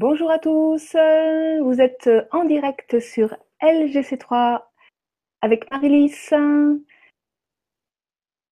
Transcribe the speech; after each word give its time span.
Bonjour 0.00 0.30
à 0.30 0.38
tous, 0.38 0.94
vous 1.60 1.80
êtes 1.80 2.08
en 2.30 2.44
direct 2.44 3.00
sur 3.00 3.34
LGC3 3.60 4.62
avec 5.42 5.68
Marilys. 5.72 6.30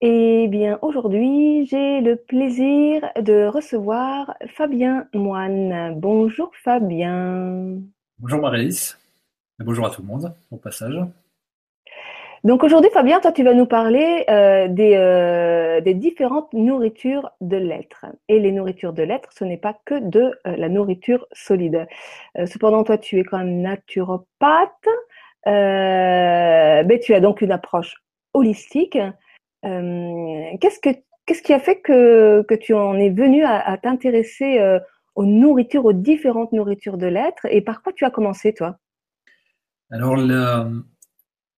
Et 0.00 0.48
bien 0.48 0.80
aujourd'hui, 0.82 1.64
j'ai 1.66 2.00
le 2.00 2.16
plaisir 2.16 3.08
de 3.22 3.46
recevoir 3.46 4.34
Fabien 4.56 5.06
Moine. 5.14 5.94
Bonjour 6.00 6.50
Fabien. 6.64 7.78
Bonjour 8.18 8.40
Marilys. 8.40 8.96
Bonjour 9.60 9.86
à 9.86 9.90
tout 9.90 10.02
le 10.02 10.08
monde 10.08 10.34
au 10.50 10.56
passage. 10.56 10.98
Donc 12.46 12.62
aujourd'hui, 12.62 12.90
Fabien, 12.92 13.18
toi, 13.18 13.32
tu 13.32 13.42
vas 13.42 13.54
nous 13.54 13.66
parler 13.66 14.24
euh, 14.30 14.68
des, 14.68 14.94
euh, 14.94 15.80
des, 15.80 15.94
différentes 15.94 16.52
nourritures 16.52 17.32
de 17.40 17.56
l'être. 17.56 18.06
Et 18.28 18.38
les 18.38 18.52
nourritures 18.52 18.92
de 18.92 19.02
l'être, 19.02 19.30
ce 19.32 19.42
n'est 19.42 19.56
pas 19.56 19.76
que 19.84 19.98
de 19.98 20.20
euh, 20.46 20.56
la 20.56 20.68
nourriture 20.68 21.26
solide. 21.32 21.88
cependant, 22.44 22.84
toi, 22.84 22.98
tu 22.98 23.18
es 23.18 23.24
quand 23.24 23.38
même 23.38 23.62
naturopathe, 23.62 24.86
mais 25.44 27.00
tu 27.02 27.14
as 27.14 27.20
donc 27.20 27.40
une 27.40 27.50
approche 27.50 27.96
holistique. 28.32 28.96
qu'est-ce, 29.64 30.78
que, 30.78 30.90
qu'est-ce 31.26 31.42
qui 31.42 31.52
a 31.52 31.58
fait 31.58 31.80
que, 31.80 32.46
tu 32.60 32.74
en 32.74 32.94
es 32.94 33.10
venu 33.10 33.42
à, 33.42 33.58
à 33.58 33.76
t'intéresser 33.76 34.60
aux 35.16 35.26
nourritures, 35.26 35.84
aux 35.84 35.92
différentes 35.92 36.52
nourritures 36.52 36.96
de 36.96 37.08
l'être? 37.08 37.44
Et 37.50 37.60
par 37.60 37.82
quoi 37.82 37.92
tu 37.92 38.04
as 38.04 38.10
commencé, 38.10 38.54
toi? 38.54 38.76
Alors, 39.90 40.16
la 40.16 40.68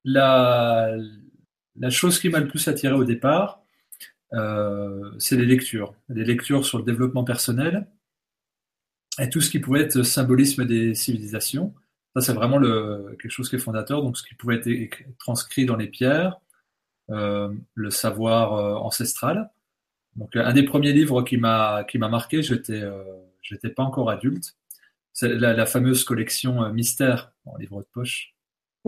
la, 0.09 1.91
chose 1.91 2.19
qui 2.19 2.29
m'a 2.29 2.41
le 2.41 2.49
plus 2.49 2.67
attiré 2.69 2.95
au 2.95 3.05
départ, 3.05 3.63
euh, 4.33 5.11
c'est 5.19 5.37
les 5.37 5.47
lectures. 5.47 5.95
Les 6.09 6.25
lectures 6.25 6.65
sur 6.65 6.79
le 6.79 6.85
développement 6.85 7.25
personnel 7.25 7.87
et 9.21 9.29
tout 9.31 9.41
ce 9.41 9.51
qui 9.51 9.59
pouvait 9.59 9.81
être 9.83 10.03
symbolisme 10.03 10.65
des 10.65 10.95
civilisations. 10.95 11.75
Ça, 12.15 12.23
c'est 12.23 12.33
vraiment 12.33 12.59
le, 12.59 13.17
quelque 13.21 13.31
chose 13.31 13.49
qui 13.49 13.57
est 13.57 13.61
fondateur. 13.61 14.03
Donc, 14.03 14.17
ce 14.17 14.23
qui 14.23 14.35
pouvait 14.35 14.57
être 14.57 14.97
transcrit 15.19 15.67
dans 15.67 15.77
les 15.77 15.89
pierres, 15.89 16.39
euh, 17.11 17.53
le 17.75 17.91
savoir 17.91 18.55
euh, 18.55 18.75
ancestral. 18.75 19.51
Donc, 20.17 20.35
un 20.37 20.53
des 20.53 20.65
premiers 20.65 20.93
livres 20.93 21.23
qui 21.23 21.37
m'a 21.37 21.85
marqué, 21.95 22.43
j'étais 22.43 22.83
j'étais 23.43 23.71
pas 23.71 23.83
encore 23.83 24.11
adulte. 24.11 24.57
C'est 25.13 25.29
la, 25.29 25.53
la, 25.53 25.67
fameuse 25.67 26.05
collection 26.05 26.73
Mystère 26.73 27.33
en 27.45 27.57
livre 27.57 27.81
de 27.81 27.87
poche 27.93 28.35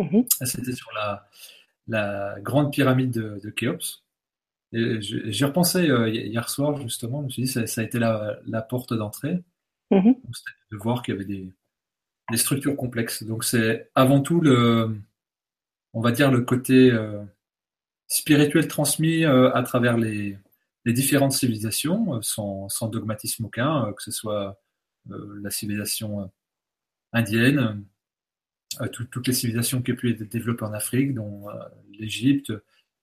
Mhm. 0.00 0.24
C'était 0.42 0.72
sur 0.72 0.90
la, 0.94 1.28
la, 1.86 2.40
grande 2.40 2.72
pyramide 2.72 3.10
de, 3.10 3.38
de 3.42 3.50
Khéops. 3.50 4.02
J'y 4.72 5.44
repensé 5.44 5.90
euh, 5.90 6.08
hier 6.08 6.48
soir, 6.48 6.80
justement. 6.80 7.20
Je 7.20 7.24
me 7.24 7.30
suis 7.30 7.42
dit, 7.42 7.48
ça, 7.48 7.66
ça 7.66 7.80
a 7.80 7.84
été 7.84 7.98
la, 7.98 8.38
la 8.46 8.62
porte 8.62 8.94
d'entrée. 8.94 9.42
Mhm. 9.92 10.14
de 10.70 10.76
voir 10.76 11.02
qu'il 11.02 11.14
y 11.14 11.16
avait 11.16 11.26
des, 11.26 11.52
des, 12.30 12.36
structures 12.36 12.76
complexes. 12.76 13.24
Donc, 13.24 13.42
c'est 13.42 13.90
avant 13.96 14.20
tout 14.20 14.40
le, 14.40 14.96
on 15.94 16.00
va 16.00 16.12
dire, 16.12 16.30
le 16.30 16.42
côté 16.42 16.92
euh, 16.92 17.20
spirituel 18.06 18.68
transmis 18.68 19.24
euh, 19.24 19.52
à 19.52 19.64
travers 19.64 19.98
les, 19.98 20.38
les, 20.84 20.92
différentes 20.92 21.32
civilisations, 21.32 22.22
sans, 22.22 22.68
sans, 22.68 22.86
dogmatisme 22.88 23.46
aucun, 23.46 23.92
que 23.94 24.02
ce 24.04 24.12
soit 24.12 24.60
la 25.08 25.50
civilisation 25.50 26.30
indienne, 27.12 27.84
toutes 28.92 29.26
les 29.26 29.32
civilisations 29.32 29.82
qui 29.82 29.92
ont 29.92 29.96
pu 29.96 30.10
être 30.10 30.22
développées 30.22 30.64
en 30.64 30.72
Afrique, 30.72 31.14
dont 31.14 31.48
euh, 31.50 31.54
l'Égypte, 31.98 32.52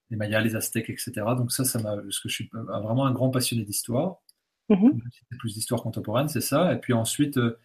les 0.09 0.17
Mayas, 0.17 0.41
les 0.41 0.55
Aztèques, 0.55 0.89
etc. 0.89 1.11
Donc 1.37 1.51
ça, 1.51 1.65
ça 1.65 1.79
m'a, 1.79 1.97
parce 1.97 2.19
que 2.19 2.29
je 2.29 2.33
suis 2.33 2.49
vraiment 2.53 3.05
un 3.05 3.11
grand 3.11 3.29
passionné 3.29 3.63
d'histoire, 3.63 4.21
mm 4.69 4.91
plus 5.39 5.53
d'histoire 5.53 5.83
contemporaine, 5.83 6.29
c'est 6.29 6.41
ça. 6.41 6.73
Et 6.73 6.79
puis 6.79 6.93
ensuite, 6.93 7.37
euh, 7.37 7.59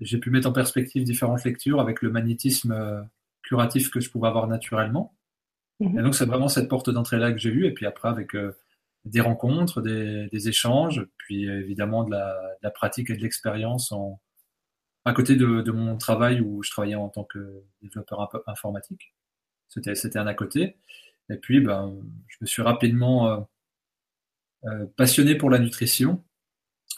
j'ai 0.00 0.18
pu 0.18 0.30
mettre 0.30 0.48
en 0.48 0.52
perspective 0.52 1.02
différentes 1.02 1.42
lectures 1.44 1.80
avec 1.80 2.02
le 2.02 2.10
magnétisme 2.10 2.72
euh, 2.72 3.02
curatif 3.42 3.90
que 3.90 4.00
je 4.00 4.10
pouvais 4.10 4.28
avoir 4.28 4.46
naturellement. 4.46 5.16
Mm-hmm. 5.80 5.98
Et 5.98 6.02
donc 6.02 6.14
c'est 6.14 6.26
vraiment 6.26 6.48
cette 6.48 6.68
porte 6.68 6.90
d'entrée 6.90 7.18
là 7.18 7.32
que 7.32 7.38
j'ai 7.38 7.50
eue. 7.50 7.66
Et 7.66 7.72
puis 7.72 7.86
après, 7.86 8.08
avec 8.08 8.32
des 9.04 9.20
rencontres, 9.20 9.80
des, 9.80 10.28
des, 10.30 10.48
échanges, 10.48 11.06
puis 11.16 11.44
évidemment 11.48 12.04
de 12.04 12.10
la, 12.10 12.34
de 12.34 12.62
la 12.62 12.70
pratique 12.70 13.10
et 13.10 13.16
de 13.16 13.22
l'expérience 13.22 13.90
en, 13.90 14.20
à 15.04 15.12
côté 15.12 15.36
de, 15.36 15.70
mon 15.70 15.96
travail 15.96 16.40
où 16.40 16.62
je 16.62 16.70
travaillais 16.70 16.94
en 16.94 17.08
tant 17.08 17.24
que 17.24 17.62
développeur 17.82 18.28
informatique. 18.46 19.14
C'était, 19.68 19.94
c'était 19.94 20.18
un 20.18 20.26
à 20.26 20.34
côté. 20.34 20.76
Et 21.30 21.36
puis, 21.36 21.60
ben, 21.60 21.94
je 22.26 22.36
me 22.40 22.46
suis 22.46 22.62
rapidement 22.62 23.28
euh, 23.28 23.40
euh, 24.64 24.86
passionné 24.96 25.34
pour 25.34 25.50
la 25.50 25.58
nutrition 25.58 26.24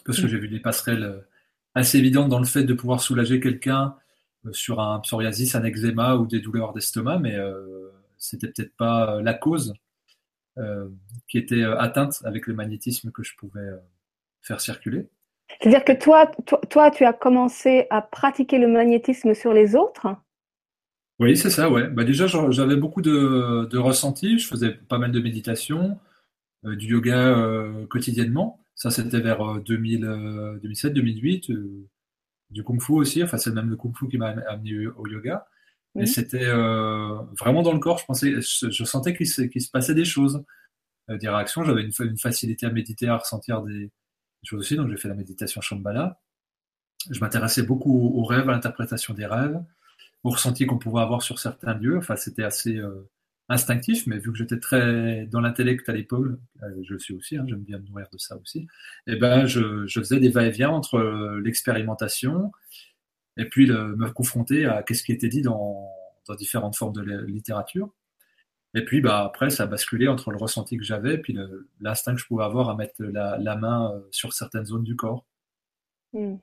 parce 0.04 0.18
que 0.18 0.26
mmh. 0.26 0.28
j'ai 0.28 0.38
vu 0.38 0.48
des 0.48 0.60
passerelles 0.60 1.02
euh, 1.02 1.20
assez 1.74 1.98
évidentes 1.98 2.28
dans 2.28 2.38
le 2.38 2.46
fait 2.46 2.64
de 2.64 2.74
pouvoir 2.74 3.00
soulager 3.00 3.40
quelqu'un 3.40 3.96
sur 4.52 4.80
un 4.80 5.00
psoriasis, 5.00 5.54
un 5.54 5.64
eczéma 5.64 6.16
ou 6.16 6.26
des 6.26 6.40
douleurs 6.40 6.72
d'estomac, 6.72 7.18
mais 7.18 7.36
c'était 8.16 8.48
peut-être 8.48 8.74
pas 8.74 9.20
la 9.20 9.34
cause 9.34 9.74
qui 11.28 11.36
était 11.36 11.62
atteinte 11.62 12.22
avec 12.24 12.46
le 12.46 12.54
magnétisme 12.54 13.12
que 13.12 13.22
je 13.22 13.36
pouvais 13.36 13.68
faire 14.40 14.60
circuler. 14.60 15.10
C'est-à-dire 15.60 15.84
que 15.84 15.92
toi, 15.92 16.30
toi, 16.70 16.90
tu 16.90 17.04
as 17.04 17.12
commencé 17.12 17.86
à 17.90 18.02
pratiquer 18.02 18.58
le 18.58 18.68
magnétisme 18.68 19.34
sur 19.34 19.52
les 19.52 19.74
autres? 19.74 20.08
Oui, 21.20 21.36
c'est 21.36 21.50
ça, 21.50 21.70
ouais. 21.70 21.86
Bah 21.88 22.04
déjà, 22.04 22.26
j'avais 22.26 22.76
beaucoup 22.76 23.02
de, 23.02 23.66
de 23.66 23.78
ressentis. 23.78 24.38
Je 24.38 24.48
faisais 24.48 24.70
pas 24.70 24.96
mal 24.96 25.12
de 25.12 25.20
méditation, 25.20 25.98
euh, 26.64 26.76
du 26.76 26.86
yoga 26.86 27.36
euh, 27.36 27.86
quotidiennement. 27.86 28.58
Ça, 28.74 28.90
c'était 28.90 29.20
vers 29.20 29.60
2007, 29.60 30.94
2008. 30.94 31.50
Euh, 31.50 31.86
du 32.48 32.64
kung 32.64 32.80
fu 32.80 32.92
aussi. 32.92 33.22
Enfin, 33.22 33.36
c'est 33.36 33.52
même 33.52 33.68
le 33.68 33.76
kung 33.76 33.94
fu 33.94 34.08
qui 34.08 34.16
m'a 34.16 34.28
amené 34.48 34.86
au 34.86 35.06
yoga. 35.06 35.46
Et 35.98 36.06
c'était 36.06 36.46
vraiment 36.46 37.62
dans 37.62 37.72
le 37.72 37.80
corps. 37.80 37.98
Je 37.98 38.06
pensais, 38.06 38.40
je, 38.40 38.84
sentais 38.84 39.14
qu'il 39.14 39.26
se, 39.26 39.42
se, 39.42 39.70
passait 39.70 39.94
des 39.94 40.04
choses, 40.04 40.42
des 41.08 41.28
réactions. 41.28 41.64
J'avais 41.64 41.82
une, 41.82 41.92
une, 42.00 42.16
facilité 42.16 42.64
à 42.64 42.70
méditer, 42.70 43.08
à 43.08 43.16
ressentir 43.16 43.62
des, 43.62 43.90
choses 44.46 44.60
aussi. 44.60 44.76
Donc, 44.76 44.88
j'ai 44.90 44.96
fait 44.96 45.08
la 45.08 45.14
méditation 45.14 45.60
Shambhala. 45.60 46.20
Je 47.10 47.20
m'intéressais 47.20 47.62
beaucoup 47.62 48.12
aux 48.14 48.24
rêves, 48.24 48.48
à 48.48 48.52
l'interprétation 48.52 49.14
des 49.14 49.26
rêves, 49.26 49.62
aux 50.24 50.30
ressentis 50.30 50.66
qu'on 50.66 50.78
pouvait 50.78 51.00
avoir 51.00 51.22
sur 51.22 51.38
certains 51.38 51.74
lieux. 51.74 51.98
Enfin, 51.98 52.16
c'était 52.16 52.44
assez 52.44 52.76
euh, 52.76 53.08
instinctif, 53.48 54.06
mais 54.06 54.18
vu 54.18 54.32
que 54.32 54.38
j'étais 54.38 54.58
très 54.58 55.26
dans 55.26 55.40
l'intellect 55.40 55.88
à 55.88 55.92
l'époque, 55.92 56.26
euh, 56.62 56.82
je 56.82 56.92
le 56.94 56.98
suis 56.98 57.14
aussi, 57.14 57.36
hein, 57.36 57.44
j'aime 57.48 57.62
bien 57.62 57.78
me 57.78 57.86
nourrir 57.86 58.08
de 58.12 58.18
ça 58.18 58.36
aussi, 58.36 58.60
et 59.06 59.12
eh 59.14 59.16
ben, 59.16 59.46
je, 59.46 59.86
faisais 59.88 60.20
des 60.20 60.28
va-et-vient 60.28 60.70
entre 60.70 60.96
euh, 60.96 61.40
l'expérimentation 61.40 62.52
et 63.36 63.46
puis 63.46 63.68
me 63.70 64.10
confronter 64.10 64.66
à 64.66 64.82
qu'est-ce 64.82 65.02
qui 65.02 65.12
était 65.12 65.28
dit 65.28 65.40
dans, 65.40 65.88
dans 66.28 66.34
différentes 66.34 66.76
formes 66.76 66.92
de 66.92 67.02
littérature. 67.26 67.90
Et 68.74 68.84
puis 68.84 69.00
bah, 69.00 69.24
après, 69.24 69.50
ça 69.50 69.64
a 69.64 69.66
basculé 69.66 70.08
entre 70.08 70.30
le 70.30 70.36
ressenti 70.38 70.76
que 70.76 70.84
j'avais 70.84 71.14
et 71.14 71.18
puis 71.18 71.36
l'instinct 71.80 72.14
que 72.14 72.20
je 72.20 72.26
pouvais 72.26 72.44
avoir 72.44 72.68
à 72.70 72.76
mettre 72.76 73.02
la, 73.02 73.36
la, 73.38 73.56
main 73.56 73.92
euh, 73.92 74.00
sur 74.12 74.32
certaines 74.32 74.66
zones 74.66 74.84
du 74.84 74.96
corps. 74.96 75.26
Mm. 76.12 76.36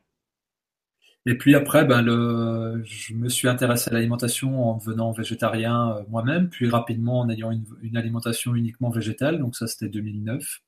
Et 1.25 1.37
puis 1.37 1.55
après, 1.55 1.83
ben 1.83 2.01
le, 2.01 2.81
je 2.85 3.13
me 3.13 3.27
suis 3.27 3.49
intéressé 3.49 3.89
à 3.91 3.93
l'alimentation 3.93 4.69
en 4.69 4.77
devenant 4.77 5.11
végétarien 5.11 5.97
euh, 5.97 6.03
moi-même, 6.07 6.49
puis 6.49 6.69
rapidement 6.69 7.19
en 7.19 7.29
ayant 7.29 7.51
une, 7.51 7.65
une, 7.81 7.97
alimentation 7.97 8.55
uniquement 8.55 8.89
végétale. 8.89 9.39
Donc 9.39 9.55
ça, 9.55 9.67
c'était 9.67 9.89
2009. 9.89 10.61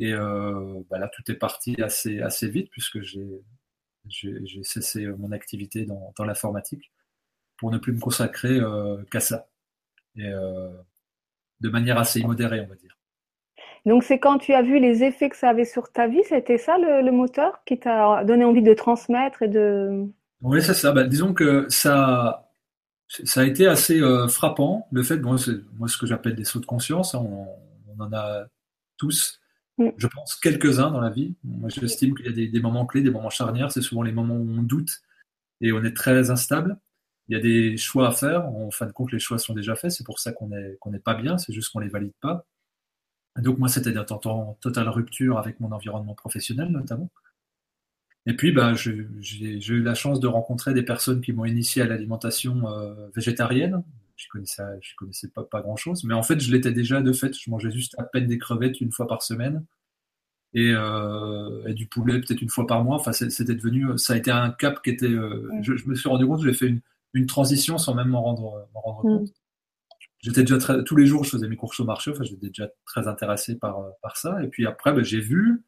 Et 0.00 0.12
euh, 0.12 0.82
bah 0.90 0.98
là, 0.98 1.08
tout 1.08 1.30
est 1.30 1.36
parti 1.36 1.80
assez, 1.82 2.20
assez 2.20 2.48
vite 2.48 2.70
puisque 2.70 3.00
j'ai 3.02 3.42
cessé 4.64 5.06
mon 5.06 5.30
activité 5.30 5.84
dans, 5.84 6.12
dans 6.16 6.24
l'informatique 6.24 6.90
pour 7.58 7.70
ne 7.70 7.78
plus 7.78 7.92
me 7.92 8.00
consacrer 8.00 8.58
euh, 8.58 9.04
qu'à 9.10 9.20
ça 9.20 9.49
et 10.16 10.26
euh, 10.26 10.70
de 11.60 11.68
manière 11.68 11.98
assez 11.98 12.20
immodérée, 12.20 12.60
on 12.60 12.66
va 12.66 12.74
dire. 12.74 12.96
Donc 13.86 14.04
c'est 14.04 14.18
quand 14.18 14.38
tu 14.38 14.52
as 14.52 14.62
vu 14.62 14.78
les 14.78 15.04
effets 15.04 15.30
que 15.30 15.36
ça 15.36 15.50
avait 15.50 15.64
sur 15.64 15.90
ta 15.90 16.06
vie, 16.06 16.22
c'était 16.28 16.58
ça 16.58 16.76
le, 16.78 17.10
moteur 17.10 17.62
qui 17.64 17.78
t'a 17.78 18.24
donné 18.24 18.44
envie 18.44 18.62
de 18.62 18.74
transmettre 18.74 19.42
et 19.42 19.48
de... 19.48 20.06
Oui, 20.42 20.62
c'est 20.62 20.74
ça. 20.74 20.92
Bah, 20.92 21.04
disons 21.04 21.32
que 21.32 21.66
ça, 21.68 22.50
ça 23.08 23.40
a 23.40 23.44
été 23.44 23.66
assez 23.66 24.00
euh, 24.00 24.28
frappant, 24.28 24.86
le 24.92 25.02
fait, 25.02 25.16
bon, 25.16 25.36
moi 25.78 25.88
ce 25.88 25.96
que 25.96 26.06
j'appelle 26.06 26.34
des 26.34 26.44
sauts 26.44 26.60
de 26.60 26.66
conscience, 26.66 27.14
hein, 27.14 27.20
on, 27.20 28.02
en 28.02 28.12
a 28.12 28.46
tous, 28.96 29.40
mm. 29.78 29.88
je 29.96 30.06
pense, 30.06 30.36
quelques-uns 30.36 30.90
dans 30.90 31.00
la 31.00 31.10
vie. 31.10 31.34
Moi 31.44 31.70
j'estime 31.70 32.14
qu'il 32.14 32.26
y 32.26 32.28
a 32.28 32.32
des, 32.32 32.48
des, 32.48 32.60
moments 32.60 32.86
clés, 32.86 33.02
des 33.02 33.10
moments 33.10 33.30
charnières, 33.30 33.72
c'est 33.72 33.82
souvent 33.82 34.02
les 34.02 34.12
moments 34.12 34.36
où 34.36 34.58
on 34.58 34.62
doute 34.62 35.00
et 35.62 35.72
on 35.72 35.82
est 35.84 35.96
très 35.96 36.30
instable 36.30 36.78
il 37.30 37.34
y 37.34 37.36
a 37.36 37.40
des 37.40 37.76
choix 37.76 38.08
à 38.08 38.12
faire. 38.12 38.46
En 38.48 38.70
fin 38.72 38.86
de 38.86 38.92
compte, 38.92 39.12
les 39.12 39.20
choix 39.20 39.38
sont 39.38 39.54
déjà 39.54 39.76
faits. 39.76 39.92
C'est 39.92 40.04
pour 40.04 40.18
ça 40.18 40.32
qu'on 40.32 40.48
n'est 40.48 40.76
qu'on 40.80 40.92
pas 40.98 41.14
bien. 41.14 41.38
C'est 41.38 41.52
juste 41.52 41.72
qu'on 41.72 41.78
les 41.78 41.88
valide 41.88 42.12
pas. 42.20 42.44
Donc 43.38 43.58
moi, 43.58 43.68
c'était 43.68 43.92
temps 44.04 44.20
en 44.26 44.54
totale 44.54 44.88
rupture 44.88 45.38
avec 45.38 45.60
mon 45.60 45.70
environnement 45.70 46.14
professionnel 46.14 46.68
notamment. 46.70 47.08
Et 48.26 48.34
puis, 48.34 48.52
bah, 48.52 48.74
j'ai 48.74 49.68
eu 49.68 49.82
la 49.82 49.94
chance 49.94 50.20
de 50.20 50.26
rencontrer 50.26 50.74
des 50.74 50.82
personnes 50.82 51.20
qui 51.20 51.32
m'ont 51.32 51.44
initié 51.44 51.82
à 51.82 51.86
l'alimentation 51.86 52.68
euh, 52.68 53.08
végétarienne. 53.14 53.82
Je 54.16 54.26
connaissais, 54.28 54.62
je 54.82 54.94
connaissais 54.96 55.28
pas, 55.28 55.44
pas 55.44 55.62
grand 55.62 55.76
chose, 55.76 56.04
mais 56.04 56.14
en 56.14 56.22
fait, 56.22 56.40
je 56.40 56.52
l'étais 56.52 56.72
déjà 56.72 57.00
de 57.00 57.12
fait. 57.12 57.32
Je 57.38 57.48
mangeais 57.48 57.70
juste 57.70 57.94
à 57.98 58.02
peine 58.02 58.26
des 58.26 58.38
crevettes 58.38 58.80
une 58.80 58.92
fois 58.92 59.06
par 59.06 59.22
semaine. 59.22 59.64
et, 60.54 60.74
du 61.74 61.86
poulet 61.86 62.20
peut-être 62.20 62.42
une 62.42 62.50
fois 62.50 62.66
par 62.66 62.84
mois. 62.84 62.96
Enfin, 62.96 63.12
c'était 63.12 63.54
devenu, 63.54 63.86
ça 63.98 64.14
a 64.14 64.16
été 64.16 64.30
un 64.32 64.50
cap 64.50 64.82
qui 64.82 64.90
était. 64.90 65.08
Je, 65.08 65.88
me 65.88 65.94
suis 65.94 66.08
rendu 66.08 66.26
compte, 66.26 66.42
j'ai 66.42 66.52
fait 66.52 66.66
une, 66.66 66.80
transition 67.26 67.78
sans 67.78 67.94
même 67.94 68.08
m'en 68.08 68.22
rendre, 68.22 68.68
rendre 68.74 69.00
mm. 69.00 69.18
compte. 69.18 69.28
J'étais 70.18 70.42
déjà 70.42 70.58
très, 70.58 70.84
tous 70.84 70.96
les 70.96 71.06
jours, 71.06 71.24
je 71.24 71.30
faisais 71.30 71.48
mes 71.48 71.56
courses 71.56 71.80
au 71.80 71.84
marché. 71.84 72.10
Enfin, 72.10 72.24
j'étais 72.24 72.48
déjà 72.48 72.68
très 72.84 73.08
intéressé 73.08 73.56
par 73.58 73.82
par 74.02 74.16
ça. 74.16 74.42
Et 74.42 74.48
puis 74.48 74.66
après, 74.66 74.92
ben, 74.92 75.02
j'ai 75.02 75.20
vu 75.20 75.64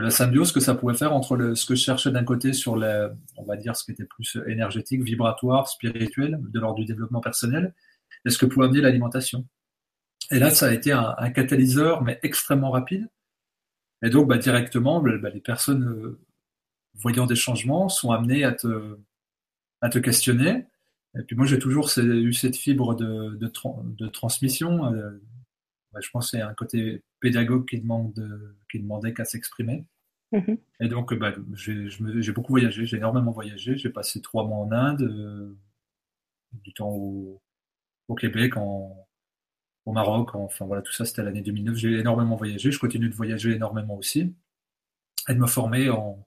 la 0.00 0.10
symbiose 0.10 0.52
que 0.52 0.60
ça 0.60 0.74
pouvait 0.74 0.94
faire 0.94 1.12
entre 1.12 1.36
le, 1.36 1.54
ce 1.54 1.64
que 1.66 1.74
je 1.74 1.82
cherchais 1.82 2.10
d'un 2.10 2.24
côté 2.24 2.52
sur 2.52 2.76
les, 2.76 3.08
on 3.36 3.44
va 3.44 3.56
dire 3.56 3.76
ce 3.76 3.84
qui 3.84 3.92
était 3.92 4.04
plus 4.04 4.38
énergétique, 4.46 5.02
vibratoire, 5.02 5.68
spirituel, 5.68 6.38
de 6.40 6.60
l'ordre 6.60 6.80
du 6.80 6.84
développement 6.84 7.20
personnel, 7.20 7.74
et 8.24 8.30
ce 8.30 8.38
que 8.38 8.46
pouvait 8.46 8.66
amener 8.66 8.80
l'alimentation. 8.80 9.46
Et 10.30 10.38
là, 10.38 10.50
ça 10.50 10.66
a 10.66 10.72
été 10.72 10.92
un, 10.92 11.30
catalyseur, 11.30 12.02
mais 12.02 12.18
extrêmement 12.22 12.70
rapide. 12.70 13.08
Et 14.02 14.10
donc, 14.10 14.28
bah, 14.28 14.38
directement, 14.38 15.00
bah, 15.00 15.30
les 15.32 15.40
personnes 15.40 15.84
euh, 15.84 16.20
voyant 16.94 17.26
des 17.26 17.36
changements 17.36 17.88
sont 17.88 18.10
amenées 18.10 18.44
à 18.44 18.52
te, 18.52 18.98
à 19.80 19.88
te 19.88 19.98
questionner. 19.98 20.66
Et 21.18 21.22
puis 21.22 21.36
moi, 21.36 21.46
j'ai 21.46 21.58
toujours 21.58 21.90
eu 21.98 22.32
cette 22.32 22.56
fibre 22.56 22.94
de, 22.94 23.36
de, 23.36 23.50
de 23.96 24.08
transmission. 24.08 24.92
Euh, 24.92 25.10
je 25.98 26.10
pense 26.10 26.30
que 26.30 26.36
c'est 26.36 26.42
un 26.42 26.54
côté 26.54 27.02
pédagogue 27.20 27.66
qui, 27.66 27.80
demande 27.80 28.12
qui 28.70 28.80
demandait 28.80 29.14
qu'à 29.14 29.24
s'exprimer. 29.24 29.86
Mm-hmm. 30.32 30.58
Et 30.80 30.88
donc, 30.88 31.14
bah, 31.14 31.34
j'ai 31.54 32.32
beaucoup 32.32 32.52
voyagé, 32.52 32.84
j'ai 32.84 32.98
énormément 32.98 33.32
voyagé. 33.32 33.78
J'ai 33.78 33.90
passé 33.90 34.20
trois 34.20 34.46
mois 34.46 34.58
en 34.58 34.72
Inde, 34.72 35.02
euh, 35.02 35.56
du 36.64 36.72
temps 36.74 36.90
au, 36.90 37.40
au 38.08 38.14
Québec, 38.14 38.56
en, 38.56 39.06
au 39.86 39.92
Maroc, 39.92 40.34
enfin 40.34 40.66
voilà, 40.66 40.82
tout 40.82 40.92
ça 40.92 41.04
c'était 41.04 41.22
l'année 41.22 41.42
2009. 41.42 41.76
J'ai 41.76 41.92
énormément 41.98 42.36
voyagé, 42.36 42.70
je 42.70 42.78
continue 42.78 43.08
de 43.08 43.14
voyager 43.14 43.52
énormément 43.52 43.96
aussi 43.96 44.34
et 45.28 45.34
de 45.34 45.38
me 45.38 45.46
former 45.46 45.90
en, 45.90 46.24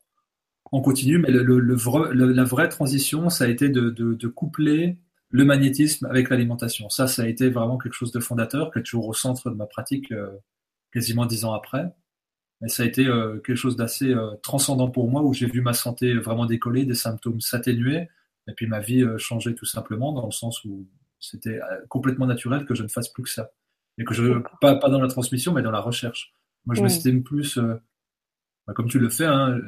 en 0.66 0.82
continu. 0.82 1.18
Mais 1.18 1.32
le, 1.32 1.44
le, 1.44 2.32
la 2.32 2.44
vraie 2.44 2.70
transition, 2.70 3.30
ça 3.30 3.46
a 3.46 3.48
été 3.48 3.70
de, 3.70 3.90
de, 3.90 4.14
de 4.14 4.28
coupler 4.28 4.98
le 5.32 5.46
magnétisme 5.46 6.06
avec 6.08 6.30
l'alimentation. 6.30 6.90
Ça, 6.90 7.08
ça 7.08 7.24
a 7.24 7.28
été 7.28 7.50
vraiment 7.50 7.78
quelque 7.78 7.94
chose 7.94 8.12
de 8.12 8.20
fondateur, 8.20 8.72
qui 8.72 8.80
est 8.80 8.84
toujours 8.84 9.08
au 9.08 9.14
centre 9.14 9.50
de 9.50 9.56
ma 9.56 9.68
pratique 9.68 10.12
euh, 10.12 10.30
quasiment 10.92 11.26
dix 11.26 11.46
ans 11.46 11.54
après. 11.54 11.94
Mais 12.62 12.68
ça 12.68 12.84
a 12.84 12.86
été 12.86 13.06
euh, 13.06 13.38
quelque 13.38 13.56
chose 13.56 13.76
d'assez 13.76 14.14
euh, 14.14 14.32
transcendant 14.42 14.90
pour 14.90 15.10
moi, 15.10 15.22
où 15.22 15.34
j'ai 15.34 15.46
vu 15.46 15.62
ma 15.62 15.74
santé 15.74 16.16
vraiment 16.16 16.46
décoller, 16.46 16.84
des 16.86 16.96
symptômes 16.96 17.42
s'atténuer, 17.42 18.10
et 18.48 18.54
puis 18.56 18.68
ma 18.68 18.80
vie 18.80 19.06
changer 19.18 19.54
tout 19.54 19.66
simplement, 19.66 20.12
dans 20.14 20.26
le 20.26 20.32
sens 20.32 20.64
où 20.66 20.88
c'était 21.20 21.60
complètement 21.90 22.26
naturel 22.26 22.66
que 22.66 22.74
je 22.74 22.82
ne 22.82 22.88
fasse 22.88 23.10
plus 23.10 23.24
que 23.24 23.30
ça. 23.30 23.52
Et 24.00 24.04
que 24.06 24.14
je, 24.16 24.40
pas, 24.60 24.76
pas 24.76 24.90
dans 24.90 25.00
la 25.00 25.08
transmission, 25.08 25.54
mais 25.54 25.62
dans 25.62 25.70
la 25.70 25.82
recherche. 25.82 26.34
Moi, 26.66 26.74
je 26.74 26.82
m'estime 26.82 27.22
plus, 27.22 27.60
bah, 28.66 28.74
comme 28.74 28.88
tu 28.88 28.98
le 28.98 29.10
fais, 29.10 29.26
hein, 29.26 29.60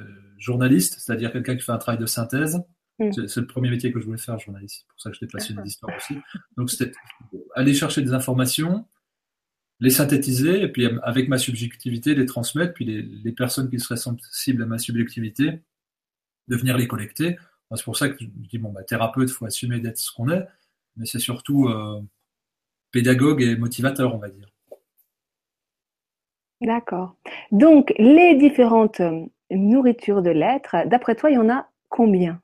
journaliste, 0.41 0.99
c'est-à-dire 0.99 1.31
quelqu'un 1.31 1.55
qui 1.55 1.63
fait 1.63 1.71
un 1.71 1.77
travail 1.77 1.99
de 1.99 2.05
synthèse, 2.05 2.61
Mm. 3.01 3.27
C'est 3.27 3.41
le 3.41 3.47
premier 3.47 3.69
métier 3.69 3.91
que 3.91 3.99
je 3.99 4.05
voulais 4.05 4.17
faire, 4.17 4.37
journaliste. 4.39 4.79
C'est 4.79 4.87
pour 4.87 5.01
ça 5.01 5.09
que 5.09 5.15
j'étais 5.15 5.31
passionné 5.31 5.63
d'histoire 5.63 5.95
aussi. 5.95 6.15
Donc, 6.57 6.69
c'était 6.69 6.91
aller 7.55 7.73
chercher 7.73 8.01
des 8.01 8.13
informations, 8.13 8.85
les 9.79 9.89
synthétiser, 9.89 10.61
et 10.61 10.67
puis 10.67 10.87
avec 11.01 11.27
ma 11.27 11.37
subjectivité, 11.37 12.13
les 12.13 12.25
transmettre, 12.25 12.73
puis 12.73 12.85
les, 12.85 13.31
personnes 13.31 13.69
qui 13.69 13.79
seraient 13.79 13.97
sensibles 13.97 14.63
à 14.63 14.65
ma 14.65 14.77
subjectivité, 14.77 15.61
de 16.47 16.55
venir 16.55 16.77
les 16.77 16.87
collecter. 16.87 17.37
C'est 17.73 17.83
pour 17.83 17.97
ça 17.97 18.09
que 18.09 18.17
je 18.19 18.27
dis, 18.27 18.57
bon, 18.57 18.71
bah, 18.71 18.83
thérapeute, 18.83 19.29
il 19.29 19.33
faut 19.33 19.45
assumer 19.45 19.79
d'être 19.79 19.97
ce 19.97 20.11
qu'on 20.11 20.29
est, 20.29 20.45
mais 20.97 21.05
c'est 21.05 21.19
surtout 21.19 21.69
euh, 21.69 22.01
pédagogue 22.91 23.41
et 23.41 23.55
motivateur, 23.55 24.13
on 24.13 24.17
va 24.17 24.29
dire. 24.29 24.49
D'accord. 26.59 27.15
Donc, 27.51 27.93
les 27.97 28.35
différentes 28.35 29.01
nourritures 29.51 30.21
de 30.21 30.29
l'être, 30.29 30.75
d'après 30.87 31.15
toi, 31.15 31.29
il 31.29 31.35
y 31.35 31.37
en 31.37 31.49
a 31.49 31.67
combien? 31.89 32.41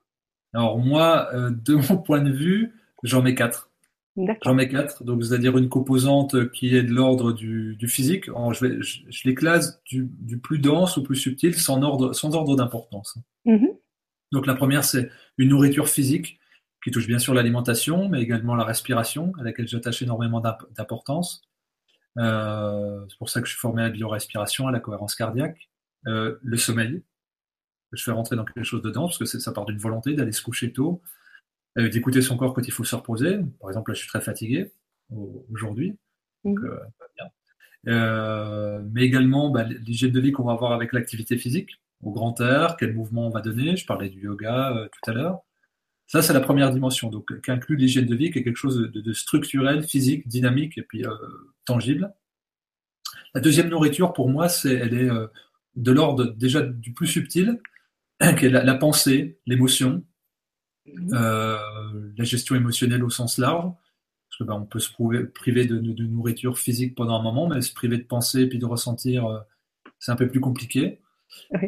Alors 0.54 0.78
moi, 0.78 1.28
euh, 1.34 1.50
de 1.50 1.74
mon 1.74 1.98
point 2.02 2.20
de 2.20 2.30
vue, 2.30 2.74
j'en 3.02 3.22
mets 3.22 3.34
quatre. 3.34 3.70
J'en 4.42 4.54
mets 4.54 4.68
quatre, 4.68 5.04
donc 5.04 5.22
c'est-à-dire 5.22 5.56
une 5.58 5.68
composante 5.68 6.50
qui 6.50 6.74
est 6.74 6.82
de 6.82 6.92
l'ordre 6.92 7.32
du, 7.32 7.76
physique. 7.86 8.24
je, 8.26 8.66
vais, 8.66 8.82
je, 8.82 9.28
les 9.28 9.34
classe 9.34 9.80
du, 9.84 10.08
plus 10.42 10.58
dense 10.58 10.98
au 10.98 11.02
plus 11.02 11.14
subtil, 11.14 11.54
sans 11.54 11.80
ordre, 11.82 12.12
sans 12.12 12.34
ordre 12.34 12.56
d'importance. 12.56 13.16
Mm-hmm. 13.46 13.78
Donc 14.32 14.46
la 14.46 14.56
première, 14.56 14.82
c'est 14.82 15.10
une 15.38 15.50
nourriture 15.50 15.88
physique 15.88 16.38
qui 16.82 16.90
touche 16.90 17.06
bien 17.06 17.18
sûr 17.18 17.34
l'alimentation, 17.34 18.08
mais 18.08 18.20
également 18.20 18.54
la 18.54 18.64
respiration, 18.64 19.32
à 19.38 19.44
laquelle 19.44 19.68
j'attache 19.68 20.02
énormément 20.02 20.40
d'importance. 20.40 21.42
Euh, 22.18 23.04
c'est 23.08 23.18
pour 23.18 23.28
ça 23.28 23.40
que 23.40 23.46
je 23.46 23.52
suis 23.52 23.60
formé 23.60 23.82
à 23.82 23.86
la 23.86 23.90
biorespiration, 23.90 24.66
à 24.66 24.72
la 24.72 24.80
cohérence 24.80 25.14
cardiaque. 25.14 25.68
Euh, 26.06 26.36
le 26.42 26.56
sommeil, 26.56 27.02
je 27.92 28.02
fais 28.02 28.10
rentrer 28.10 28.36
dans 28.36 28.44
quelque 28.44 28.64
chose 28.64 28.82
dedans, 28.82 29.06
parce 29.06 29.18
que 29.18 29.24
ça 29.24 29.52
part 29.52 29.64
d'une 29.64 29.78
volonté 29.78 30.14
d'aller 30.14 30.32
se 30.32 30.42
coucher 30.42 30.72
tôt, 30.72 31.02
euh, 31.78 31.88
d'écouter 31.88 32.22
son 32.22 32.36
corps 32.36 32.54
quand 32.54 32.66
il 32.66 32.72
faut 32.72 32.84
se 32.84 32.96
reposer. 32.96 33.38
Par 33.60 33.70
exemple, 33.70 33.90
là, 33.90 33.94
je 33.94 34.00
suis 34.00 34.08
très 34.08 34.20
fatigué 34.20 34.72
aujourd'hui, 35.50 35.96
mmh. 36.44 36.64
euh, 36.64 36.78
euh, 37.86 38.82
mais 38.92 39.04
également 39.04 39.50
bah, 39.50 39.64
l'hygiène 39.64 40.10
de 40.10 40.20
vie 40.20 40.32
qu'on 40.32 40.44
va 40.44 40.52
avoir 40.52 40.72
avec 40.72 40.92
l'activité 40.92 41.38
physique, 41.38 41.80
au 42.02 42.12
grand 42.12 42.40
air, 42.40 42.76
quel 42.78 42.94
mouvement 42.94 43.26
on 43.26 43.30
va 43.30 43.40
donner. 43.40 43.76
Je 43.76 43.86
parlais 43.86 44.10
du 44.10 44.20
yoga 44.20 44.88
tout 44.92 45.10
à 45.10 45.14
l'heure. 45.14 45.40
Ça, 46.06 46.22
c'est 46.22 46.32
la 46.32 46.40
première 46.40 46.70
dimension, 46.70 47.10
donc 47.10 47.40
qui 47.42 47.50
inclut 47.50 47.76
l'hygiène 47.76 48.06
de 48.06 48.14
vie, 48.14 48.30
qui 48.30 48.38
est 48.38 48.44
quelque 48.44 48.56
chose 48.56 48.78
de, 48.78 49.00
de 49.00 49.12
structurel, 49.12 49.82
physique, 49.82 50.26
dynamique 50.26 50.78
et 50.78 50.82
puis 50.82 51.04
tangible. 51.64 52.14
La 53.34 53.40
deuxième 53.40 53.68
nourriture, 53.68 54.12
pour 54.12 54.28
moi, 54.28 54.48
c'est, 54.48 54.74
elle 54.74 54.94
est 54.94 55.10
de 55.78 55.92
l'ordre 55.92 56.26
déjà 56.36 56.62
du 56.62 56.92
plus 56.92 57.06
subtil, 57.06 57.60
qui 58.38 58.46
est 58.46 58.50
la, 58.50 58.74
pensée, 58.74 59.38
l'émotion, 59.46 60.04
mhm. 60.86 61.14
euh, 61.14 61.58
la 62.16 62.24
gestion 62.24 62.54
émotionnelle 62.56 63.04
au 63.04 63.10
sens 63.10 63.38
large. 63.38 63.72
Parce 64.28 64.38
que 64.40 64.44
ben, 64.44 64.54
on 64.54 64.66
peut 64.66 64.78
se 64.78 64.92
priver 65.32 65.64
de, 65.64 65.78
nourriture 66.04 66.58
physique 66.58 66.94
pendant 66.94 67.18
un 67.18 67.22
moment, 67.22 67.48
mais 67.48 67.62
se 67.62 67.72
priver 67.72 67.96
de 67.96 68.04
penser 68.04 68.42
et 68.42 68.48
puis 68.48 68.58
de 68.58 68.66
ressentir, 68.66 69.26
euh, 69.26 69.38
c'est 69.98 70.12
un 70.12 70.16
peu 70.16 70.28
plus 70.28 70.40
compliqué. 70.40 71.00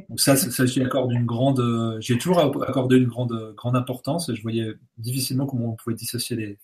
Donc 0.09 0.21
ça, 0.21 0.37
ça 0.37 0.67
j'y 0.67 0.83
accorde 0.83 1.13
une 1.13 1.27
grande, 1.27 1.99
j'ai 2.01 2.19
toujours 2.19 2.41
accordé 2.41 2.97
une 2.97 3.07
grande, 3.07 3.55
grande 3.57 3.77
importance. 3.77 4.29
Et 4.29 4.35
je 4.35 4.43
voyais 4.43 4.75
difficilement 4.99 5.47
comment 5.47 5.73
on 5.73 5.77
pouvait 5.77 5.97
dissocier 5.97 6.37
les, 6.37 6.59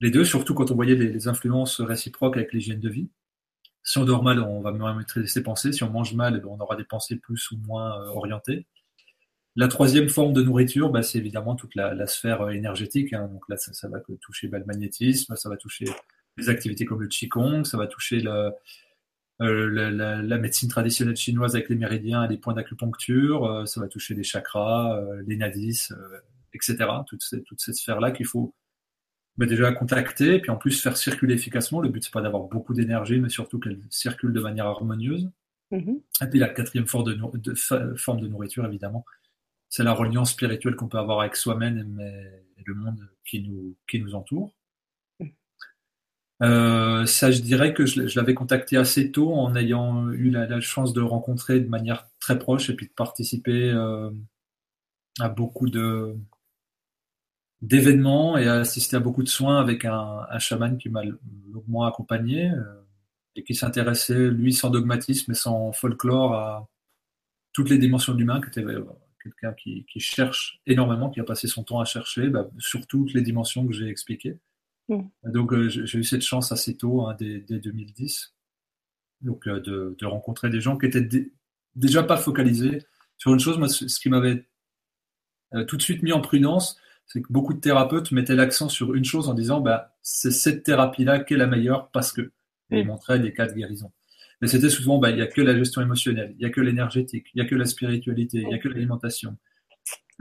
les 0.00 0.10
deux, 0.10 0.24
surtout 0.24 0.54
quand 0.54 0.70
on 0.70 0.74
voyait 0.74 0.94
les, 0.96 1.28
influences 1.28 1.80
réciproques 1.80 2.36
avec 2.36 2.52
l'hygiène 2.52 2.80
de 2.80 2.88
vie. 2.88 3.10
Si 3.82 3.98
on 3.98 4.04
dort 4.04 4.22
mal, 4.22 4.40
on 4.40 4.60
va 4.60 4.72
moins 4.72 4.94
maîtriser 4.94 5.26
ses 5.26 5.42
pensées. 5.42 5.72
Si 5.72 5.82
on 5.82 5.90
mange 5.90 6.14
mal, 6.14 6.34
eh 6.36 6.40
ben, 6.40 6.48
on 6.48 6.58
aura 6.60 6.76
des 6.76 6.84
pensées 6.84 7.16
plus 7.16 7.50
ou 7.50 7.56
moins 7.66 8.00
euh, 8.00 8.08
orientées. 8.08 8.66
La 9.56 9.68
troisième 9.68 10.08
forme 10.08 10.32
de 10.32 10.42
nourriture, 10.42 10.90
bah, 10.90 11.02
c'est 11.02 11.18
évidemment 11.18 11.56
toute 11.56 11.74
la, 11.74 12.06
sphère 12.06 12.42
euh, 12.42 12.50
énergétique. 12.50 13.12
Hein. 13.12 13.28
Donc 13.32 13.48
là, 13.48 13.56
ça, 13.56 13.88
va 13.88 14.00
toucher 14.20 14.48
bah, 14.48 14.58
le 14.58 14.64
magnétisme, 14.64 15.34
ça 15.34 15.48
va 15.48 15.56
toucher 15.56 15.86
les 16.36 16.48
activités 16.48 16.84
comme 16.84 17.00
le 17.00 17.08
qigong, 17.08 17.64
ça 17.64 17.76
va 17.78 17.86
toucher 17.86 18.22
euh, 18.26 18.50
la, 19.40 20.38
médecine 20.38 20.68
traditionnelle 20.68 21.16
chinoise 21.16 21.56
avec 21.56 21.68
les 21.68 21.76
méridiens 21.76 22.24
et 22.24 22.28
les 22.28 22.36
points 22.36 22.54
d'acupuncture, 22.54 23.66
ça 23.66 23.80
va 23.80 23.88
toucher 23.88 24.14
les 24.14 24.22
chakras, 24.22 25.00
les 25.26 25.36
nadis, 25.36 25.88
etc. 26.54 26.76
Toute, 27.06 27.22
cette, 27.22 27.44
toute 27.44 27.60
cette 27.60 27.74
sphère-là 27.74 28.12
qu'il 28.12 28.26
faut 28.26 28.54
bah, 29.40 29.46
déjà 29.46 29.72
contacter, 29.72 30.38
puis 30.38 30.50
en 30.50 30.56
plus 30.56 30.82
faire 30.82 30.98
circuler 30.98 31.32
efficacement. 31.32 31.80
Le 31.80 31.88
but, 31.88 32.04
c'est 32.04 32.12
pas 32.12 32.20
d'avoir 32.20 32.42
beaucoup 32.42 32.74
d'énergie, 32.74 33.18
mais 33.18 33.30
surtout 33.30 33.58
qu'elle 33.58 33.80
circule 33.88 34.34
de 34.34 34.40
manière 34.40 34.66
harmonieuse. 34.66 35.30
Mm-hmm. 35.72 36.02
Et 36.24 36.26
puis 36.26 36.38
la 36.38 36.50
quatrième 36.50 36.86
forme 36.86 37.14
de, 37.14 37.54
forme 37.96 38.20
de 38.20 38.28
nourriture, 38.28 38.66
évidemment, 38.66 39.06
c'est 39.70 39.82
la 39.82 39.94
reliance 39.94 40.32
spirituelle 40.32 40.76
qu'on 40.76 40.88
peut 40.88 40.98
avoir 40.98 41.20
avec 41.20 41.36
soi-même 41.36 41.78
et 42.58 42.62
le 42.66 42.74
monde 42.74 43.08
qui 43.24 43.42
nous, 43.42 43.76
qui 43.88 43.98
nous 44.02 44.14
entoure. 44.14 44.52
Euh, 46.42 47.06
ça, 47.06 47.30
je 47.30 47.40
dirais 47.40 47.72
que 47.72 47.86
je, 47.86 48.18
l'avais 48.18 48.34
contacté 48.34 48.76
assez 48.76 49.10
tôt 49.10 49.32
en 49.32 49.56
ayant 49.56 50.10
eu 50.10 50.30
la, 50.30 50.60
chance 50.60 50.92
de 50.92 51.00
rencontrer 51.00 51.60
de 51.60 51.68
manière 51.68 52.08
très 52.18 52.38
proche 52.38 52.68
et 52.68 52.74
puis 52.74 52.88
de 52.88 52.92
participer 52.92 53.70
euh, 53.70 54.10
à 55.18 55.30
beaucoup 55.30 55.70
de 55.70 56.14
d'événements 57.62 58.38
et 58.38 58.46
à 58.46 58.60
assister 58.60 58.96
à 58.96 59.00
beaucoup 59.00 59.22
de 59.22 59.28
soins 59.28 59.60
avec 59.60 59.84
un, 59.84 60.26
un 60.28 60.38
chaman 60.38 60.78
qui 60.78 60.88
m'a 60.88 61.02
longuement 61.52 61.84
accompagné 61.84 62.50
euh, 62.50 62.62
et 63.36 63.44
qui 63.44 63.54
s'intéressait, 63.54 64.30
lui, 64.30 64.52
sans 64.52 64.70
dogmatisme 64.70 65.32
et 65.32 65.34
sans 65.34 65.72
folklore, 65.72 66.34
à 66.34 66.68
toutes 67.52 67.70
les 67.70 67.78
dimensions 67.78 68.12
de 68.12 68.18
l'humain, 68.18 68.40
qui 68.40 68.48
était 68.48 68.66
quelqu'un 69.22 69.52
qui, 69.52 69.84
cherche 69.98 70.60
énormément, 70.66 71.10
qui 71.10 71.20
a 71.20 71.24
passé 71.24 71.46
son 71.46 71.62
temps 71.62 71.80
à 71.80 71.84
chercher 71.84 72.28
bah, 72.28 72.48
sur 72.58 72.86
toutes 72.86 73.12
les 73.12 73.22
dimensions 73.22 73.66
que 73.66 73.72
j'ai 73.72 73.88
expliquées. 73.88 74.38
Mm. 74.88 75.02
Donc 75.24 75.52
euh, 75.52 75.68
j'ai 75.68 75.98
eu 75.98 76.04
cette 76.04 76.22
chance 76.22 76.52
assez 76.52 76.76
tôt, 76.76 77.06
hein, 77.06 77.16
dès, 77.18 77.40
2010, 77.40 78.34
donc, 79.22 79.46
euh, 79.46 79.60
de, 79.60 80.06
rencontrer 80.06 80.50
des 80.50 80.60
gens 80.60 80.76
qui 80.76 80.86
étaient 80.86 81.08
déjà 81.76 82.02
pas 82.02 82.16
focalisés 82.16 82.82
sur 83.18 83.32
une 83.32 83.40
chose. 83.40 83.58
Moi, 83.58 83.68
ce 83.68 84.00
qui 84.00 84.08
m'avait 84.08 84.46
euh, 85.54 85.64
tout 85.64 85.76
de 85.76 85.82
suite 85.82 86.02
mis 86.02 86.12
en 86.12 86.20
prudence, 86.20 86.78
c'est 87.12 87.22
que 87.22 87.32
beaucoup 87.32 87.54
de 87.54 87.58
thérapeutes 87.58 88.12
mettaient 88.12 88.36
l'accent 88.36 88.68
sur 88.68 88.94
une 88.94 89.04
chose 89.04 89.28
en 89.28 89.34
disant 89.34 89.60
bah, 89.60 89.96
c'est 90.00 90.30
cette 90.30 90.62
thérapie-là 90.62 91.18
qui 91.18 91.34
est 91.34 91.36
la 91.36 91.48
meilleure 91.48 91.90
parce 91.90 92.12
que. 92.12 92.30
ils 92.70 92.86
montraient 92.86 93.18
des 93.18 93.32
cas 93.32 93.48
de 93.48 93.52
guérison. 93.52 93.90
Mais 94.40 94.46
c'était 94.46 94.70
souvent, 94.70 94.98
bah, 94.98 95.10
il 95.10 95.16
n'y 95.16 95.22
a 95.22 95.26
que 95.26 95.40
la 95.40 95.58
gestion 95.58 95.82
émotionnelle, 95.82 96.30
il 96.34 96.38
n'y 96.38 96.44
a 96.44 96.50
que 96.50 96.60
l'énergétique, 96.60 97.26
il 97.34 97.40
n'y 97.40 97.46
a 97.46 97.50
que 97.50 97.56
la 97.56 97.66
spiritualité, 97.66 98.38
il 98.38 98.46
n'y 98.46 98.54
a 98.54 98.58
que 98.58 98.68
l'alimentation, 98.68 99.36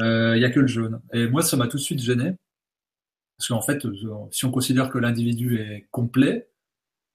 euh, 0.02 0.36
il 0.36 0.40
n'y 0.40 0.46
a 0.46 0.50
que 0.50 0.60
le 0.60 0.68
jeûne. 0.68 1.00
Et 1.14 1.28
moi, 1.28 1.44
ça 1.44 1.58
m'a 1.58 1.68
tout 1.68 1.78
de 1.78 1.82
suite 1.82 2.02
gêné. 2.02 2.34
Parce 3.38 3.50
qu'en 3.50 3.62
fait, 3.62 3.86
euh, 3.86 3.94
si 4.32 4.46
on 4.46 4.52
considère 4.52 4.90
que 4.90 4.98
l'individu 4.98 5.60
est 5.60 5.88
complet, 5.92 6.50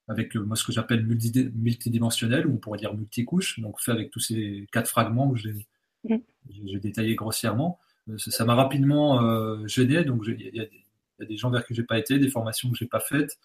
avec 0.07 0.37
moi 0.37 0.54
ce 0.54 0.62
que 0.62 0.71
j'appelle 0.73 1.04
multidimensionnel, 1.04 2.47
ou 2.47 2.54
on 2.54 2.59
pourrait 2.59 2.78
dire 2.78 2.95
multicouche, 2.95 3.59
donc 3.59 3.81
fait 3.81 3.90
avec 3.90 4.12
tous 4.12 4.21
ces 4.21 4.69
quatre 4.71 4.88
fragments 4.88 5.33
que 5.33 5.38
j'ai 5.38 5.66
mm. 6.04 6.78
détaillés 6.78 7.16
grossièrement, 7.16 7.81
ça 8.16 8.44
m'a 8.44 8.54
rapidement 8.54 9.23
euh, 9.23 9.66
gêné. 9.66 10.04
Donc 10.04 10.25
il 10.26 10.54
y, 10.54 10.61
a 10.61 11.25
des 11.25 11.37
gens 11.37 11.50
vers 11.50 11.64
qui 11.66 11.75
j'ai 11.75 11.84
pas 11.84 11.99
été, 11.99 12.18
des 12.18 12.28
formations 12.28 12.70
que 12.70 12.76
j'ai 12.76 12.87
pas 12.87 13.00
faites, 13.00 13.38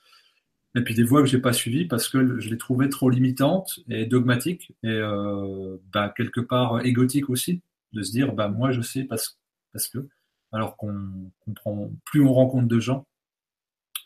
et 0.76 0.82
puis 0.82 0.96
des 0.96 1.04
voies 1.04 1.22
que 1.22 1.28
j'ai 1.28 1.40
pas 1.40 1.54
suivies 1.54 1.86
parce 1.86 2.08
que 2.10 2.40
je 2.40 2.50
les 2.50 2.58
trouvais 2.58 2.90
trop 2.90 3.10
limitantes 3.10 3.80
et 3.90 4.06
dogmatiques 4.06 4.74
et 4.84 4.90
euh, 4.90 5.78
bah, 5.94 6.14
quelque 6.16 6.42
part 6.42 6.86
égotiques 6.86 7.30
aussi, 7.30 7.62
de 7.94 8.04
se 8.04 8.12
dire 8.12 8.34
bah 8.34 8.50
moi 8.50 8.72
je 8.72 8.82
sais 8.82 9.04
parce, 9.04 9.40
parce 9.74 9.88
que 9.88 10.08
alors 10.52 10.78
qu'on 10.78 11.32
comprend 11.40 11.92
plus 12.06 12.22
on 12.22 12.34
rencontre 12.34 12.68
de 12.68 12.80
gens, 12.80 13.06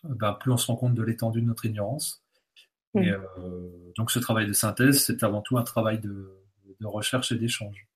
bah, 0.03 0.38
plus 0.39 0.51
on 0.51 0.57
se 0.57 0.67
rend 0.67 0.75
compte 0.75 0.95
de 0.95 1.03
l'étendue 1.03 1.41
de 1.41 1.48
notre 1.48 1.65
ignorance. 1.65 2.22
Et 2.95 3.10
euh, 3.10 3.22
donc 3.98 4.12
ce 4.12 4.19
travail 4.19 4.45
de 4.45 4.53
synthèse, 4.53 5.03
c'est 5.03 5.24
avant 5.24 5.41
tout 5.41 5.57
un 5.57 5.63
travail 5.63 6.00
de, 6.00 6.31
de 6.79 6.86
recherche 6.86 7.31
et 7.31 7.36
d'échange. 7.36 7.88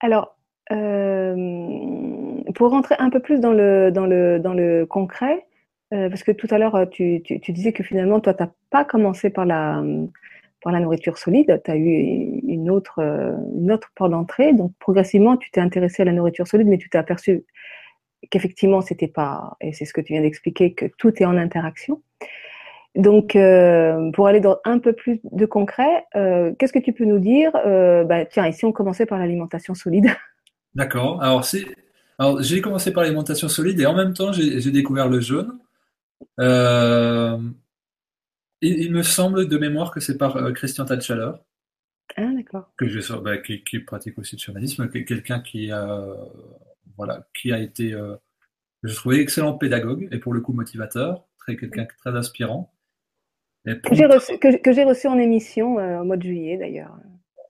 Alors, 0.00 0.36
euh, 0.72 2.42
pour 2.54 2.70
rentrer 2.70 2.94
un 2.98 3.10
peu 3.10 3.20
plus 3.20 3.40
dans 3.40 3.52
le, 3.52 3.90
dans 3.90 4.06
le, 4.06 4.38
dans 4.38 4.54
le 4.54 4.86
concret, 4.86 5.46
euh, 5.92 6.08
parce 6.08 6.22
que 6.22 6.32
tout 6.32 6.48
à 6.50 6.58
l'heure, 6.58 6.88
tu, 6.90 7.22
disais 7.48 7.72
que 7.72 7.82
finalement, 7.82 8.20
toi, 8.20 8.34
tu 8.34 8.42
n'as 8.42 8.50
pas 8.70 8.84
commencé 8.84 9.30
par 9.30 9.46
la, 9.46 9.82
par 10.62 10.72
la 10.72 10.80
nourriture 10.80 11.18
solide, 11.18 11.60
tu 11.64 11.70
as 11.70 11.76
eu 11.76 12.40
une 12.46 12.70
autre, 12.70 13.00
une 13.54 13.72
autre 13.72 13.92
porte 13.94 14.10
d'entrée. 14.10 14.52
Donc, 14.52 14.72
progressivement, 14.78 15.36
tu 15.36 15.50
t'es 15.50 15.60
intéressé 15.60 16.02
à 16.02 16.06
la 16.06 16.12
nourriture 16.12 16.46
solide, 16.46 16.68
mais 16.68 16.78
tu 16.78 16.88
t'es 16.88 16.98
aperçu 16.98 17.44
qu'effectivement, 18.30 18.80
c'était 18.80 19.08
pas, 19.08 19.56
et 19.60 19.72
c'est 19.72 19.84
ce 19.84 19.92
que 19.92 20.00
tu 20.00 20.12
viens 20.12 20.22
d'expliquer, 20.22 20.74
que 20.74 20.86
tout 20.98 21.12
est 21.22 21.26
en 21.26 21.36
interaction. 21.36 22.02
Donc, 22.94 23.34
euh, 23.34 24.12
pour 24.12 24.28
aller 24.28 24.40
dans 24.40 24.58
un 24.64 24.78
peu 24.78 24.92
plus 24.92 25.20
de 25.24 25.46
concret, 25.46 26.06
euh, 26.14 26.52
qu'est-ce 26.58 26.72
que 26.72 26.78
tu 26.78 26.92
peux 26.92 27.04
nous 27.04 27.18
dire 27.18 27.50
euh, 27.66 28.04
bah, 28.04 28.24
Tiens, 28.24 28.46
ici, 28.46 28.64
on 28.64 28.72
commençait 28.72 29.06
par 29.06 29.18
l'alimentation 29.18 29.74
solide. 29.74 30.14
D'accord. 30.74 31.20
Alors, 31.22 31.44
j'ai 32.40 32.60
commencé 32.60 32.92
par 32.92 33.02
l'alimentation 33.02 33.48
solide 33.48 33.80
et 33.80 33.86
en 33.86 33.94
même 33.94 34.14
temps, 34.14 34.32
j'ai 34.32 34.70
découvert 34.70 35.08
le 35.08 35.20
jeûne. 35.20 35.58
Il, 36.38 37.52
il, 38.60 38.92
me 38.92 39.02
semble 39.02 39.48
de 39.48 39.58
mémoire 39.58 39.90
que 39.90 40.00
c'est 40.00 40.16
par 40.16 40.52
Christian 40.54 40.84
Tatchaler. 40.84 41.32
Ah, 42.16 42.30
d'accord. 42.34 42.72
Que 42.76 42.88
je, 42.88 43.12
bah, 43.16 43.38
qui, 43.38 43.62
qui, 43.64 43.80
pratique 43.80 44.18
aussi 44.18 44.36
le 44.36 44.40
chamanisme, 44.40 44.88
quelqu'un 44.88 45.40
qui 45.40 45.70
a, 45.70 46.06
voilà, 46.96 47.26
qui 47.34 47.52
a 47.52 47.58
été, 47.58 47.96
je 48.82 48.94
trouvais, 48.94 49.20
excellent 49.20 49.54
pédagogue 49.54 50.08
et 50.12 50.18
pour 50.18 50.32
le 50.32 50.40
coup 50.40 50.52
motivateur, 50.52 51.24
très 51.38 51.56
quelqu'un 51.56 51.86
très 52.00 52.16
inspirant. 52.16 52.73
Que 53.64 53.94
j'ai 53.94 54.04
reçu, 54.04 54.38
que, 54.38 54.86
reçu, 54.86 55.06
en 55.06 55.18
émission 55.18 55.78
euh, 55.78 56.00
au 56.00 56.04
mois 56.04 56.18
de 56.18 56.22
juillet 56.22 56.58
d'ailleurs. 56.58 56.98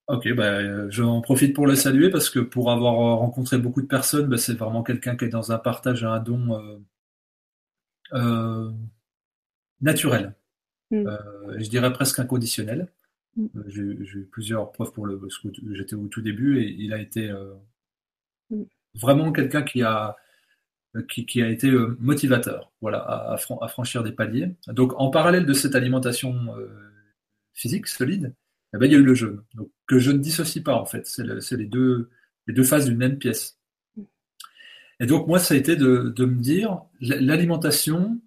Ok, 0.07 0.33
bah, 0.35 0.89
j'en 0.91 1.21
profite 1.21 1.55
pour 1.55 1.67
le 1.67 1.75
saluer 1.75 2.11
parce 2.11 2.31
que 2.31 2.39
pour 2.39 2.71
avoir 2.71 2.95
rencontré 2.95 3.59
beaucoup 3.59 3.83
de 3.83 3.87
personnes, 3.87 4.27
bah, 4.27 4.37
c'est 4.37 4.53
vraiment 4.53 4.83
quelqu'un 4.83 5.17
qui 5.17 5.25
est 5.25 5.31
dans 5.31 5.51
un 5.51 5.59
partage, 5.59 6.05
un 6.05 6.21
don 6.21 6.61
euh, 6.61 6.79
euh, 8.13 8.71
naturel. 9.81 10.35
Mm. 10.91 11.09
je 11.57 11.69
dirais 11.69 11.93
presque 11.93 12.21
inconditionnel. 12.21 12.89
Mm. 13.37 13.47
J'ai 13.67 13.83
eu 13.83 14.29
plusieurs 14.31 14.71
preuves 14.71 14.93
pour 14.93 15.07
le. 15.07 15.21
J'étais 15.73 15.95
au 15.95 16.07
tout 16.07 16.21
début 16.21 16.61
et 16.61 16.71
il 16.79 16.93
a 16.93 17.01
été 17.01 17.33
mm. 18.51 18.63
vraiment 18.95 19.33
quelqu'un 19.33 19.63
qui 19.63 19.83
a 19.83 20.17
euh, 20.97 21.03
qui, 21.03 21.43
a 21.43 21.49
été 21.49 21.69
euh, 21.69 21.97
motivateur, 21.99 22.73
voilà, 22.81 23.01
à, 23.01 23.69
franchir 23.69 24.05
des 24.05 24.13
paliers. 24.13 24.55
Donc, 24.69 24.93
en 24.97 25.11
parallèle 25.11 25.45
de 25.45 25.53
cette 25.53 25.75
alimentation 25.75 26.57
euh, 26.57 26.69
physique 27.53 27.89
solide, 27.89 28.33
eh 28.75 28.79
ben, 28.79 28.87
il 28.87 28.93
y 28.93 28.95
a 28.95 28.99
eu 28.99 29.05
le 29.05 29.15
jeûne, 29.15 29.43
donc, 29.55 29.71
que 29.89 29.99
je 29.99 30.13
ne 30.13 30.19
dissocie 30.19 30.63
pas 30.63 30.77
en 30.77 30.85
fait. 30.85 31.07
C'est 31.07 31.57
les 31.57 31.67
deux, 31.67 32.11
les 32.47 32.55
deux 32.55 32.63
faces 32.63 32.85
d'une 32.87 32.97
même 32.97 33.19
pièce. 33.19 33.59
Et 35.01 35.07
donc, 35.07 35.27
moi, 35.27 35.41
ça 35.41 35.55
a 35.55 35.57
été 35.57 35.75
de, 35.75 36.13
me 36.17 36.41
dire, 36.41 36.83
l'alimentation, 37.01 38.21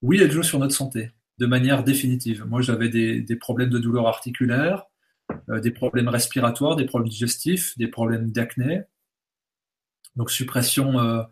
oui, 0.00 0.18
elle 0.22 0.30
joue 0.30 0.42
sur 0.42 0.58
notre 0.58 0.74
santé, 0.74 1.12
de 1.38 1.44
manière 1.44 1.84
définitive. 1.84 2.46
Moi, 2.46 2.62
j'avais 2.62 2.88
des, 2.88 3.36
problèmes 3.36 3.68
de 3.68 3.78
douleur 3.78 4.08
articulaire, 4.08 4.86
des 5.48 5.70
problèmes 5.70 6.08
respiratoires, 6.08 6.76
des 6.76 6.86
problèmes 6.86 7.10
digestifs, 7.10 7.76
des 7.76 7.88
problèmes 7.88 8.30
d'acné. 8.30 8.84
Donc, 10.16 10.30
suppression 10.30 11.26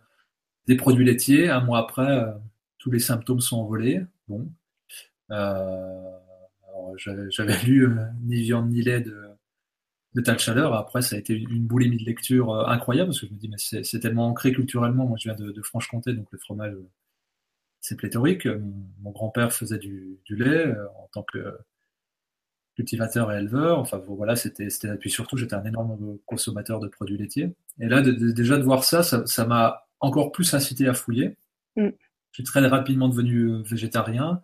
des 0.67 0.77
produits 0.77 1.05
laitiers. 1.05 1.49
Un 1.49 1.61
mois 1.61 1.79
après, 1.79 2.11
euh, 2.11 2.33
tous 2.79 2.91
les 2.91 2.99
symptômes 2.99 3.41
sont 3.41 3.59
envolés. 3.59 4.03
Bon. 4.29 4.49
Euh, 5.31 6.11
j'avais 6.97 7.59
lu 7.65 7.87
euh, 7.87 8.05
Ni 8.23 8.43
viande 8.43 8.71
ni 8.71 8.83
lait 8.83 9.01
de, 9.01 9.29
de 10.15 10.21
Tal 10.21 10.39
Chaleur. 10.39 10.75
Après, 10.75 11.03
ça 11.03 11.17
a 11.17 11.19
été 11.19 11.35
une 11.35 11.67
boulimie 11.67 11.99
de 11.99 12.05
lecture 12.05 12.69
incroyable 12.69 13.11
parce 13.11 13.21
que 13.21 13.27
je 13.27 13.33
me 13.33 13.39
dis, 13.39 13.49
mais 13.49 13.83
c'est 13.85 14.01
tellement 14.01 14.29
ancré 14.29 14.53
culturellement. 14.53 15.07
Moi, 15.07 15.17
je 15.19 15.31
viens 15.31 15.37
de, 15.37 15.63
Franche-Comté, 15.63 16.13
donc 16.13 16.27
le 16.31 16.39
fromage, 16.39 16.75
c'est 17.81 17.97
pléthorique. 17.97 18.47
Mon, 19.01 19.11
grand-père 19.11 19.53
faisait 19.53 19.79
du, 19.79 20.19
lait 20.29 20.75
en 20.97 21.09
tant 21.13 21.23
que 21.23 21.57
cultivateur 22.75 23.33
et 23.33 23.39
éleveur. 23.39 23.79
Enfin, 23.79 23.99
voilà, 23.99 24.37
c'était, 24.37 24.71
c'était, 24.71 24.95
puis 24.97 25.11
surtout, 25.11 25.37
j'étais 25.37 25.55
un 25.55 25.65
énorme 25.65 26.19
consommateur 26.27 26.81
de 26.81 26.89
produits 26.89 27.19
laitiers. 27.19 27.55
Et 27.81 27.89
là, 27.89 28.03
déjà 28.03 28.59
de 28.59 28.63
voir 28.63 28.85
ça, 28.85 29.03
ça 29.03 29.47
m'a 29.47 29.82
encore 30.03 30.33
plus 30.33 30.53
incité 30.53 30.87
à 30.87 30.95
fouiller. 30.95 31.37
Mm. 31.77 31.89
Je 32.33 32.35
suis 32.35 32.45
très 32.45 32.67
rapidement 32.67 33.09
devenu 33.09 33.45
euh, 33.45 33.63
végétarien. 33.63 34.43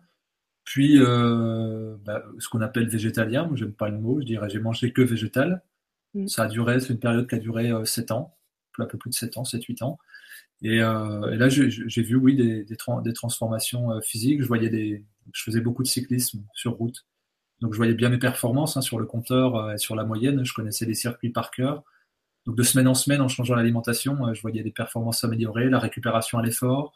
Puis, 0.63 0.99
euh, 0.99 1.97
bah, 2.05 2.23
ce 2.37 2.47
qu'on 2.49 2.61
appelle 2.61 2.87
végétalien, 2.87 3.45
moi 3.45 3.55
j'aime 3.55 3.73
pas 3.73 3.89
le 3.89 3.97
mot, 3.97 4.19
je 4.21 4.25
dirais 4.25 4.49
j'ai 4.49 4.59
mangé 4.59 4.93
que 4.93 5.01
végétal. 5.01 5.63
Mm. 6.13 6.27
Ça 6.27 6.43
a 6.43 6.47
duré, 6.47 6.79
c'est 6.79 6.93
une 6.93 6.99
période 6.99 7.27
qui 7.27 7.35
a 7.35 7.39
duré 7.39 7.71
euh, 7.71 7.85
7 7.85 8.11
ans, 8.11 8.37
un 8.79 8.85
peu 8.85 8.97
plus 8.97 9.09
de 9.09 9.15
7 9.15 9.37
ans, 9.37 9.43
7-8 9.43 9.83
ans. 9.83 9.99
Et, 10.61 10.81
euh, 10.81 11.31
et 11.31 11.37
là, 11.37 11.49
j'ai 11.49 12.03
vu, 12.03 12.15
oui, 12.15 12.35
des, 12.35 12.63
des, 12.65 12.77
des 13.03 13.13
transformations 13.13 14.01
physiques. 14.01 14.41
Je 14.41 14.47
voyais 14.47 14.69
des, 14.69 15.05
je 15.33 15.43
faisais 15.43 15.61
beaucoup 15.61 15.83
de 15.83 15.87
cyclisme 15.87 16.43
sur 16.53 16.73
route. 16.73 17.05
Donc, 17.61 17.73
je 17.73 17.77
voyais 17.77 17.93
bien 17.93 18.09
mes 18.09 18.19
performances 18.19 18.77
hein, 18.77 18.81
sur 18.81 18.99
le 18.99 19.05
compteur 19.05 19.71
et 19.71 19.77
sur 19.77 19.95
la 19.95 20.03
moyenne. 20.03 20.43
Je 20.45 20.53
connaissais 20.53 20.85
les 20.85 20.95
circuits 20.95 21.29
par 21.29 21.51
cœur. 21.51 21.83
De 22.55 22.63
semaine 22.63 22.87
en 22.87 22.93
semaine, 22.93 23.21
en 23.21 23.27
changeant 23.27 23.55
l'alimentation, 23.55 24.27
euh, 24.27 24.33
je 24.33 24.41
voyais 24.41 24.63
des 24.63 24.71
performances 24.71 25.21
s'améliorer, 25.21 25.69
la 25.69 25.79
récupération 25.79 26.37
à 26.37 26.43
l'effort, 26.43 26.93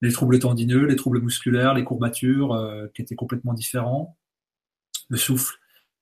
les 0.00 0.12
troubles 0.12 0.38
tendineux, 0.38 0.86
les 0.86 0.96
troubles 0.96 1.20
musculaires, 1.20 1.74
les 1.74 1.84
courbatures 1.84 2.52
euh, 2.52 2.86
qui 2.94 3.02
étaient 3.02 3.16
complètement 3.16 3.52
différents, 3.52 4.16
le 5.08 5.16
souffle, 5.16 5.56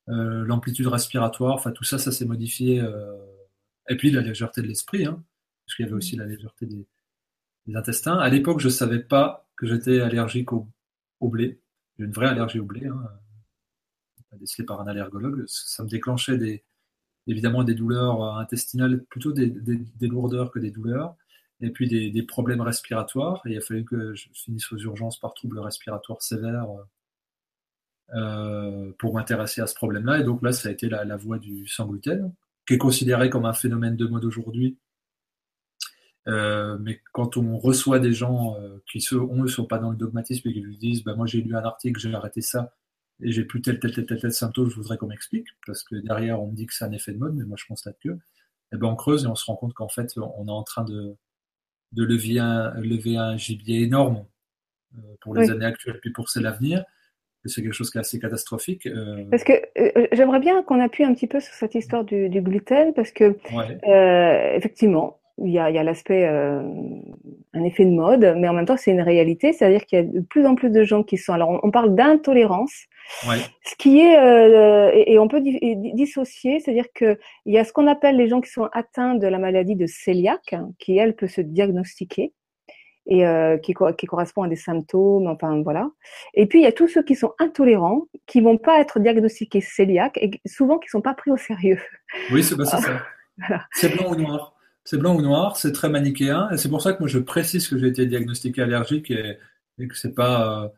euh, 0.09 0.45
l'amplitude 0.45 0.87
respiratoire, 0.87 1.55
enfin 1.55 1.73
tout 1.73 1.85
ça, 1.85 1.99
ça 1.99 2.13
s'est 2.13 2.27
modifié. 2.27 2.83
Et 3.89 3.97
puis 3.97 4.11
la 4.11 4.21
légèreté 4.21 4.61
de 4.61 4.67
l'esprit, 4.67 5.07
hein, 5.07 5.23
parce 5.65 5.77
qu'il 5.77 5.87
y 5.87 5.89
avait 5.89 5.97
aussi 5.97 6.17
la 6.17 6.27
légèreté 6.27 6.67
des, 6.67 6.87
intestins. 7.75 8.17
À 8.17 8.31
l'époque, 8.31 8.61
je 8.61 8.69
ne 8.69 8.73
savais 8.73 9.01
pas 9.01 9.47
que 9.57 9.67
j'étais 9.67 10.01
allergique 10.01 10.55
au, 10.55 10.67
blé. 11.21 11.61
J'ai 11.99 12.07
une 12.07 12.13
vraie 12.13 12.29
allergie 12.29 12.61
au 12.61 12.65
blé, 12.65 12.87
hein, 12.87 12.97
décelée 14.33 14.65
par 14.65 14.81
un 14.81 14.87
allergologue. 14.87 15.45
Ça 15.47 15.85
me 15.85 15.89
déclenchait 15.89 16.39
des, 16.39 16.65
évidemment 17.29 17.63
des 17.63 17.75
douleurs 17.75 18.23
euh, 18.23 18.41
intestinales, 18.41 19.05
plutôt 19.05 19.33
des, 19.33 19.55
lourdeurs 20.01 20.51
que 20.51 20.59
des 20.59 20.71
douleurs, 20.71 21.15
et 21.61 21.71
puis 21.71 21.87
des, 21.87 22.23
problèmes 22.23 22.63
respiratoires. 22.63 23.43
Et 23.47 23.53
il 23.53 23.59
a 23.59 23.61
fallu 23.61 23.85
que 23.85 24.15
je 24.15 24.29
finisse 24.33 24.73
aux 24.73 24.79
urgences 24.79 25.21
par 25.21 25.35
troubles 25.35 25.61
respiratoires 25.61 26.23
sévères 26.23 26.69
euh, 28.15 28.93
pour 28.99 29.15
m'intéresser 29.15 29.61
à 29.61 29.67
ce 29.67 29.75
problème-là. 29.75 30.21
Et 30.21 30.25
donc 30.25 30.43
là, 30.43 30.53
ça 30.53 30.69
a 30.69 30.73
été 30.73 30.89
la, 30.89 31.17
voie 31.17 31.39
du 31.39 31.67
sans 31.69 31.87
gluten, 31.87 32.33
qui 32.67 32.75
est 32.75 32.79
considéré 32.79 33.31
comme 33.31 33.45
un 33.45 33.53
phénomène 33.53 33.97
de 33.97 34.07
mode 34.07 34.25
aujourd'hui. 34.25 34.79
Euh, 36.27 36.77
mais 36.81 37.01
quand 37.13 37.37
on 37.37 37.59
reçoit 37.59 37.99
des 37.99 38.13
gens 38.13 38.57
qui, 38.91 39.05
eux, 39.13 39.29
ne 39.33 39.47
sont 39.47 39.65
pas 39.65 39.79
dans 39.79 39.91
le 39.91 39.97
dogmatisme 39.97 40.49
et 40.49 40.53
qui 40.53 40.61
lui 40.61 40.79
disent 40.79 41.05
bah, 41.05 41.15
Moi, 41.15 41.27
j'ai 41.27 41.43
lu 41.43 41.55
un 41.57 41.65
article, 41.65 42.01
j'ai 42.01 42.15
arrêté 42.15 42.41
ça, 42.41 42.73
et 43.21 43.33
j'ai 43.33 43.45
plus 43.45 43.61
tel, 43.61 43.79
tel, 43.81 43.93
tel, 43.93 44.07
tel, 44.07 44.21
tel 44.21 44.33
symptôme, 44.33 44.71
je 44.71 44.77
voudrais 44.77 44.97
qu'on 44.97 45.09
m'explique, 45.09 45.49
parce 45.67 45.83
que 45.83 45.97
derrière, 45.97 46.41
on 46.41 46.49
me 46.49 46.55
dit 46.55 46.67
que 46.67 46.75
c'est 46.75 46.85
un 46.85 46.93
effet 46.93 47.13
de 47.13 47.19
mode, 47.19 47.35
mais 47.35 47.45
moi, 47.45 47.57
je 47.59 47.67
constate 47.67 47.99
que, 48.03 48.11
eh 48.73 48.77
ben, 48.77 48.87
on 48.87 48.97
creuse 48.97 49.25
et 49.25 49.27
on 49.27 49.35
se 49.35 49.45
rend 49.47 49.57
compte 49.57 49.75
qu'en 49.75 49.89
fait, 49.89 50.13
on 50.17 50.47
est 50.47 50.51
en 50.51 50.63
train 50.63 50.85
de, 50.85 51.17
de 51.93 52.05
lever, 52.05 52.39
un, 52.39 52.73
lever 52.81 53.17
un 53.17 53.37
gibier 53.37 53.83
énorme 53.83 54.25
euh, 54.97 55.01
pour 55.21 55.35
les 55.35 55.51
années 55.51 55.65
actuelles, 55.65 55.99
puis 56.01 56.13
pour 56.13 56.29
celles 56.29 56.47
à 56.47 56.53
venir. 56.53 56.85
C'est 57.45 57.63
quelque 57.63 57.73
chose 57.73 57.91
qui 57.91 57.97
est 57.97 58.01
assez 58.01 58.19
catastrophique. 58.19 58.87
Euh. 58.87 59.25
Parce 59.31 59.43
que 59.43 59.53
euh, 59.79 60.07
j'aimerais 60.13 60.41
bien 60.41 60.63
qu'on 60.65 60.81
appuie 60.81 61.05
un 61.05 61.15
petit 61.15 61.27
peu 61.27 61.41
sur 61.41 61.55
cette 61.55 61.75
histoire 61.75 62.05
du, 62.05 62.29
gluten, 62.29 62.93
parce 62.93 63.11
que 63.11 63.37
effectivement, 64.57 65.18
il 65.45 65.53
y 65.53 65.59
a, 65.59 65.65
a 65.65 65.83
l'aspect 65.83 66.27
un 67.59 67.65
effet 67.65 67.85
de 67.85 67.91
mode, 67.91 68.35
mais 68.37 68.49
en 68.49 68.53
même 68.53 68.67
temps, 68.67 68.77
c'est 68.77 68.91
une 68.91 69.01
réalité. 69.01 69.53
C'est-à-dire 69.53 69.85
qu'il 69.87 69.99
y 69.99 70.03
a 70.03 70.05
de 70.05 70.21
plus 70.21 70.47
en 70.47 70.55
plus 70.55 70.71
de 70.71 70.85
gens 70.85 71.03
qui 71.03 71.17
sont. 71.17 71.33
Alors, 71.33 71.59
on, 71.63 71.71
parle 71.71 71.95
d'intolérance, 71.95 72.87
ce 73.23 73.75
qui 73.79 74.01
est 74.01 74.19
euh, 74.19 74.91
et, 74.95 75.19
on 75.19 75.29
peut 75.29 75.41
dissocier, 75.41 76.61
c'est-à-dire 76.61 76.87
que 76.95 77.19
il 77.47 77.55
y 77.55 77.59
a 77.59 77.65
ce 77.65 77.73
qu'on 77.73 77.87
appelle 77.87 78.17
les 78.17 78.29
gens 78.29 78.41
qui 78.41 78.51
sont 78.51 78.69
atteints 78.73 79.15
de 79.15 79.27
la 79.27 79.39
maladie 79.39 79.77
de 79.77 79.87
cœliaque, 80.05 80.55
qui 80.79 80.97
elle 80.97 81.15
peut 81.15 81.29
se 81.29 81.41
diagnostiquer 81.41 82.33
et 83.11 83.27
euh, 83.27 83.57
qui, 83.57 83.75
qui 83.97 84.07
correspond 84.07 84.43
à 84.43 84.49
des 84.49 84.57
symptômes, 84.57 85.29
enfin 85.29 85.63
voilà. 85.63 85.91
Et 86.35 86.47
puis 86.47 86.61
il 86.61 86.65
y 86.65 86.67
a 86.67 86.73
tous 86.73 86.89
ceux 86.89 87.03
qui 87.03 87.15
sont 87.15 87.33
intolérants, 87.39 88.03
qui 88.27 88.43
vont 88.43 88.59
pas 88.59 88.81
être 88.81 89.01
diagnostiqués 89.01 89.63
cœliaques 89.63 90.19
et 90.19 90.31
souvent 90.45 90.79
qui 90.79 90.89
sont 90.91 91.01
pas 91.01 91.15
pris 91.15 91.31
au 91.31 91.39
sérieux. 91.39 91.81
Oui, 92.31 92.43
c'est 92.43 92.63
ça. 92.65 92.79
C'est 93.73 93.97
blanc 93.97 94.11
ou 94.13 94.17
noir. 94.17 94.58
C'est 94.89 94.97
blanc 94.97 95.15
ou 95.15 95.21
noir, 95.21 95.59
c'est 95.59 95.73
très 95.73 95.91
manichéen, 95.91 96.49
et 96.51 96.57
c'est 96.57 96.71
pour 96.71 96.81
ça 96.81 96.95
que 96.95 97.01
moi 97.01 97.09
je 97.09 97.19
précise 97.19 97.69
que 97.69 97.77
j'ai 97.77 97.89
été 97.89 98.07
diagnostiqué 98.07 98.63
allergique 98.63 99.11
et, 99.11 99.37
et 99.79 99.87
que 99.87 99.95
c'est 99.95 100.15
pas 100.15 100.65
euh, 100.65 100.69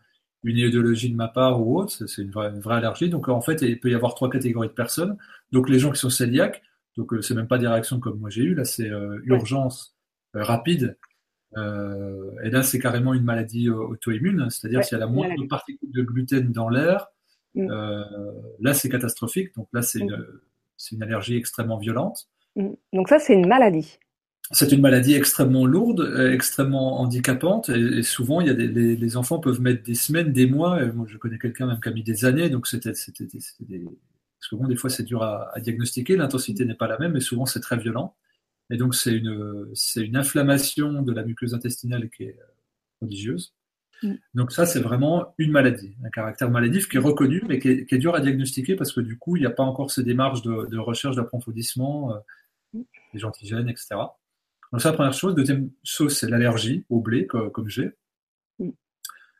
une 0.42 0.56
idéologie 0.56 1.10
de 1.10 1.14
ma 1.14 1.28
part 1.28 1.64
ou 1.64 1.78
autre, 1.78 1.92
c'est 2.08 2.20
une 2.20 2.32
vraie, 2.32 2.50
vraie, 2.50 2.74
allergie. 2.74 3.08
Donc 3.08 3.28
en 3.28 3.40
fait, 3.40 3.62
il 3.62 3.78
peut 3.78 3.88
y 3.88 3.94
avoir 3.94 4.16
trois 4.16 4.28
catégories 4.28 4.66
de 4.66 4.72
personnes. 4.72 5.16
Donc 5.52 5.68
les 5.68 5.78
gens 5.78 5.92
qui 5.92 6.00
sont 6.00 6.08
cœliaques, 6.08 6.60
donc 6.96 7.12
euh, 7.12 7.22
c'est 7.22 7.34
même 7.34 7.46
pas 7.46 7.58
des 7.58 7.68
réactions 7.68 8.00
comme 8.00 8.18
moi 8.18 8.30
j'ai 8.30 8.42
eu, 8.42 8.54
là 8.56 8.64
c'est 8.64 8.90
euh, 8.90 9.20
urgence 9.26 9.94
rapide. 10.34 10.98
et 11.56 12.50
là 12.50 12.64
c'est 12.64 12.80
carrément 12.80 13.14
une 13.14 13.22
maladie 13.22 13.70
auto-immune, 13.70 14.50
c'est-à-dire 14.50 14.82
s'il 14.82 14.98
y 14.98 15.00
a 15.00 15.04
la 15.06 15.12
moindre 15.12 15.46
particule 15.46 15.92
de 15.92 16.02
gluten 16.02 16.50
dans 16.50 16.68
l'air, 16.68 17.06
mm. 17.54 17.68
là 18.58 18.74
c'est 18.74 18.88
catastrophique. 18.88 19.54
Donc 19.54 19.68
là 19.72 19.82
c'est 19.82 20.00
mm. 20.00 20.02
une, 20.02 20.96
une 20.96 21.02
allergie 21.04 21.36
extrêmement 21.36 21.78
violente. 21.78 22.28
Mm. 22.56 22.70
Donc 22.92 23.08
ça, 23.08 23.18
c'est 23.18 23.34
une 23.34 23.46
maladie. 23.46 23.98
C'est 24.52 24.72
une 24.72 24.80
maladie 24.80 25.14
extrêmement 25.14 25.64
lourde, 25.64 26.00
euh, 26.00 26.32
extrêmement 26.32 27.00
handicapante, 27.00 27.68
et, 27.68 28.02
souvent, 28.02 28.40
il 28.40 28.48
y 28.48 28.50
a 28.50 28.54
des, 28.54 28.96
les, 28.96 29.16
enfants 29.16 29.38
peuvent 29.38 29.60
mettre 29.60 29.84
des 29.84 29.94
semaines, 29.94 30.32
des 30.32 30.46
mois. 30.46 30.84
moi, 30.86 31.06
je 31.08 31.16
connais 31.18 31.38
quelqu'un 31.38 31.66
même 31.66 31.80
qui 31.80 31.88
a 31.88 31.92
mis 31.92 32.02
des 32.02 32.24
années, 32.24 32.50
donc 32.50 32.66
c'était, 32.66 32.90
des... 32.90 33.84
parce 33.84 34.48
que 34.50 34.56
bon, 34.56 34.66
des 34.66 34.74
fois, 34.74 34.90
c'est 34.90 35.04
dur 35.04 35.22
à, 35.22 35.52
diagnostiquer. 35.60 36.16
L'intensité 36.16 36.64
n'est 36.64 36.74
pas 36.74 36.88
la 36.88 36.98
même, 36.98 37.12
mais 37.12 37.20
souvent, 37.20 37.46
c'est 37.46 37.60
très 37.60 37.76
violent. 37.76 38.16
Et 38.70 38.76
donc, 38.76 38.96
c'est 38.96 39.12
une, 39.12 39.72
une 39.96 40.16
inflammation 40.16 41.02
de 41.02 41.12
la 41.12 41.22
muqueuse 41.22 41.54
intestinale 41.54 42.10
qui 42.10 42.24
est 42.24 42.36
euh, 42.40 42.44
prodigieuse. 42.98 43.54
Mm. 44.02 44.14
Donc 44.34 44.50
ça, 44.50 44.66
c'est 44.66 44.80
vraiment 44.80 45.32
une 45.38 45.52
maladie, 45.52 45.94
un 46.04 46.10
caractère 46.10 46.50
maladif 46.50 46.88
qui 46.88 46.96
est 46.96 47.00
reconnu, 47.00 47.42
mais 47.46 47.60
qui 47.60 47.68
est, 47.68 47.98
dur 47.98 48.16
à 48.16 48.20
diagnostiquer 48.20 48.74
parce 48.74 48.92
que 48.92 49.00
du 49.00 49.16
coup, 49.16 49.36
il 49.36 49.40
n'y 49.40 49.46
a 49.46 49.50
pas 49.50 49.62
encore 49.62 49.92
ces 49.92 50.02
démarches 50.02 50.42
de, 50.42 50.66
de 50.66 50.78
recherche 50.78 51.14
d'approfondissement. 51.14 52.14
Euh, 52.74 52.82
les 53.14 53.24
antigènes, 53.24 53.68
etc. 53.68 53.96
Donc, 54.72 54.80
ça, 54.80 54.90
la 54.90 54.94
première 54.94 55.12
chose. 55.12 55.34
Deuxième 55.34 55.70
chose, 55.82 56.16
c'est 56.16 56.28
l'allergie 56.28 56.84
au 56.88 57.00
blé, 57.00 57.26
comme, 57.26 57.68
j'ai. 57.68 57.90
Mm. 58.58 58.70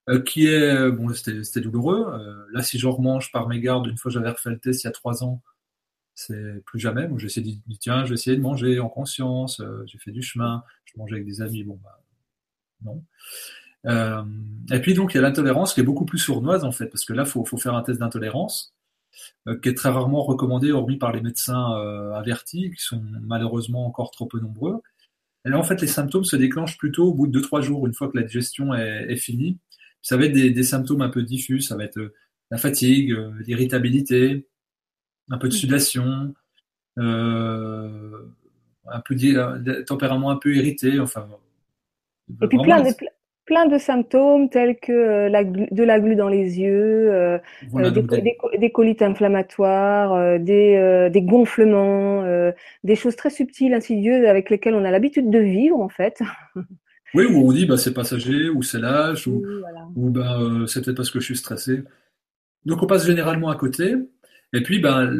Euh, 0.09 0.21
qui 0.23 0.47
est, 0.47 0.91
bon, 0.91 1.13
c'était 1.15 1.61
douloureux. 1.61 2.07
Euh, 2.13 2.47
là, 2.53 2.63
si 2.63 2.79
je 2.79 2.87
remange 2.87 3.31
par 3.33 3.49
mégarde, 3.49 3.87
une 3.87 3.97
fois 3.97 4.11
j'avais 4.11 4.31
refait 4.31 4.51
le 4.51 4.59
test 4.59 4.83
il 4.83 4.87
y 4.87 4.89
a 4.89 4.93
trois 4.93 5.23
ans, 5.23 5.43
c'est 6.15 6.65
plus 6.65 6.81
jamais. 6.81 7.07
Moi, 7.07 7.19
j'ai 7.19 7.27
essayé 7.27 7.61
de 7.67 7.77
tiens, 7.77 8.05
je 8.05 8.11
vais 8.11 8.15
essayer 8.15 8.37
de 8.37 8.43
manger 8.43 8.81
en 8.81 8.89
conscience, 8.89 9.61
euh, 9.61 9.85
j'ai 9.87 9.99
fait 9.99 10.11
du 10.11 10.23
chemin, 10.23 10.65
je 10.85 10.99
mangeais 10.99 11.17
avec 11.17 11.27
des 11.27 11.43
amis, 11.43 11.65
bon, 11.65 11.79
bah, 11.83 12.03
non. 12.83 13.05
et 14.73 14.81
puis, 14.81 14.95
donc, 14.95 15.15
il 15.15 15.19
y 15.19 15.19
a 15.19 15.23
l'intolérance 15.23 15.75
qui 15.75 15.81
est 15.81 15.85
beaucoup 15.85 16.07
plus 16.07 16.19
sournoise, 16.19 16.65
en 16.65 16.73
fait, 16.73 16.87
parce 16.87 17.05
que 17.05 17.13
là, 17.13 17.23
il 17.25 17.29
faut, 17.29 17.45
faut, 17.45 17.59
faire 17.59 17.75
un 17.75 17.83
test 17.83 18.01
d'intolérance. 18.01 18.75
Euh, 19.49 19.59
qui 19.59 19.71
est 19.71 19.75
très 19.75 19.88
rarement 19.88 20.23
recommandé, 20.23 20.71
hormis 20.71 20.99
par 20.99 21.12
les 21.12 21.23
médecins 21.23 21.75
euh, 21.79 22.12
avertis, 22.12 22.71
qui 22.71 22.83
sont 22.83 23.02
malheureusement 23.23 23.87
encore 23.87 24.11
trop 24.11 24.26
peu 24.26 24.38
nombreux. 24.38 24.83
Et 25.47 25.49
là, 25.49 25.59
en 25.59 25.62
fait, 25.62 25.81
les 25.81 25.87
symptômes 25.87 26.25
se 26.25 26.37
déclenchent 26.37 26.76
plutôt 26.76 27.07
au 27.07 27.14
bout 27.14 27.26
de 27.26 27.40
2-3 27.40 27.62
jours, 27.62 27.87
une 27.87 27.95
fois 27.95 28.11
que 28.11 28.19
la 28.19 28.25
digestion 28.25 28.75
est, 28.75 29.17
finie. 29.17 29.59
Ça 30.02 30.19
va 30.19 30.26
être 30.26 30.33
des, 30.33 30.62
symptômes 30.62 31.00
un 31.00 31.09
peu 31.09 31.23
diffus, 31.23 31.62
ça 31.62 31.76
va 31.76 31.85
être 31.85 31.99
euh, 31.99 32.14
la 32.50 32.59
fatigue, 32.59 33.17
l'irritabilité, 33.47 34.47
un 35.31 35.38
peu 35.38 35.49
de 35.49 35.55
sudation, 35.55 36.35
un 36.97 37.11
peu 39.05 39.14
de 39.14 39.83
tempérament 39.83 40.30
un 40.30 40.37
peu 40.37 40.54
irrité, 40.54 41.00
enfin. 41.00 41.28
Et 42.43 42.47
puis 42.49 42.58
plein, 42.58 42.82
de, 42.82 42.91
plein 43.50 43.67
de 43.67 43.78
symptômes 43.78 44.49
tels 44.49 44.76
que 44.78 44.93
euh, 44.93 45.28
la, 45.28 45.43
de 45.43 45.82
la 45.82 45.99
glu 45.99 46.15
dans 46.15 46.28
les 46.28 46.60
yeux, 46.60 47.13
euh, 47.13 47.36
euh, 47.75 47.91
des, 47.91 48.71
colites 48.71 49.02
inflammatoires, 49.02 50.39
des, 50.39 51.08
des, 51.13 51.23
gonflements, 51.23 52.23
des 52.84 52.95
choses 52.95 53.17
très 53.17 53.30
subtiles, 53.30 53.75
insidieuses 53.75 54.25
avec 54.25 54.50
lesquelles 54.50 54.76
on 54.76 54.84
a 54.84 54.93
l'habitude 54.93 55.30
de 55.30 55.41
vivre 55.41 55.80
en 55.80 55.89
fait. 55.89 56.23
Oui, 57.13 57.25
où 57.25 57.49
on 57.49 57.52
dit 57.52 57.67
bah, 57.67 57.76
c'est 57.76 57.93
passager, 57.93 58.50
ou 58.50 58.63
c'est 58.63 58.78
ou, 59.26 59.43
ou 59.97 60.10
bah, 60.10 60.39
c'est 60.69 60.84
peut-être 60.84 60.97
parce 60.97 61.10
que 61.10 61.19
je 61.19 61.25
suis 61.25 61.36
stressé. 61.36 61.82
Donc 62.67 62.84
on 62.84 62.86
passe 62.86 63.04
généralement 63.04 63.49
à 63.49 63.56
côté. 63.56 63.97
Et 64.52 64.63
puis, 64.63 64.80
ben, 64.80 65.13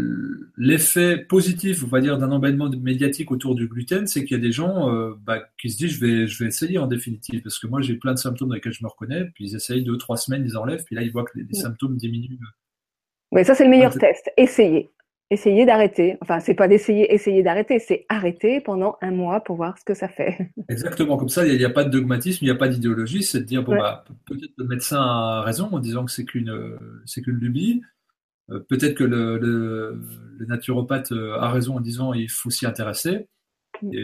l'effet 0.57 1.17
positif, 1.17 1.85
on 1.85 1.87
va 1.87 2.01
dire, 2.01 2.19
d'un 2.19 2.33
embêtement 2.33 2.69
médiatique 2.69 3.31
autour 3.31 3.55
du 3.55 3.69
gluten, 3.69 4.09
c'est 4.09 4.25
qu'il 4.25 4.37
y 4.37 4.41
a 4.41 4.43
des 4.43 4.51
gens 4.51 4.93
euh, 4.93 5.15
bah, 5.25 5.41
qui 5.61 5.71
se 5.71 5.77
disent, 5.77 5.93
je 5.93 6.01
vais, 6.01 6.27
je 6.27 6.43
vais 6.43 6.49
essayer 6.49 6.79
en 6.79 6.89
définitive, 6.89 7.41
parce 7.43 7.61
que 7.61 7.69
moi, 7.69 7.81
j'ai 7.81 7.95
plein 7.95 8.13
de 8.13 8.19
symptômes 8.19 8.49
dans 8.49 8.57
lesquels 8.57 8.73
je 8.73 8.83
me 8.83 8.89
reconnais, 8.89 9.27
puis 9.35 9.47
ils 9.47 9.55
essayent 9.55 9.85
deux, 9.85 9.99
trois 9.99 10.17
semaines, 10.17 10.45
ils 10.45 10.57
enlèvent, 10.57 10.83
puis 10.85 10.97
là, 10.97 11.03
ils 11.03 11.13
voient 11.13 11.25
que 11.25 11.39
les, 11.39 11.55
symptômes 11.55 11.97
diminuent. 11.97 12.39
Oui, 13.31 13.45
ça, 13.45 13.55
c'est 13.55 13.65
le 13.65 13.71
meilleur 13.71 13.95
test. 13.97 14.33
Essayez. 14.37 14.91
Essayez 15.33 15.65
d'arrêter. 15.65 16.17
Enfin, 16.23 16.41
c'est 16.41 16.55
pas 16.55 16.67
d'essayer, 16.67 17.15
essayer 17.15 17.45
d'arrêter, 17.45 17.79
c'est 17.79 18.05
arrêter 18.09 18.61
pendant 18.61 18.97
un 19.01 19.13
mois 19.13 19.39
pour 19.39 19.55
voir 19.55 19.79
ce 19.79 19.85
que 19.85 19.95
ça 19.95 20.09
fait. 20.09 20.51
Exactement. 20.69 21.17
Comme 21.17 21.29
ça, 21.29 21.47
il 21.47 21.57
n'y 21.57 21.65
a, 21.65 21.71
pas 21.71 21.85
de 21.85 21.91
dogmatisme, 21.91 22.45
il 22.45 22.49
n'y 22.49 22.51
a 22.51 22.57
pas 22.57 22.67
d'idéologie. 22.67 23.23
C'est 23.23 23.39
de 23.39 23.45
dire, 23.45 23.63
bon, 23.63 23.77
bah, 23.77 24.05
peut-être 24.27 24.55
le 24.57 24.65
médecin 24.65 25.01
a 25.01 25.43
raison 25.43 25.69
en 25.71 25.79
disant 25.79 26.05
que 26.05 26.11
c'est 26.11 26.25
qu'une, 26.25 26.53
c'est 27.07 27.23
qu'une 27.23 27.37
lubie. 27.37 27.81
Euh, 28.51 28.61
peut-être 28.61 28.95
que 28.95 29.05
le, 29.05 30.01
naturopathe 30.47 31.13
euh, 31.13 31.39
a 31.39 31.51
raison 31.51 31.77
en 31.77 31.81
disant 31.81 32.13
il 32.13 32.31
faut 32.31 32.51
s'y 32.51 32.67
intéresser. 32.67 33.29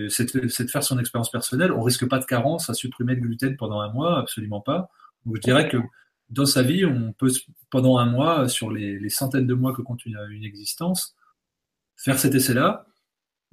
C'est 0.08 0.34
de, 0.34 0.48
faire 0.48 0.82
son 0.82 0.98
expérience 0.98 1.30
personnelle. 1.30 1.72
On 1.72 1.82
risque 1.82 2.08
pas 2.08 2.18
de 2.18 2.24
carence 2.24 2.70
à 2.70 2.74
supprimer 2.74 3.14
le 3.14 3.20
gluten 3.20 3.56
pendant 3.56 3.80
un 3.80 3.92
mois, 3.92 4.18
absolument 4.18 4.60
pas. 4.60 4.88
Donc 5.26 5.36
je 5.36 5.40
dirais 5.42 5.68
que 5.68 5.76
dans 6.30 6.46
sa 6.46 6.62
vie, 6.62 6.86
on 6.86 7.12
peut 7.12 7.30
pendant 7.70 7.98
un 7.98 8.06
mois, 8.06 8.48
sur 8.48 8.70
les, 8.70 9.08
centaines 9.10 9.46
de 9.46 9.54
mois 9.54 9.74
que 9.74 9.82
compte 9.82 10.06
une, 10.06 10.44
existence, 10.44 11.14
faire 11.96 12.18
cet 12.18 12.34
essai-là. 12.34 12.86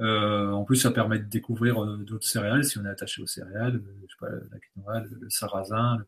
Euh, 0.01 0.51
en 0.51 0.63
plus, 0.63 0.77
ça 0.77 0.91
permet 0.91 1.19
de 1.19 1.25
découvrir 1.25 1.85
d'autres 1.97 2.25
céréales 2.25 2.63
si 2.63 2.77
on 2.77 2.85
est 2.85 2.89
attaché 2.89 3.21
aux 3.21 3.27
céréales, 3.27 3.81
je 4.01 4.13
sais 4.13 4.17
pas, 4.19 4.29
la 4.29 4.59
quinoa, 4.59 4.99
le, 5.01 5.29
sarrasin, 5.29 6.03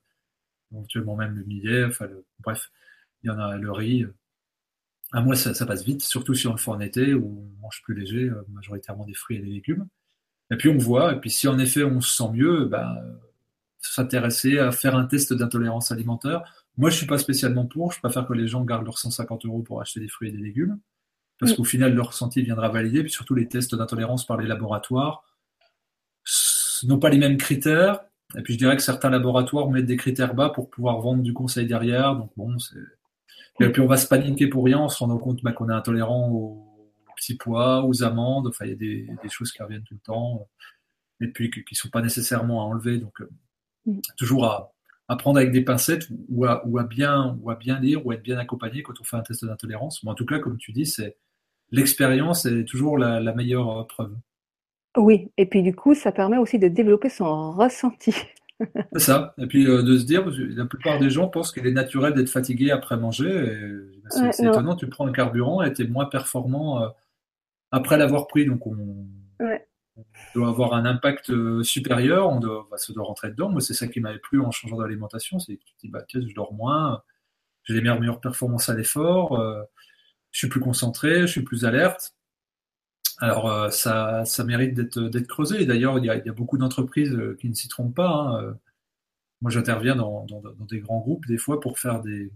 éventuellement 0.71 1.15
même 1.15 1.35
le 1.35 1.43
millet, 1.43 1.83
enfin, 1.83 2.07
bref, 2.39 2.71
il 3.23 3.27
y 3.27 3.29
en 3.29 3.39
a 3.39 3.57
le 3.57 3.71
riz. 3.71 4.05
Un 5.11 5.21
mois, 5.21 5.35
ça, 5.35 5.65
passe 5.65 5.83
vite, 5.83 6.01
surtout 6.01 6.33
si 6.33 6.47
on 6.47 6.51
le 6.51 6.57
fait 6.57 6.71
en 6.71 6.79
été 6.79 7.13
où 7.13 7.45
on 7.57 7.61
mange 7.61 7.81
plus 7.83 7.95
léger, 7.95 8.23
euh, 8.23 8.43
majoritairement 8.49 9.05
des 9.05 9.13
fruits 9.13 9.37
et 9.37 9.41
des 9.41 9.51
légumes. 9.51 9.87
Et 10.51 10.57
puis 10.57 10.69
on 10.69 10.77
voit, 10.77 11.13
et 11.13 11.19
puis 11.19 11.29
si 11.29 11.47
en 11.47 11.57
effet 11.57 11.83
on 11.83 12.01
se 12.01 12.15
sent 12.15 12.31
mieux, 12.33 12.65
ben, 12.65 12.95
s'intéresser 13.79 14.59
à 14.59 14.71
faire 14.71 14.95
un 14.95 15.05
test 15.05 15.33
d'intolérance 15.33 15.91
alimentaire. 15.91 16.43
Moi, 16.77 16.89
je 16.89 16.97
suis 16.97 17.05
pas 17.05 17.17
spécialement 17.17 17.65
pour. 17.65 17.91
Je 17.91 17.99
préfère 17.99 18.27
que 18.27 18.33
les 18.33 18.47
gens 18.47 18.63
gardent 18.63 18.85
leurs 18.85 18.97
150 18.97 19.45
euros 19.45 19.61
pour 19.61 19.81
acheter 19.81 19.99
des 19.99 20.07
fruits 20.07 20.29
et 20.29 20.31
des 20.31 20.43
légumes, 20.43 20.79
parce 21.39 21.53
mm. 21.53 21.55
qu'au 21.55 21.63
final, 21.63 21.93
leur 21.93 22.07
ressenti 22.07 22.41
viendra 22.41 22.69
valider. 22.69 23.01
Puis 23.03 23.11
surtout, 23.11 23.35
les 23.35 23.47
tests 23.47 23.75
d'intolérance 23.75 24.25
par 24.25 24.37
les 24.37 24.47
laboratoires 24.47 25.23
n'ont 26.83 26.99
pas 26.99 27.09
les 27.09 27.17
mêmes 27.17 27.37
critères. 27.37 28.01
Et 28.37 28.41
puis 28.41 28.53
je 28.53 28.57
dirais 28.57 28.75
que 28.75 28.81
certains 28.81 29.09
laboratoires 29.09 29.69
mettent 29.69 29.85
des 29.85 29.97
critères 29.97 30.33
bas 30.33 30.49
pour 30.49 30.69
pouvoir 30.69 30.99
vendre 30.99 31.21
du 31.21 31.33
conseil 31.33 31.67
derrière. 31.67 32.15
Donc 32.15 32.31
bon, 32.35 32.57
c'est 32.59 32.79
et 33.59 33.69
puis 33.69 33.81
on 33.81 33.87
va 33.87 33.97
se 33.97 34.07
paniquer 34.07 34.47
pour 34.47 34.65
rien 34.65 34.79
en 34.79 34.89
se 34.89 34.99
rendant 34.99 35.17
compte 35.17 35.41
bah, 35.43 35.53
qu'on 35.53 35.69
est 35.69 35.73
intolérant 35.73 36.29
aux, 36.29 36.61
petits 37.15 37.35
pois, 37.35 37.85
aux 37.85 38.03
amandes. 38.03 38.47
Enfin, 38.47 38.65
il 38.65 38.71
y 38.71 38.73
a 38.73 38.75
des, 38.75 39.07
des, 39.23 39.29
choses 39.29 39.51
qui 39.51 39.63
reviennent 39.63 39.83
tout 39.83 39.93
le 39.93 39.99
temps. 40.01 40.47
Et 41.21 41.27
puis 41.27 41.49
qui 41.49 41.61
ne 41.71 41.75
sont 41.75 41.89
pas 41.89 42.01
nécessairement 42.01 42.61
à 42.61 42.65
enlever. 42.65 42.97
Donc 42.97 43.21
euh, 43.21 43.29
mm. 43.85 44.01
toujours 44.17 44.45
à, 44.45 44.73
à, 45.07 45.15
prendre 45.15 45.37
avec 45.37 45.53
des 45.53 45.61
pincettes 45.61 46.09
ou 46.27 46.45
à, 46.45 46.65
ou 46.67 46.77
à, 46.77 46.83
bien, 46.83 47.37
ou 47.41 47.49
à 47.49 47.55
bien 47.55 47.79
lire 47.79 48.05
ou 48.05 48.11
être 48.11 48.21
bien 48.21 48.37
accompagné 48.37 48.83
quand 48.83 48.99
on 48.99 49.03
fait 49.05 49.15
un 49.15 49.21
test 49.21 49.45
d'intolérance. 49.45 50.03
Mais 50.03 50.11
en 50.11 50.15
tout 50.15 50.25
cas, 50.25 50.39
comme 50.39 50.57
tu 50.57 50.73
dis, 50.73 50.85
c'est 50.85 51.15
l'expérience 51.71 52.45
est 52.45 52.65
toujours 52.65 52.97
la, 52.97 53.21
la 53.21 53.33
meilleure 53.33 53.79
euh, 53.79 53.83
preuve. 53.83 54.15
Oui, 54.97 55.31
et 55.37 55.45
puis 55.45 55.61
du 55.61 55.75
coup, 55.75 55.93
ça 55.93 56.11
permet 56.11 56.37
aussi 56.37 56.59
de 56.59 56.67
développer 56.67 57.09
son 57.09 57.51
ressenti. 57.51 58.13
C'est 58.93 58.99
ça. 58.99 59.33
Et 59.37 59.47
puis 59.47 59.67
euh, 59.67 59.83
de 59.83 59.97
se 59.97 60.05
dire, 60.05 60.23
parce 60.23 60.37
que 60.37 60.43
la 60.43 60.65
plupart 60.65 60.99
des 60.99 61.09
gens 61.09 61.27
pensent 61.27 61.51
qu'il 61.51 61.65
est 61.67 61.71
naturel 61.71 62.13
d'être 62.13 62.29
fatigué 62.29 62.71
après 62.71 62.97
manger. 62.97 63.69
C'est 64.09 64.45
étonnant, 64.45 64.75
tu 64.75 64.87
prends 64.87 65.05
le 65.05 65.11
carburant 65.11 65.61
et 65.61 65.73
tu 65.73 65.83
es 65.83 65.87
moins 65.87 66.05
performant 66.05 66.83
euh, 66.83 66.89
après 67.71 67.97
l'avoir 67.97 68.27
pris. 68.27 68.45
Donc 68.45 68.65
on, 68.67 69.07
doit 70.33 70.49
avoir 70.49 70.73
un 70.73 70.85
impact 70.85 71.29
euh, 71.29 71.63
supérieur, 71.63 72.29
on 72.29 72.39
doit, 72.39 72.67
bah, 72.69 72.77
ça 72.77 72.93
doit 72.93 73.05
rentrer 73.05 73.29
dedans. 73.29 73.49
Moi, 73.49 73.61
c'est 73.61 73.73
ça 73.73 73.87
qui 73.87 73.99
m'avait 73.99 74.19
plu 74.19 74.41
en 74.41 74.51
changeant 74.51 74.77
d'alimentation, 74.77 75.39
c'est 75.39 75.55
que 75.55 75.63
tu 75.63 75.73
te 75.73 75.79
dis, 75.81 75.89
bah, 75.89 76.03
tiens, 76.07 76.21
je 76.25 76.33
dors 76.33 76.53
moins, 76.53 77.01
j'ai 77.63 77.73
les 77.73 77.81
meilleures, 77.81 77.99
meilleures 77.99 78.21
performances 78.21 78.69
à 78.69 78.73
l'effort, 78.73 79.41
je 80.31 80.37
suis 80.37 80.49
plus 80.49 80.59
concentré, 80.59 81.21
je 81.21 81.27
suis 81.27 81.43
plus 81.43 81.65
alerte. 81.65 82.13
Alors 83.19 83.71
ça, 83.71 84.25
ça 84.25 84.43
mérite 84.43 84.73
d'être 84.73 85.27
creusé. 85.27 85.65
D'ailleurs, 85.65 85.97
il, 85.99 86.05
y 86.05 86.09
a 86.09 86.33
beaucoup 86.33 86.57
d'entreprises 86.57 87.17
qui 87.39 87.49
ne 87.49 87.53
s'y 87.53 87.67
trompent 87.67 87.95
pas. 87.95 88.09
Hein. 88.09 88.57
Moi, 89.41 89.51
j'interviens 89.51 89.95
dans, 89.95 90.25
des 90.69 90.79
grands 90.79 90.99
groupes 90.99 91.25
des 91.27 91.37
fois 91.37 91.59
pour 91.59 91.79
faire 91.79 92.01
des, 92.01 92.31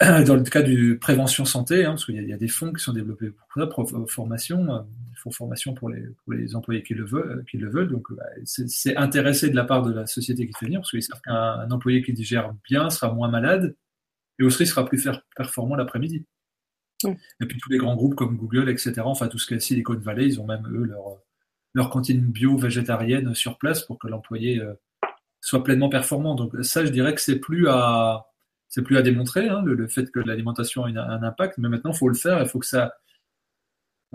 dans 0.00 0.36
le 0.36 0.44
cas 0.44 0.62
du 0.62 0.96
prévention 0.98 1.44
santé, 1.44 1.84
hein, 1.84 1.90
parce 1.90 2.04
qu'il 2.04 2.28
y, 2.28 2.32
a 2.32 2.36
des 2.36 2.48
fonds 2.48 2.72
qui 2.72 2.82
sont 2.82 2.92
développés 2.92 3.30
pour 3.30 3.46
ça, 3.56 3.66
pour 3.66 3.96
euh, 3.96 4.06
formation, 4.06 4.72
euh, 4.72 4.80
fonds 5.16 5.32
formation 5.32 5.74
pour 5.74 5.90
les, 5.90 6.02
pour 6.24 6.34
les 6.34 6.54
employés 6.54 6.84
qui 6.84 6.94
le 6.94 7.04
veulent, 7.04 7.44
qui 7.50 7.56
le 7.56 7.68
veulent. 7.68 7.88
Donc, 7.88 8.06
bah, 8.12 8.24
c'est 8.44 8.96
intéressé 8.96 9.50
de 9.50 9.56
la 9.56 9.64
part 9.64 9.82
de 9.82 9.92
la 9.92 10.06
société 10.06 10.46
qui 10.46 10.52
fait 10.52 10.66
venir, 10.66 10.80
parce 10.80 10.90
qu'ils 10.90 11.02
savent 11.02 11.20
qu'un 11.22 11.68
employé 11.70 12.02
qui 12.02 12.12
digère 12.12 12.54
bien 12.68 12.90
sera 12.90 13.12
moins 13.12 13.28
malade 13.28 13.74
et 14.38 14.44
aussi 14.44 14.66
sera 14.66 14.84
plus 14.84 15.08
performant 15.36 15.74
l'après-midi. 15.74 16.24
Et 17.04 17.46
puis 17.46 17.58
tous 17.58 17.70
les 17.70 17.78
grands 17.78 17.96
groupes 17.96 18.14
comme 18.14 18.36
Google, 18.36 18.68
etc., 18.68 18.94
enfin 19.04 19.28
tout 19.28 19.38
ce 19.38 19.46
qui 19.46 19.54
est 19.54 19.60
Silicon 19.60 19.94
Valley, 19.94 20.26
ils 20.26 20.40
ont 20.40 20.46
même 20.46 20.66
eux 20.68 20.84
leur, 20.84 21.18
leur 21.74 21.90
cantine 21.90 22.20
bio-végétarienne 22.20 23.34
sur 23.34 23.58
place 23.58 23.82
pour 23.82 23.98
que 23.98 24.08
l'employé 24.08 24.60
euh, 24.60 24.74
soit 25.40 25.62
pleinement 25.62 25.88
performant. 25.88 26.34
Donc 26.34 26.52
ça, 26.62 26.84
je 26.84 26.90
dirais 26.90 27.14
que 27.14 27.20
c'est 27.20 27.38
plus 27.38 27.68
à 27.68 28.26
c'est 28.68 28.82
plus 28.82 28.98
à 28.98 29.02
démontrer 29.02 29.48
hein, 29.48 29.62
le, 29.64 29.88
fait 29.88 30.10
que 30.10 30.20
l'alimentation 30.20 30.84
a 30.84 30.88
un 30.90 31.22
impact, 31.22 31.56
mais 31.56 31.70
maintenant 31.70 31.92
il 31.92 31.96
faut 31.96 32.08
le 32.08 32.14
faire, 32.14 32.40
il 32.42 32.48
faut 32.48 32.58
que 32.58 32.66
ça, 32.66 32.94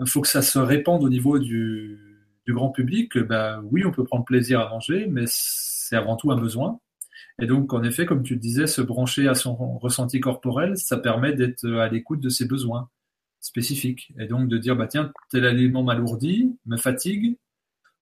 faut 0.06 0.20
que 0.20 0.28
ça 0.28 0.42
se 0.42 0.60
répande 0.60 1.02
au 1.02 1.08
niveau 1.08 1.40
du, 1.40 1.98
du 2.46 2.54
grand 2.54 2.70
public. 2.70 3.18
Bah, 3.18 3.60
oui, 3.64 3.84
on 3.84 3.90
peut 3.90 4.04
prendre 4.04 4.24
plaisir 4.24 4.60
à 4.60 4.68
manger, 4.68 5.06
mais 5.10 5.24
c'est 5.26 5.96
avant 5.96 6.16
tout 6.16 6.30
un 6.30 6.36
besoin. 6.36 6.78
Et 7.40 7.46
donc, 7.46 7.72
en 7.72 7.82
effet, 7.82 8.06
comme 8.06 8.22
tu 8.22 8.36
disais, 8.36 8.66
se 8.66 8.80
brancher 8.80 9.28
à 9.28 9.34
son 9.34 9.54
ressenti 9.78 10.20
corporel, 10.20 10.76
ça 10.76 10.96
permet 10.96 11.32
d'être 11.32 11.66
à 11.66 11.88
l'écoute 11.88 12.20
de 12.20 12.28
ses 12.28 12.46
besoins 12.46 12.88
spécifiques. 13.40 14.12
Et 14.18 14.26
donc 14.26 14.48
de 14.48 14.56
dire, 14.58 14.76
bah 14.76 14.86
tiens, 14.86 15.12
tel 15.30 15.44
aliment 15.44 15.82
m'alourdit, 15.82 16.56
me 16.66 16.76
fatigue, 16.76 17.36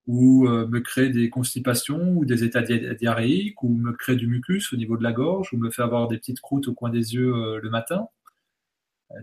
ou 0.07 0.47
euh, 0.49 0.67
me 0.67 0.81
crée 0.81 1.11
des 1.11 1.31
constipations 1.31 2.13
ou 2.13 2.25
des 2.25 2.45
états 2.45 2.63
diarrhéiques 2.63 3.63
ou 3.63 3.69
me 3.69 3.93
crée 3.93 4.17
du 4.17 4.27
mucus 4.27 4.73
au 4.73 4.77
niveau 4.77 4.97
de 4.97 5.03
la 5.03 5.13
gorge 5.13 5.53
ou 5.53 5.59
me 5.59 5.71
fait 5.71 5.83
avoir 5.83 6.09
des 6.09 6.19
petites 6.19 6.41
croûtes 6.41 6.69
au 6.69 6.75
coin 6.75 6.91
des 6.91 7.15
yeux 7.15 7.35
euh, 7.35 7.61
le 7.63 7.71
matin. 7.71 8.09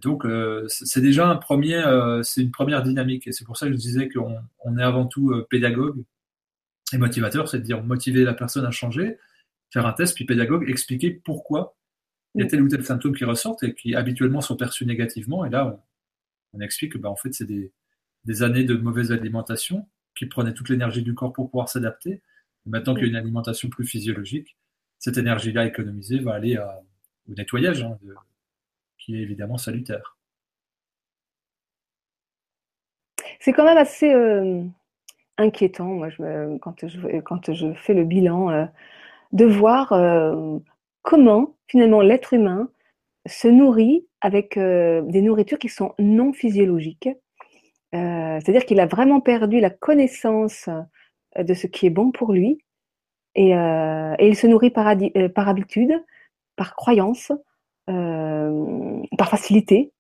Donc 0.02 0.24
euh, 0.26 0.66
c'est 0.68 1.02
déjà 1.02 1.28
un 1.28 1.36
premier, 1.36 1.84
c'est 2.22 2.42
une 2.42 2.52
première 2.52 2.84
dynamique 2.84 3.28
et 3.28 3.32
c'est 3.32 3.44
pour 3.44 3.58
ça 3.58 3.66
que 3.66 3.74
je 3.74 3.78
disais 3.78 4.08
qu'on 4.08 4.38
on 4.64 4.78
est 4.78 4.84
avant 4.84 5.08
tout 5.08 5.34
pédagogue 5.50 6.04
et 6.94 6.98
motivateur, 7.00 7.50
c'est 7.50 7.58
à 7.58 7.60
dire 7.60 7.84
motiver 7.84 8.24
la 8.24 8.36
personne 8.36 8.66
à 8.66 8.72
changer, 8.72 9.18
faire 9.72 9.86
un 9.86 9.94
test, 9.94 10.16
puis 10.16 10.26
pédagogue, 10.26 10.70
expliquer 10.70 11.12
pourquoi 11.12 11.76
il 12.36 12.42
y 12.42 12.44
a 12.44 12.48
tel 12.48 12.62
ou 12.62 12.68
tel 12.68 12.84
symptôme 12.84 13.16
qui 13.16 13.26
ressortent 13.26 13.64
et 13.64 13.74
qui 13.74 13.96
habituellement 13.96 14.42
sont 14.42 14.56
perçus 14.56 14.86
négativement. 14.86 15.46
Et 15.46 15.50
là, 15.50 15.80
on, 16.54 16.62
explique 16.62 16.94
que 16.94 16.98
bah, 16.98 17.10
en 17.10 17.16
fait, 17.16 17.34
c'est 17.34 17.46
des, 17.46 17.72
des, 18.26 18.44
années 18.44 18.64
de 18.64 18.76
mauvaise 18.76 19.12
alimentation 19.12 19.88
qui 20.16 20.26
prenait 20.26 20.54
toute 20.54 20.70
l'énergie 20.70 21.02
du 21.02 21.16
corps 21.16 21.34
pour 21.34 21.50
pouvoir 21.50 21.70
s'adapter. 21.70 22.22
Maintenant 22.66 22.94
qu'il 22.94 23.04
y 23.04 23.08
a 23.08 23.10
une 23.10 23.16
alimentation 23.16 23.70
plus 23.70 23.86
physiologique, 23.86 24.58
cette 25.00 25.18
énergie-là 25.18 25.66
économisée 25.66 26.20
va 26.20 26.34
aller 26.34 26.58
au 26.58 27.34
nettoyage, 27.34 27.84
hein, 27.84 27.98
qui 28.98 29.16
est 29.16 29.22
évidemment 29.22 29.58
salutaire. 29.58 30.18
C'est 33.40 33.54
quand 33.54 33.64
même 33.64 33.78
assez 33.78 34.14
euh, 34.14 34.62
inquiétant, 35.38 35.86
moi, 35.86 36.10
quand, 36.62 36.88
je, 36.88 37.20
quand 37.22 37.54
je 37.54 37.74
fais 37.74 37.94
le 37.94 38.04
bilan, 38.04 38.52
euh, 38.52 38.66
de 39.32 39.46
voir 39.46 39.94
euh, 39.94 40.58
comment 41.02 41.56
finalement 41.68 42.02
l'être 42.02 42.34
humain 42.34 42.70
se 43.26 43.48
nourrit 43.48 44.06
avec 44.22 44.58
des 44.58 45.22
nourritures 45.22 45.60
qui 45.60 45.70
sont 45.70 45.94
non 46.00 46.34
physiologiques. 46.34 47.10
Euh, 47.96 48.40
c'est-à-dire 48.40 48.66
qu'il 48.66 48.80
a 48.80 48.86
vraiment 48.86 49.20
perdu 49.20 49.60
la 49.60 49.72
connaissance 49.72 50.70
euh, 51.38 51.44
de 51.44 51.54
ce 51.54 51.68
qui 51.68 51.88
est 51.88 51.92
bon 51.92 52.12
pour 52.12 52.34
lui. 52.34 52.60
Et, 53.36 53.56
euh, 53.56 54.16
il 54.20 54.36
se 54.36 54.48
nourrit 54.48 54.70
par, 54.70 54.88
habitude, 54.88 56.04
par 56.56 56.76
croyance, 56.76 57.32
par 57.88 59.30
facilité, 59.30 59.92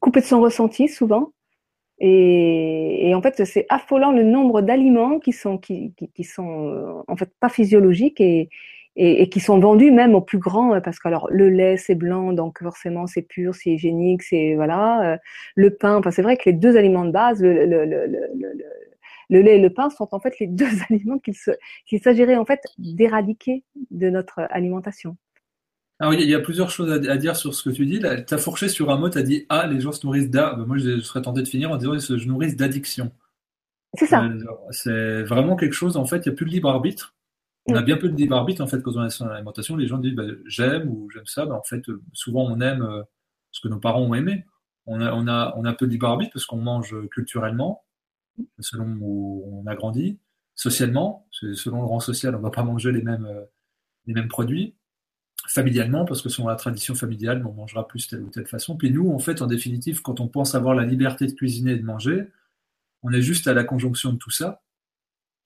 coupé 0.00 0.20
de 0.20 0.26
son 0.26 0.40
ressenti 0.40 0.88
souvent. 0.88 1.32
Et, 1.98 3.12
en 3.14 3.22
fait, 3.22 3.44
c'est 3.44 3.66
affolant 3.70 4.12
le 4.12 4.22
nombre 4.22 4.60
d'aliments 4.60 5.18
qui 5.18 5.32
sont 5.32 5.56
qui, 5.58 5.94
qui, 6.14 6.24
sont 6.24 7.04
en 7.08 7.16
fait 7.16 7.30
pas 7.40 7.48
physiologiques 7.48 8.20
et, 8.20 8.50
et, 8.96 9.28
qui 9.28 9.40
sont 9.40 9.58
vendus 9.58 9.90
même 9.90 10.14
aux 10.14 10.20
plus 10.20 10.38
grands 10.38 10.74
euh, 10.74 10.80
parce 10.80 10.98
que 10.98 11.08
alors 11.08 11.28
le 11.30 11.50
lait 11.50 11.76
c'est 11.76 11.94
blanc 11.94 12.32
donc 12.32 12.62
forcément 12.62 13.06
c'est 13.06 13.22
pur, 13.22 13.54
c'est 13.54 13.70
hygiénique, 13.70 14.22
c'est 14.22 14.54
voilà. 14.54 15.14
Euh, 15.14 15.16
le 15.54 15.70
pain, 15.74 15.96
enfin 15.96 16.10
c'est 16.10 16.22
vrai 16.22 16.36
que 16.36 16.44
les 16.46 16.52
deux 16.52 16.76
aliments 16.76 17.04
de 17.04 17.12
base, 17.12 17.42
le, 17.42 17.66
le, 17.66 17.84
le, 17.84 18.06
le 19.28 19.40
lait 19.40 19.56
et 19.56 19.60
le 19.60 19.70
pain 19.70 19.90
sont 19.90 20.08
en 20.12 20.20
fait 20.20 20.38
les 20.38 20.46
deux 20.48 20.68
aliments 20.90 21.18
qu'il 21.18 22.00
s'agirait 22.00 22.36
en 22.36 22.44
fait 22.44 22.60
d'éradiquer 22.78 23.64
de 23.90 24.10
notre 24.10 24.46
alimentation. 24.50 25.16
Alors, 25.98 26.12
il 26.14 26.28
y 26.28 26.34
a 26.34 26.40
plusieurs 26.40 26.70
choses 26.70 26.90
à, 26.90 27.16
dire 27.16 27.36
sur 27.36 27.54
ce 27.54 27.62
que 27.62 27.74
tu 27.74 27.86
dis. 27.86 28.00
Tu 28.00 28.34
as 28.34 28.38
fourché 28.38 28.68
sur 28.68 28.90
un 28.90 28.98
mot, 28.98 29.08
tu 29.08 29.18
as 29.18 29.22
dit 29.22 29.46
Ah, 29.48 29.66
les 29.66 29.80
gens 29.80 29.92
se 29.92 30.04
nourrissent 30.04 30.30
d'A. 30.30 30.54
Ben, 30.54 30.66
moi, 30.66 30.76
je, 30.76 31.00
serais 31.00 31.22
tenté 31.22 31.42
de 31.42 31.48
finir 31.48 31.70
en 31.70 31.76
disant 31.76 31.94
Ils 31.94 32.02
se 32.02 32.12
nourrissent 32.26 32.56
d'addiction. 32.56 33.12
C'est 33.94 34.06
ça. 34.06 34.24
Euh, 34.24 34.44
c'est 34.70 35.22
vraiment 35.22 35.56
quelque 35.56 35.72
chose, 35.72 35.96
en 35.96 36.04
fait, 36.04 36.18
il 36.18 36.28
n'y 36.28 36.34
a 36.34 36.36
plus 36.36 36.46
de 36.46 36.50
libre 36.50 36.68
arbitre 36.68 37.16
on 37.66 37.74
a 37.74 37.82
bien 37.82 37.96
peu 37.96 38.08
de 38.08 38.16
libre 38.16 38.36
arbitre 38.36 38.62
en 38.62 38.66
fait 38.66 38.80
quand 38.80 38.92
on 38.96 39.04
est 39.04 39.20
dans 39.20 39.26
l'alimentation. 39.26 39.76
Les 39.76 39.86
gens 39.86 39.98
disent 39.98 40.14
bah, 40.14 40.24
j'aime 40.46 40.88
ou 40.88 41.10
j'aime 41.10 41.26
ça. 41.26 41.46
Bah, 41.46 41.56
en 41.56 41.62
fait, 41.62 41.82
souvent 42.12 42.44
on 42.44 42.60
aime 42.60 42.82
euh, 42.82 43.02
ce 43.50 43.60
que 43.60 43.68
nos 43.68 43.78
parents 43.78 44.02
ont 44.02 44.14
aimé. 44.14 44.44
On 44.86 45.00
a, 45.00 45.12
on 45.12 45.26
a, 45.26 45.52
on 45.56 45.64
a 45.64 45.72
peu 45.72 45.86
de 45.86 45.90
libre 45.90 46.06
arbitre 46.06 46.32
parce 46.32 46.46
qu'on 46.46 46.58
mange 46.58 46.94
culturellement, 47.10 47.84
selon 48.60 48.96
où 49.00 49.44
on 49.52 49.66
a 49.66 49.74
grandi, 49.74 50.20
socialement, 50.54 51.26
selon 51.32 51.80
le 51.80 51.86
rang 51.86 51.98
social, 51.98 52.36
on 52.36 52.40
va 52.40 52.50
pas 52.50 52.62
manger 52.62 52.92
les 52.92 53.02
mêmes, 53.02 53.26
euh, 53.26 53.44
les 54.06 54.14
mêmes 54.14 54.28
produits. 54.28 54.76
Familialement, 55.48 56.04
parce 56.04 56.22
que 56.22 56.28
selon 56.28 56.48
la 56.48 56.56
tradition 56.56 56.94
familiale, 56.94 57.44
on 57.46 57.52
mangera 57.52 57.86
plus 57.86 58.08
telle 58.08 58.22
ou 58.22 58.30
telle 58.30 58.46
façon. 58.46 58.76
Puis 58.76 58.90
nous, 58.90 59.10
en 59.10 59.18
fait, 59.18 59.42
en 59.42 59.46
définitive, 59.46 60.02
quand 60.02 60.20
on 60.20 60.28
pense 60.28 60.54
avoir 60.54 60.74
la 60.74 60.84
liberté 60.84 61.26
de 61.26 61.32
cuisiner 61.32 61.72
et 61.72 61.76
de 61.76 61.84
manger, 61.84 62.26
on 63.02 63.12
est 63.12 63.22
juste 63.22 63.46
à 63.46 63.54
la 63.54 63.62
conjonction 63.62 64.12
de 64.12 64.18
tout 64.18 64.30
ça 64.30 64.62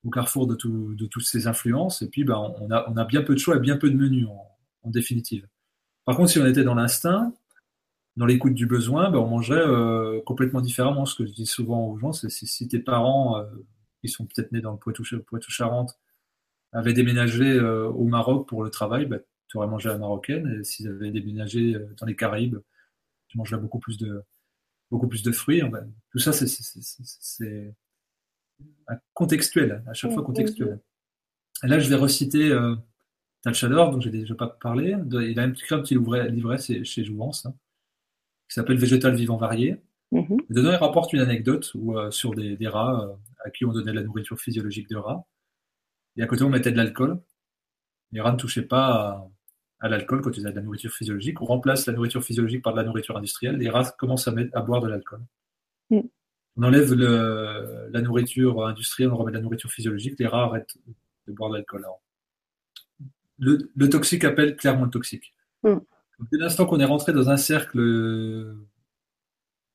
au 0.05 0.11
carrefour 0.11 0.47
de, 0.47 0.57
de 0.95 1.07
toutes 1.07 1.25
ces 1.25 1.47
influences. 1.47 2.03
Et 2.03 2.09
puis, 2.09 2.25
ben, 2.25 2.37
on, 2.61 2.71
a, 2.71 2.89
on 2.89 2.97
a 2.97 3.05
bien 3.05 3.23
peu 3.23 3.35
de 3.35 3.39
choix 3.39 3.57
et 3.57 3.61
bien 3.61 3.77
peu 3.77 3.91
de 3.91 3.97
menus 3.97 4.27
en, 4.83 4.91
définitive. 4.91 5.47
Par 6.07 6.17
contre, 6.17 6.31
si 6.31 6.39
on 6.39 6.47
était 6.47 6.65
dans 6.65 6.75
l'instinct, 6.75 7.35
dans 8.17 8.25
l'écoute 8.25 8.55
du 8.55 8.65
besoin, 8.65 9.11
ben, 9.11 9.19
on 9.19 9.29
mangerait 9.29 9.61
euh, 9.61 10.21
complètement 10.25 10.63
différemment. 10.63 11.05
Ce 11.05 11.15
que 11.15 11.27
je 11.27 11.33
dis 11.33 11.47
souvent 11.47 11.87
aux 11.89 11.99
gens, 11.99 12.13
c'est 12.13 12.31
si, 12.31 12.67
tes 12.67 12.79
parents, 12.79 13.39
euh, 13.39 13.45
qui 14.01 14.09
sont 14.09 14.25
peut-être 14.25 14.53
nés 14.53 14.63
dans 14.63 14.73
le 14.73 14.79
Poitou-Charentes, 14.79 15.99
avaient 16.73 16.95
déménagé 16.95 17.45
euh, 17.45 17.89
au 17.89 18.05
Maroc 18.05 18.49
pour 18.49 18.65
le 18.65 18.71
travail, 18.71 19.05
ben, 19.05 19.21
tu 19.51 19.59
aurais 19.59 19.67
mangé 19.67 19.89
à 19.91 19.93
la 19.93 19.99
marocaine. 19.99 20.61
Et 20.61 20.65
s'ils 20.65 20.89
avaient 20.89 21.11
déménagé 21.11 21.77
dans 21.99 22.07
les 22.07 22.17
Caraïbes, 22.17 22.59
tu 23.29 23.37
mangerais 23.37 23.61
beaucoup 23.61 23.79
plus 23.79 23.99
de, 23.99 24.23
beaucoup 24.91 25.09
plus 25.09 25.23
de 25.23 25.33
fruits. 25.33 25.63
Ben, 25.63 25.91
tout 26.11 26.19
ça, 26.19 26.33
c'est 26.33 27.75
contextuel, 29.15 29.83
à 29.87 29.95
chaque 29.95 30.13
fois 30.13 30.23
contextuel. 30.23 30.81
Et 31.65 31.67
là, 31.67 31.79
je 31.79 31.89
vais 31.89 31.97
reciter 31.97 32.51
euh, 32.51 32.75
Talchador, 33.43 33.91
dont 33.91 34.01
j'ai 34.01 34.11
déjà 34.11 34.35
pas 34.35 34.49
parlé. 34.49 34.97
il 35.13 35.39
a 35.39 35.43
un 35.43 35.51
petit, 35.51 35.75
un 35.75 35.81
petit 35.81 35.95
livret, 35.95 36.59
chez 36.59 37.05
Jouvence, 37.05 37.47
hein, 37.47 37.55
qui 38.49 38.55
s'appelle 38.55 38.79
Végétal 38.79 39.15
vivant 39.15 39.37
varié. 39.37 39.81
Mm 40.13 40.39
Dedans, 40.51 40.73
il 40.73 40.77
rapporte 40.77 41.13
une 41.13 41.21
anecdote 41.21 41.71
où, 41.75 41.97
euh, 41.97 42.11
sur 42.11 42.35
des, 42.35 42.57
rats 42.67 43.05
euh, 43.05 43.15
à 43.45 43.51
qui 43.51 43.65
on 43.65 43.73
donnait 43.73 43.93
de 43.93 43.97
la 43.97 44.03
nourriture 44.03 44.39
physiologique 44.41 44.89
de 44.89 44.97
rats. 44.97 45.25
Et 46.17 46.23
à 46.23 46.27
côté, 46.27 46.43
on 46.43 46.49
mettait 46.49 46.73
de 46.73 46.77
l'alcool. 46.77 47.21
Les 48.13 48.21
rats 48.21 48.33
ne 48.33 48.37
touchaient 48.37 48.67
pas 48.67 49.31
à, 49.81 49.89
l'alcool 49.89 50.21
quand 50.21 50.37
ils 50.37 50.47
avaient 50.47 50.53
de 50.53 50.59
la 50.59 50.65
nourriture 50.65 50.93
physiologique. 50.93 51.41
On 51.43 51.47
remplace 51.47 51.87
la 51.87 51.93
nourriture 51.93 52.23
physiologique 52.23 52.63
par 52.63 52.73
de 52.73 52.79
la 52.79 52.85
nourriture 52.85 53.17
industrielle. 53.17 53.57
Les 53.57 53.71
rats 53.71 53.95
commencent 53.99 54.29
à, 54.29 54.33
mettre, 54.33 54.57
à 54.57 54.63
boire 54.63 54.81
de 54.81 54.89
l'alcool. 54.89 55.21
Mm 55.91 56.01
on 56.57 56.65
enlève 56.65 56.93
la 56.95 58.01
nourriture 58.03 58.67
industrielle, 58.67 59.11
on 59.11 59.17
remet 59.17 59.31
de 59.31 59.37
la 59.37 59.43
nourriture 59.43 59.71
physiologique, 59.71 60.17
les 60.19 60.27
rats 60.27 60.45
arrêtent 60.45 60.77
de 61.27 61.33
boire 61.33 61.51
de 61.51 61.57
l'alcool. 61.57 61.87
Le, 63.39 63.89
toxique 63.89 64.25
appelle 64.25 64.57
clairement 64.57 64.85
le 64.85 64.91
toxique. 64.91 65.33
Mm. 65.63 65.77
Dès 66.33 66.39
l'instant 66.39 66.67
qu'on 66.67 66.81
est 66.81 66.85
rentré 66.85 67.13
dans 67.13 67.31
un 67.31 67.39
cercle 67.39 67.79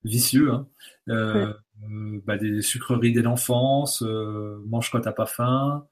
vicieux, 0.03 0.51
hein, 0.51 0.67
euh, 1.09 1.53
euh, 1.83 2.21
bah, 2.25 2.37
des 2.37 2.61
sucreries 2.61 3.13
dès 3.13 3.23
l'enfance, 3.23 4.03
euh, 4.03 4.61
mange 4.67 4.91
quand 4.91 5.01
t'as 5.01 5.11
pas 5.11 5.25
faim, 5.25 5.87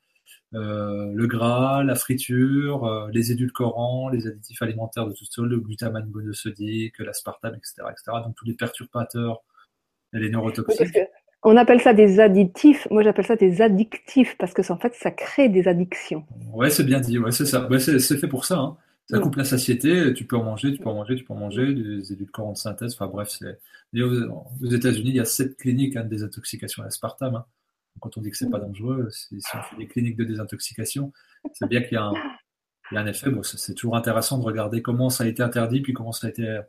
le 0.54 1.26
gras, 1.26 1.84
la 1.84 1.96
friture, 1.96 3.10
les 3.12 3.32
édulcorants, 3.32 4.10
les 4.10 4.28
additifs 4.28 4.62
alimentaires 4.62 5.08
de 5.08 5.14
tout 5.14 5.26
seul, 5.26 5.48
le 5.48 5.60
glutamate 5.60 6.06
monosodique, 6.08 7.00
l'aspartame, 7.00 7.56
etc., 7.56 7.84
etc. 7.92 8.18
Donc 8.24 8.36
tous 8.36 8.46
les 8.46 8.54
perturbateurs 8.54 9.44
les 10.20 10.30
neurotoxiques. 10.30 10.98
on 11.44 11.58
appelle 11.58 11.82
ça 11.82 11.94
des 11.94 12.20
additifs. 12.20 12.88
Moi, 12.92 13.04
j'appelle 13.04 13.26
ça 13.26 13.36
des 13.36 13.62
addictifs 13.62 14.36
parce 14.38 14.54
que 14.54 14.72
en 14.72 14.78
fait, 14.78 14.94
ça 14.96 15.12
crée 15.12 15.50
des 15.50 15.68
addictions. 15.68 16.26
Ouais, 16.54 16.70
c'est 16.70 16.84
bien 16.84 17.00
dit. 17.00 17.18
Ouais, 17.18 17.32
c'est 17.32 17.46
ça. 17.46 17.68
c'est 17.80 18.18
fait 18.18 18.28
pour 18.28 18.46
ça. 18.46 18.60
Hein. 18.60 18.78
Ça 19.10 19.20
coupe 19.20 19.36
la 19.36 19.44
satiété, 19.44 20.14
tu 20.14 20.24
peux 20.24 20.38
en 20.38 20.44
manger, 20.44 20.72
tu 20.72 20.80
peux 20.80 20.90
en 20.90 20.94
manger, 20.94 21.18
tu 21.18 21.26
peux 21.26 21.34
en 21.34 21.38
manger, 21.38 21.74
des 21.74 22.14
édulcorants 22.14 22.54
de 22.54 22.58
synthèse, 22.58 22.94
enfin 22.94 23.08
bref, 23.08 23.28
c'est. 23.30 23.60
Aux 24.02 24.72
États-Unis, 24.72 25.10
il 25.10 25.16
y 25.18 25.20
a 25.20 25.26
sept 25.26 25.58
cliniques 25.58 25.98
hein, 25.98 26.06
de 26.06 26.10
désintoxication 26.10 26.82
à 26.82 26.86
l'aspartame. 26.86 27.36
Hein. 27.36 27.46
Quand 28.00 28.18
on 28.18 28.22
dit 28.22 28.32
que 28.32 28.38
c'est 28.38 28.50
pas 28.50 28.60
dangereux, 28.60 29.10
si 29.12 29.38
on 29.54 29.62
fait 29.62 29.76
des 29.78 29.88
cliniques 29.88 30.18
de 30.18 30.24
désintoxication, 30.24 31.14
c'est 31.54 31.68
bien 31.68 31.82
qu'il 31.82 31.94
y 31.94 31.98
a 31.98 32.12
un, 32.92 33.06
effet. 33.06 33.32
C'est 33.44 33.76
toujours 33.76 33.96
intéressant 33.96 34.38
de 34.38 34.44
regarder 34.44 34.82
comment 34.82 35.10
ça 35.10 35.24
a 35.24 35.28
été 35.28 35.42
interdit, 35.42 35.82
puis 35.82 35.94
comment 35.94 36.12
ça 36.12 36.28
a 36.28 36.30
été 36.30 36.60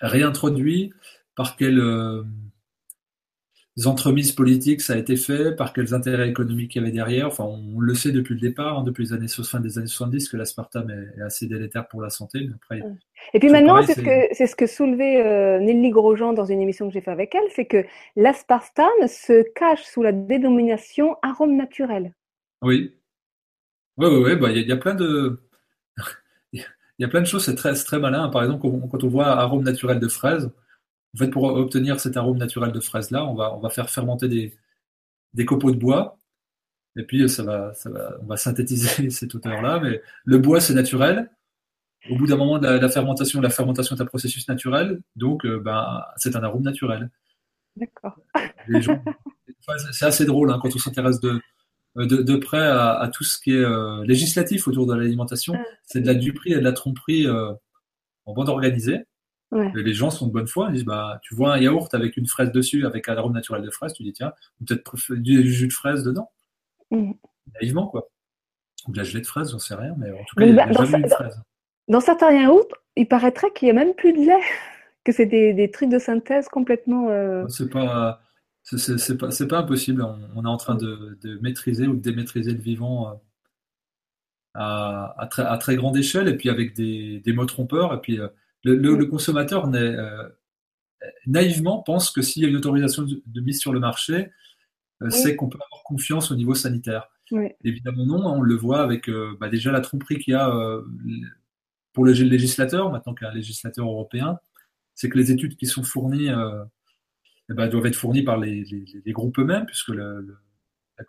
réintroduit, 0.00 0.92
par 1.34 1.56
quelles 1.56 1.78
euh, 1.78 2.24
entremises 3.84 4.32
politiques 4.32 4.80
ça 4.80 4.94
a 4.94 4.96
été 4.96 5.16
fait, 5.16 5.56
par 5.56 5.72
quels 5.72 5.94
intérêts 5.94 6.28
économiques 6.28 6.74
il 6.74 6.78
y 6.78 6.82
avait 6.82 6.92
derrière. 6.92 7.28
Enfin, 7.28 7.44
on 7.44 7.80
le 7.80 7.94
sait 7.94 8.12
depuis 8.12 8.34
le 8.34 8.40
départ, 8.40 8.78
hein, 8.78 8.82
depuis 8.82 9.04
les 9.04 9.12
années 9.12 9.28
fin 9.28 9.60
des 9.60 9.78
années 9.78 9.86
70, 9.86 10.28
que 10.28 10.36
l'aspartame 10.36 10.90
est, 10.90 11.20
assez 11.22 11.46
délétère 11.46 11.88
pour 11.88 12.02
la 12.02 12.10
santé. 12.10 12.48
après, 12.54 12.82
et 13.32 13.38
puis 13.38 13.48
maintenant, 13.48 13.82
c'est 13.82 13.94
ce 13.94 14.00
que 14.00 14.28
c'est 14.32 14.46
ce 14.46 14.56
que 14.56 14.66
soulevait 14.66 15.24
euh, 15.24 15.60
Nelly 15.60 15.90
Grosjean 15.90 16.32
dans 16.32 16.44
une 16.44 16.60
émission 16.60 16.88
que 16.88 16.94
j'ai 16.94 17.00
fait 17.00 17.10
avec 17.10 17.34
elle, 17.34 17.48
c'est 17.54 17.66
que 17.66 17.84
l'aspartame 18.16 19.06
se 19.06 19.44
cache 19.54 19.82
sous 19.84 20.02
la 20.02 20.12
dénomination 20.12 21.16
arôme 21.22 21.56
naturel. 21.56 22.14
Oui, 22.62 22.94
oui, 23.96 24.08
oui, 24.08 24.22
oui. 24.24 24.36
Bah, 24.36 24.50
il 24.50 24.66
y, 24.66 24.72
a 24.72 24.76
plein 24.76 24.94
de 24.94 25.40
il 26.52 26.62
y 26.98 27.04
a 27.04 27.08
plein 27.08 27.20
de 27.20 27.26
choses. 27.26 27.44
C'est 27.44 27.54
très 27.54 27.72
très 27.74 27.98
malin. 27.98 28.28
Par 28.28 28.42
exemple, 28.42 28.68
quand 28.90 29.04
on 29.04 29.08
voit 29.08 29.26
arôme 29.26 29.62
naturel 29.62 30.00
de 30.00 30.08
fraise, 30.08 30.50
en 31.14 31.18
fait, 31.18 31.28
pour 31.28 31.44
obtenir 31.44 32.00
cet 32.00 32.16
arôme 32.16 32.38
naturel 32.38 32.72
de 32.72 32.80
fraise 32.80 33.10
là, 33.10 33.24
on 33.26 33.34
va 33.34 33.54
on 33.54 33.60
va 33.60 33.70
faire 33.70 33.90
fermenter 33.90 34.28
des 34.28 34.54
des 35.34 35.44
copeaux 35.44 35.70
de 35.70 35.78
bois. 35.78 36.18
Et 36.96 37.04
puis 37.04 37.28
ça 37.28 37.44
va, 37.44 37.72
ça 37.74 37.90
va, 37.90 38.16
on 38.22 38.26
va 38.26 38.36
synthétiser 38.36 39.10
cette 39.10 39.34
odeur-là. 39.34 39.80
Mais 39.80 40.02
le 40.24 40.38
bois, 40.38 40.60
c'est 40.60 40.74
naturel 40.74 41.30
au 42.08 42.16
bout 42.16 42.26
d'un 42.26 42.36
moment 42.36 42.58
de 42.58 42.66
la, 42.66 42.88
fermentation, 42.88 43.40
la 43.40 43.50
fermentation 43.50 43.96
est 43.96 44.00
un 44.00 44.06
processus 44.06 44.48
naturel, 44.48 45.00
donc 45.16 45.44
euh, 45.44 45.60
ben, 45.60 46.02
c'est 46.16 46.34
un 46.36 46.42
arôme 46.42 46.62
naturel. 46.62 47.10
D'accord. 47.76 48.18
c'est 49.92 50.06
assez 50.06 50.24
drôle 50.24 50.50
hein, 50.50 50.58
quand 50.60 50.74
on 50.74 50.78
s'intéresse 50.78 51.20
de, 51.20 51.40
de, 51.96 52.36
près 52.36 52.66
à, 52.66 53.08
tout 53.12 53.24
ce 53.24 53.38
qui 53.38 53.52
est 53.52 53.64
euh, 53.64 54.02
législatif 54.04 54.66
autour 54.66 54.86
de 54.86 54.94
l'alimentation. 54.94 55.54
C'est 55.84 56.00
de 56.00 56.06
la 56.06 56.14
duperie 56.14 56.52
et 56.52 56.58
de 56.58 56.64
la 56.64 56.72
tromperie 56.72 57.26
euh, 57.26 57.52
en 58.24 58.32
bande 58.32 58.48
organisée. 58.48 59.00
Les 59.52 59.92
gens 59.92 60.10
sont 60.10 60.26
de 60.26 60.32
bonne 60.32 60.46
foi, 60.46 60.68
ils 60.68 60.74
disent 60.74 60.84
bah 60.84 61.18
tu 61.22 61.34
vois 61.34 61.54
un 61.54 61.58
yaourt 61.58 61.92
avec 61.94 62.16
une 62.16 62.26
fraise 62.26 62.52
dessus, 62.52 62.86
avec 62.86 63.08
un 63.08 63.16
arôme 63.16 63.32
naturel 63.32 63.62
de 63.62 63.70
fraise, 63.70 63.92
tu 63.92 64.02
dis 64.02 64.12
tiens, 64.12 64.32
peut-être 64.66 65.14
du 65.14 65.52
jus 65.52 65.68
de 65.68 65.72
fraise 65.72 66.04
dedans. 66.04 66.30
Mm. 66.90 67.12
Naïvement 67.60 67.88
quoi. 67.88 68.08
Ou 68.86 68.92
de 68.92 68.98
la 68.98 69.04
gelée 69.04 69.20
de 69.20 69.26
fraise, 69.26 69.50
j'en 69.50 69.58
sais 69.58 69.74
rien, 69.74 69.94
mais 69.98 70.10
en 70.10 70.24
tout 70.24 70.36
cas, 70.36 70.46
il 70.46 70.54
y 70.54 70.58
a 70.58 70.66
bah, 70.66 70.72
jamais 70.72 71.04
une 71.04 71.10
fraise. 71.10 71.40
Dans 71.88 72.00
certains 72.00 72.32
yaourts, 72.32 72.68
il 72.96 73.08
paraîtrait 73.08 73.52
qu'il 73.54 73.66
n'y 73.66 73.70
a 73.70 73.84
même 73.84 73.94
plus 73.94 74.12
de 74.12 74.18
lait, 74.18 74.42
que 75.04 75.12
c'est 75.12 75.26
des, 75.26 75.70
trucs 75.70 75.90
de 75.90 75.98
synthèse 75.98 76.48
complètement. 76.48 77.08
Euh, 77.10 77.46
c'est 77.48 77.68
pas. 77.68 78.20
C'est 78.62 79.18
pas, 79.18 79.30
pas 79.48 79.58
impossible. 79.58 80.06
On, 80.36 80.44
est 80.44 80.48
en 80.48 80.56
train 80.58 80.76
de, 80.76 81.18
maîtriser 81.40 81.86
ou 81.86 81.94
de 81.94 82.00
démaîtriser 82.00 82.52
le 82.52 82.60
vivant 82.60 83.10
euh, 83.10 83.14
à, 84.54 85.28
très, 85.58 85.76
grande 85.76 85.96
échelle 85.96 86.28
et 86.28 86.36
puis 86.36 86.50
avec 86.50 86.74
des, 86.74 87.22
mots 87.34 87.46
trompeurs. 87.46 87.94
Et 87.94 88.00
puis 88.00 88.20
euh, 88.20 88.28
le, 88.64 89.04
consommateur 89.04 89.70
naïvement 91.26 91.82
pense 91.82 92.10
que 92.10 92.22
s'il 92.22 92.42
y 92.42 92.46
a 92.46 92.48
une 92.48 92.56
autorisation 92.56 93.02
de, 93.04 93.40
mise 93.40 93.58
sur 93.58 93.72
le 93.72 93.80
marché, 93.80 94.30
c'est 95.08 95.34
qu'on 95.36 95.48
peut 95.48 95.58
avoir 95.70 95.82
confiance 95.84 96.30
au 96.30 96.36
niveau 96.36 96.54
sanitaire. 96.54 97.08
Évidemment 97.64 98.04
non, 98.06 98.26
on 98.26 98.42
le 98.42 98.54
voit 98.54 98.82
avec 98.82 99.10
bah, 99.40 99.48
déjà 99.48 99.72
la 99.72 99.80
tromperie 99.80 100.18
qu'il 100.18 100.32
y 100.32 100.36
a 100.36 100.50
pour 101.92 102.04
le 102.04 102.12
législateur, 102.12 102.90
maintenant 102.90 103.14
qu'il 103.14 103.24
y 103.24 103.28
a 103.28 103.32
un 103.32 103.34
législateur 103.34 103.86
européen, 103.86 104.38
c'est 104.94 105.08
que 105.08 105.18
les 105.18 105.32
études 105.32 105.56
qui 105.56 105.66
sont 105.66 105.82
fournies 105.82 106.28
euh, 106.28 106.64
ben, 107.48 107.68
doivent 107.68 107.86
être 107.86 107.96
fournies 107.96 108.22
par 108.22 108.38
les, 108.38 108.64
groupes 109.08 109.38
eux-mêmes, 109.38 109.66
puisque 109.66 109.88
la, 109.88 111.04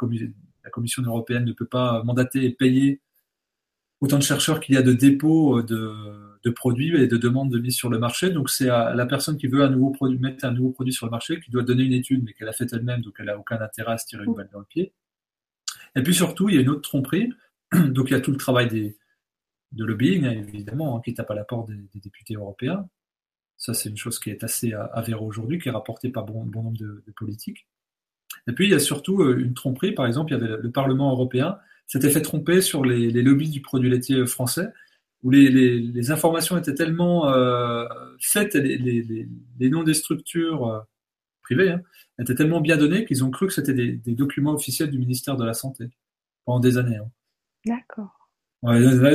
Commission 0.72 1.04
européenne 1.04 1.44
ne 1.46 1.54
peut 1.54 1.66
pas 1.66 2.02
mandater 2.04 2.46
et 2.46 2.52
payer 2.52 3.02
autant 4.02 4.18
de 4.18 4.24
chercheurs 4.24 4.60
qu'il 4.60 4.76
y 4.76 4.78
a 4.78 4.82
de 4.82 4.94
dépôts 4.94 5.62
de, 5.62 6.50
produits 6.56 6.96
et 6.96 7.08
de 7.08 7.18
demandes 7.18 7.52
de 7.52 7.60
mise 7.60 7.76
sur 7.76 7.90
le 7.90 8.00
marché. 8.00 8.32
Donc 8.32 8.50
c'est 8.50 8.70
à 8.70 8.94
la 8.94 9.06
personne 9.06 9.38
qui 9.38 9.48
veut 9.48 9.68
mettre 10.20 10.44
un 10.44 10.52
nouveau 10.52 10.72
produit 10.72 10.92
sur 10.92 11.06
le 11.06 11.12
marché 11.12 11.40
qui 11.40 11.52
doit 11.52 11.64
donner 11.64 11.84
une 11.84 11.94
étude, 11.94 12.24
mais 12.26 12.34
qu'elle 12.34 12.50
a 12.50 12.54
faite 12.54 12.74
elle-même, 12.74 13.02
donc 13.02 13.16
elle 13.20 13.28
n'a 13.28 13.38
aucun 13.38 13.62
intérêt 13.62 13.94
à 13.94 13.98
se 13.98 14.08
tirer 14.08 14.26
une 14.26 14.34
balle 14.34 14.50
dans 14.52 14.60
le 14.60 14.66
pied. 14.66 14.92
Et 15.96 16.04
puis 16.04 16.14
surtout, 16.14 16.50
il 16.50 16.56
y 16.56 16.58
a 16.58 16.62
une 16.62 16.70
autre 16.70 16.82
tromperie. 16.82 17.32
Donc 17.72 18.10
il 18.10 18.12
y 18.12 18.16
a 18.16 18.22
tout 18.22 18.32
le 18.32 18.38
travail 18.38 18.68
de 19.72 19.86
lobbying, 19.86 20.26
hein, 20.26 20.32
évidemment, 20.32 20.98
hein, 20.98 21.02
qui 21.04 21.14
tape 21.14 21.32
à 21.32 21.36
la 21.36 21.44
porte 21.44 21.70
des, 21.70 22.00
députés 22.00 22.34
européens. 22.36 22.88
Ça, 23.58 23.74
c'est 23.74 23.90
une 23.90 23.98
chose 23.98 24.20
qui 24.20 24.30
est 24.30 24.44
assez 24.44 24.74
avérée 24.74 25.22
aujourd'hui, 25.22 25.60
qui 25.60 25.70
est 25.70 25.72
rapportée 25.72 26.10
par 26.10 26.26
bon, 26.26 26.44
bon 26.46 26.64
nombre 26.64 26.78
de, 26.78 27.04
politiques. 27.16 27.68
Et 28.48 28.54
puis, 28.54 28.66
il 28.66 28.72
y 28.72 28.74
a 28.74 28.80
surtout 28.80 29.22
euh, 29.22 29.38
une 29.38 29.54
tromperie. 29.54 29.94
Par 29.94 30.08
exemple, 30.08 30.34
il 30.34 30.40
y 30.40 30.44
avait 30.44 30.58
le 30.62 30.72
Parlement 30.72 31.12
européen 31.12 31.60
s'était 31.92 32.10
fait 32.10 32.22
tromper 32.22 32.62
sur 32.62 32.86
les, 32.86 33.12
lobbies 33.12 33.50
du 33.50 33.62
produit 33.62 33.90
laitier 33.90 34.26
français, 34.26 34.70
où 35.24 35.30
les, 35.30 36.10
informations 36.12 36.58
étaient 36.58 36.74
tellement 36.74 37.30
euh, 37.30 37.86
faites, 38.20 38.56
les, 38.56 38.78
les, 38.78 39.70
noms 39.70 39.84
des 39.84 39.94
structures 39.94 40.68
euh, 40.68 40.80
privées 41.42 41.72
hein, 41.72 41.82
étaient 42.18 42.36
tellement 42.36 42.62
bien 42.62 42.78
donnés 42.78 43.04
qu'ils 43.04 43.26
ont 43.26 43.30
cru 43.30 43.48
que 43.48 43.54
c'était 43.54 43.74
des, 43.74 44.16
documents 44.16 44.54
officiels 44.54 44.90
du 44.90 45.00
ministère 45.00 45.36
de 45.36 45.44
la 45.44 45.54
Santé 45.54 45.90
pendant 46.46 46.62
des 46.62 46.78
années. 46.78 47.00
D'accord 47.66 48.18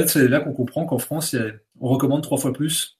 c'est 0.08 0.28
là 0.28 0.40
qu'on 0.40 0.52
comprend 0.52 0.84
qu'en 0.84 0.98
France, 0.98 1.34
on 1.80 1.88
recommande 1.88 2.22
trois 2.22 2.36
fois 2.36 2.52
plus 2.52 2.98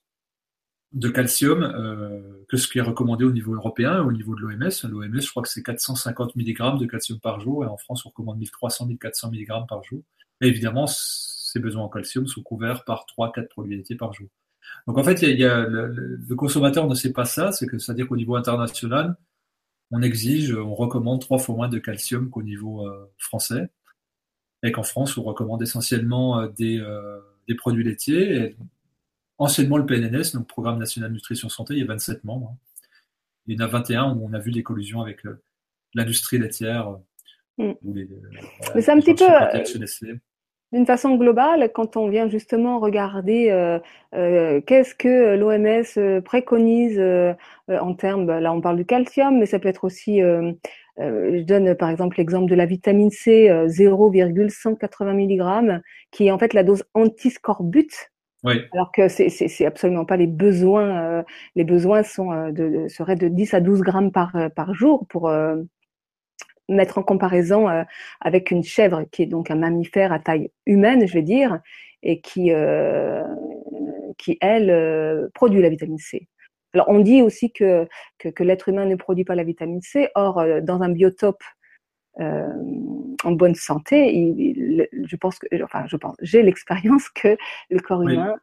de 0.93 1.09
calcium 1.09 1.62
euh, 1.65 2.36
que 2.49 2.57
ce 2.57 2.69
qui 2.69 2.79
est 2.79 2.83
recommandé 2.83 3.25
au 3.25 3.33
niveau 3.33 3.55
européen, 3.55 4.03
au 4.03 4.13
niveau 4.13 4.35
de 4.35 4.41
l'OMS. 4.41 4.71
L'OMS, 4.89 5.21
je 5.21 5.31
crois 5.31 5.43
que 5.43 5.49
c'est 5.49 5.63
450 5.63 6.37
mg 6.37 6.79
de 6.79 6.87
calcium 6.87 7.19
par 7.19 7.41
jour, 7.41 7.65
et 7.65 7.67
en 7.67 7.77
France, 7.77 8.07
on 8.07 8.11
recommande 8.11 8.41
1300-1400 8.41 9.31
mg 9.31 9.67
par 9.69 9.83
jour. 9.83 10.03
Et 10.41 10.49
évidemment, 10.49 10.87
ces 10.87 11.59
besoins 11.59 11.85
en 11.85 11.89
calcium 11.89 12.27
sont 12.27 12.43
couverts 12.43 12.85
par 12.85 13.07
3-4 13.19 13.49
produits 13.49 13.77
laitiers 13.77 13.97
par 13.97 14.13
jour. 14.13 14.29
Donc 14.87 14.99
en 14.99 15.05
fait, 15.05 15.23
il 15.23 15.39
y 15.39 15.45
a, 15.45 15.67
le, 15.67 16.35
consommateur 16.37 16.87
ne 16.89 16.95
sait 16.95 17.13
pas 17.13 17.25
ça, 17.25 17.53
c'est 17.53 17.67
que 17.67 17.79
c'est-à-dire 17.79 18.07
qu'au 18.07 18.17
niveau 18.17 18.37
international, 18.37 19.17
on 19.91 20.03
exige, 20.03 20.53
on 20.53 20.75
recommande 20.75 21.21
trois 21.21 21.39
fois 21.39 21.55
moins 21.55 21.69
de 21.69 21.79
calcium 21.79 22.31
qu'au 22.31 22.43
niveau 22.43 22.87
euh, 22.87 23.13
français 23.19 23.69
et 24.63 24.73
qu'en 24.73 24.83
France, 24.83 25.17
on 25.17 25.23
recommande 25.23 25.63
essentiellement 25.63 26.41
euh, 26.41 26.49
euh, 26.61 27.21
des, 27.49 27.55
produits 27.55 27.85
laitiers. 27.85 28.57
Anciennement, 29.38 29.79
le 29.79 29.87
PNNS, 29.87 30.33
donc 30.35 30.46
Programme 30.46 30.79
National 30.79 31.12
Nutrition 31.12 31.49
Santé, 31.49 31.75
il 31.75 31.81
y 31.81 31.83
a 31.83 31.87
27 31.87 32.25
membres. 32.25 32.53
Hein. 32.53 32.59
Il 33.46 33.55
y 33.55 33.62
en 33.62 33.64
a 33.64 33.68
21 33.68 34.14
où 34.14 34.29
on 34.29 34.33
a 34.33 34.38
vu 34.38 34.51
des 34.51 34.62
collusions 34.62 35.01
avec 35.01 35.25
euh, 35.27 35.40
l'industrie 35.94 36.38
laitière. 36.38 36.96
Mm. 37.59 37.72
Mais 38.75 38.83
c'est 38.83 38.90
un 38.90 39.01
petit 39.01 39.14
peu 39.14 39.25
d'une 40.72 40.85
façon 40.85 41.14
globale, 41.14 41.70
quand 41.72 41.96
on 41.96 42.09
vient 42.09 42.29
justement 42.29 42.81
regarder 42.81 43.79
qu'est-ce 44.12 44.96
que 44.96 45.37
l'OMS 45.37 46.22
préconise 46.22 47.01
en 47.68 47.94
termes, 47.94 48.27
là 48.27 48.53
on 48.53 48.61
parle 48.61 48.77
du 48.77 48.85
calcium, 48.85 49.38
mais 49.38 49.46
ça 49.46 49.61
peut 49.61 49.68
être 49.68 49.85
aussi 49.85 50.20
euh, 50.99 51.38
je 51.38 51.42
donne 51.42 51.75
par 51.75 51.90
exemple 51.90 52.16
l'exemple 52.16 52.51
de 52.51 52.55
la 52.55 52.64
vitamine 52.64 53.11
C 53.11 53.51
0,180 53.66 55.11
euh, 55.11 55.14
mg, 55.14 55.83
qui 56.11 56.27
est 56.27 56.31
en 56.31 56.38
fait 56.38 56.55
la 56.55 56.62
dose 56.62 56.85
antiscorbut. 56.94 58.11
Alors 58.73 58.93
que 58.93 59.09
c'est 59.09 59.29
c'est 59.29 59.67
absolument 59.67 60.05
pas 60.05 60.17
les 60.17 60.27
besoins. 60.27 61.03
Euh, 61.03 61.23
les 61.55 61.65
besoins 61.65 62.03
sont 62.03 62.51
de, 62.51 62.87
seraient 62.89 63.17
de 63.17 63.29
10 63.29 63.55
à 63.55 63.61
12 63.61 63.81
grammes 63.81 64.13
par 64.13 64.37
par 64.55 64.75
jour 64.75 65.07
pour 65.09 65.31
mettre 66.69 66.99
en 66.99 67.03
comparaison 67.03 67.69
avec 68.21 68.51
une 68.51 68.65
chèvre 68.65 69.05
qui 69.11 69.23
est 69.23 69.27
donc 69.27 69.51
un 69.51 69.57
mammifère 69.57 70.13
à 70.13 70.19
taille 70.19 70.51
humaine, 70.67 71.07
je 71.07 71.15
vais 71.15 71.23
dire, 71.23 71.61
et 72.03 72.21
qui 72.21 72.51
qui 74.19 74.39
elle 74.41 75.31
produit 75.35 75.63
la 75.63 75.69
vitamine 75.69 75.99
C. 75.99 76.29
Alors, 76.77 76.91
on 76.91 76.99
dit 77.01 77.23
aussi 77.23 77.53
que, 77.53 77.89
que, 78.19 78.43
l'être 78.43 78.69
humain 78.69 78.85
ne 78.85 78.97
produit 78.97 79.25
pas 79.25 79.35
la 79.35 79.45
vitamine 79.45 79.81
C. 79.81 80.11
Or, 80.15 80.39
euh, 80.39 80.61
dans 80.61 80.83
un 80.83 80.91
biotope 80.91 81.43
euh, 82.21 82.49
en 83.25 83.33
bonne 83.33 83.55
santé, 83.55 84.55
je 84.93 85.17
pense 85.17 85.39
que, 85.39 85.47
enfin, 85.63 85.85
je 85.87 85.97
pense, 85.97 86.17
j'ai 86.23 86.43
l'expérience 86.43 87.09
que 87.09 87.37
le 87.71 87.81
corps 87.81 88.03
humain 88.03 88.35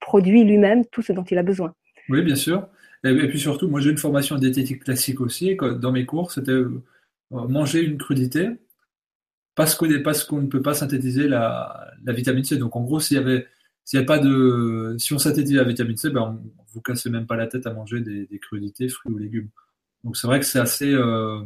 produit 0.00 0.44
lui-même 0.44 0.84
tout 0.86 1.02
ce 1.02 1.12
dont 1.12 1.24
il 1.24 1.38
a 1.38 1.42
besoin. 1.42 1.74
Oui, 2.08 2.22
bien 2.22 2.36
sûr. 2.36 2.68
Et, 3.04 3.28
puis 3.28 3.38
surtout, 3.38 3.68
moi, 3.68 3.80
j'ai 3.80 3.90
une 3.90 3.98
formation 3.98 4.36
diététique 4.36 4.84
classique 4.84 5.20
aussi. 5.20 5.56
Dans 5.56 5.92
mes 5.92 6.06
cours, 6.06 6.32
c'était 6.32 6.52
euh, 6.52 6.82
manger 7.30 7.82
une 7.82 7.98
crudité 7.98 8.48
parce 9.54 9.74
qu'on 9.74 10.40
ne 10.40 10.46
peut 10.46 10.62
pas 10.62 10.74
synthétiser 10.74 11.28
la, 11.28 11.90
la, 12.04 12.12
vitamine 12.12 12.44
C. 12.44 12.56
Donc, 12.56 12.76
en 12.76 12.82
gros, 12.82 13.00
s'il 13.00 13.16
y 13.16 13.20
avait 13.20 13.46
s'il 13.88 13.98
y 13.98 14.02
a 14.02 14.04
pas 14.04 14.18
de, 14.18 14.96
si 14.98 15.14
on 15.14 15.18
synthétise 15.18 15.54
la 15.54 15.64
vitamine 15.64 15.96
C, 15.96 16.10
ben 16.10 16.20
on, 16.20 16.62
vous 16.74 16.82
cassez 16.82 17.08
même 17.08 17.26
pas 17.26 17.36
la 17.36 17.46
tête 17.46 17.66
à 17.66 17.72
manger 17.72 18.00
des, 18.02 18.38
crudités, 18.38 18.86
fruits 18.90 19.14
ou 19.14 19.16
légumes. 19.16 19.48
Donc 20.04 20.14
c'est 20.18 20.26
vrai 20.26 20.40
que 20.40 20.44
c'est 20.44 20.58
assez, 20.58 20.92
euh, 20.92 21.40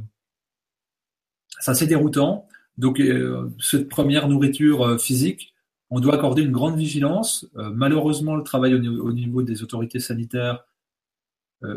c'est 1.60 1.70
assez 1.70 1.86
déroutant. 1.86 2.48
Donc 2.78 3.00
euh, 3.00 3.50
cette 3.60 3.88
première 3.88 4.28
nourriture 4.28 4.82
euh, 4.82 4.98
physique, 4.98 5.54
on 5.90 6.00
doit 6.00 6.14
accorder 6.14 6.42
une 6.42 6.52
grande 6.52 6.78
vigilance. 6.78 7.46
malheureusement, 7.54 8.34
le 8.34 8.42
travail 8.42 8.74
au 8.74 9.12
niveau, 9.12 9.42
des 9.42 9.62
autorités 9.62 10.00
sanitaires, 10.00 10.64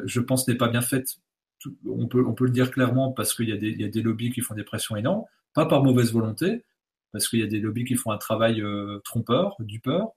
je 0.05 0.21
pense, 0.21 0.47
n'est 0.47 0.55
pas 0.55 0.69
bien 0.69 0.81
fait. 0.81 1.17
On 1.85 2.07
peut, 2.07 2.23
on 2.25 2.33
peut 2.33 2.45
le 2.45 2.51
dire 2.51 2.71
clairement 2.71 3.11
parce 3.11 3.33
qu'il 3.33 3.49
y, 3.49 3.81
y, 3.81 3.83
a 3.83 3.89
des 3.89 4.01
lobbies 4.01 4.31
qui 4.31 4.39
font 4.39 4.53
des 4.53 4.63
pressions 4.63 4.95
énormes, 4.95 5.25
pas 5.53 5.65
par 5.65 5.83
mauvaise 5.83 6.13
volonté, 6.13 6.63
parce 7.11 7.27
qu'il 7.27 7.41
y 7.41 7.43
a 7.43 7.47
des 7.47 7.59
lobbies 7.59 7.83
qui 7.83 7.95
font 7.95 8.11
un 8.11 8.17
travail 8.17 8.63
trompeur, 9.03 9.57
dupeur. 9.59 10.07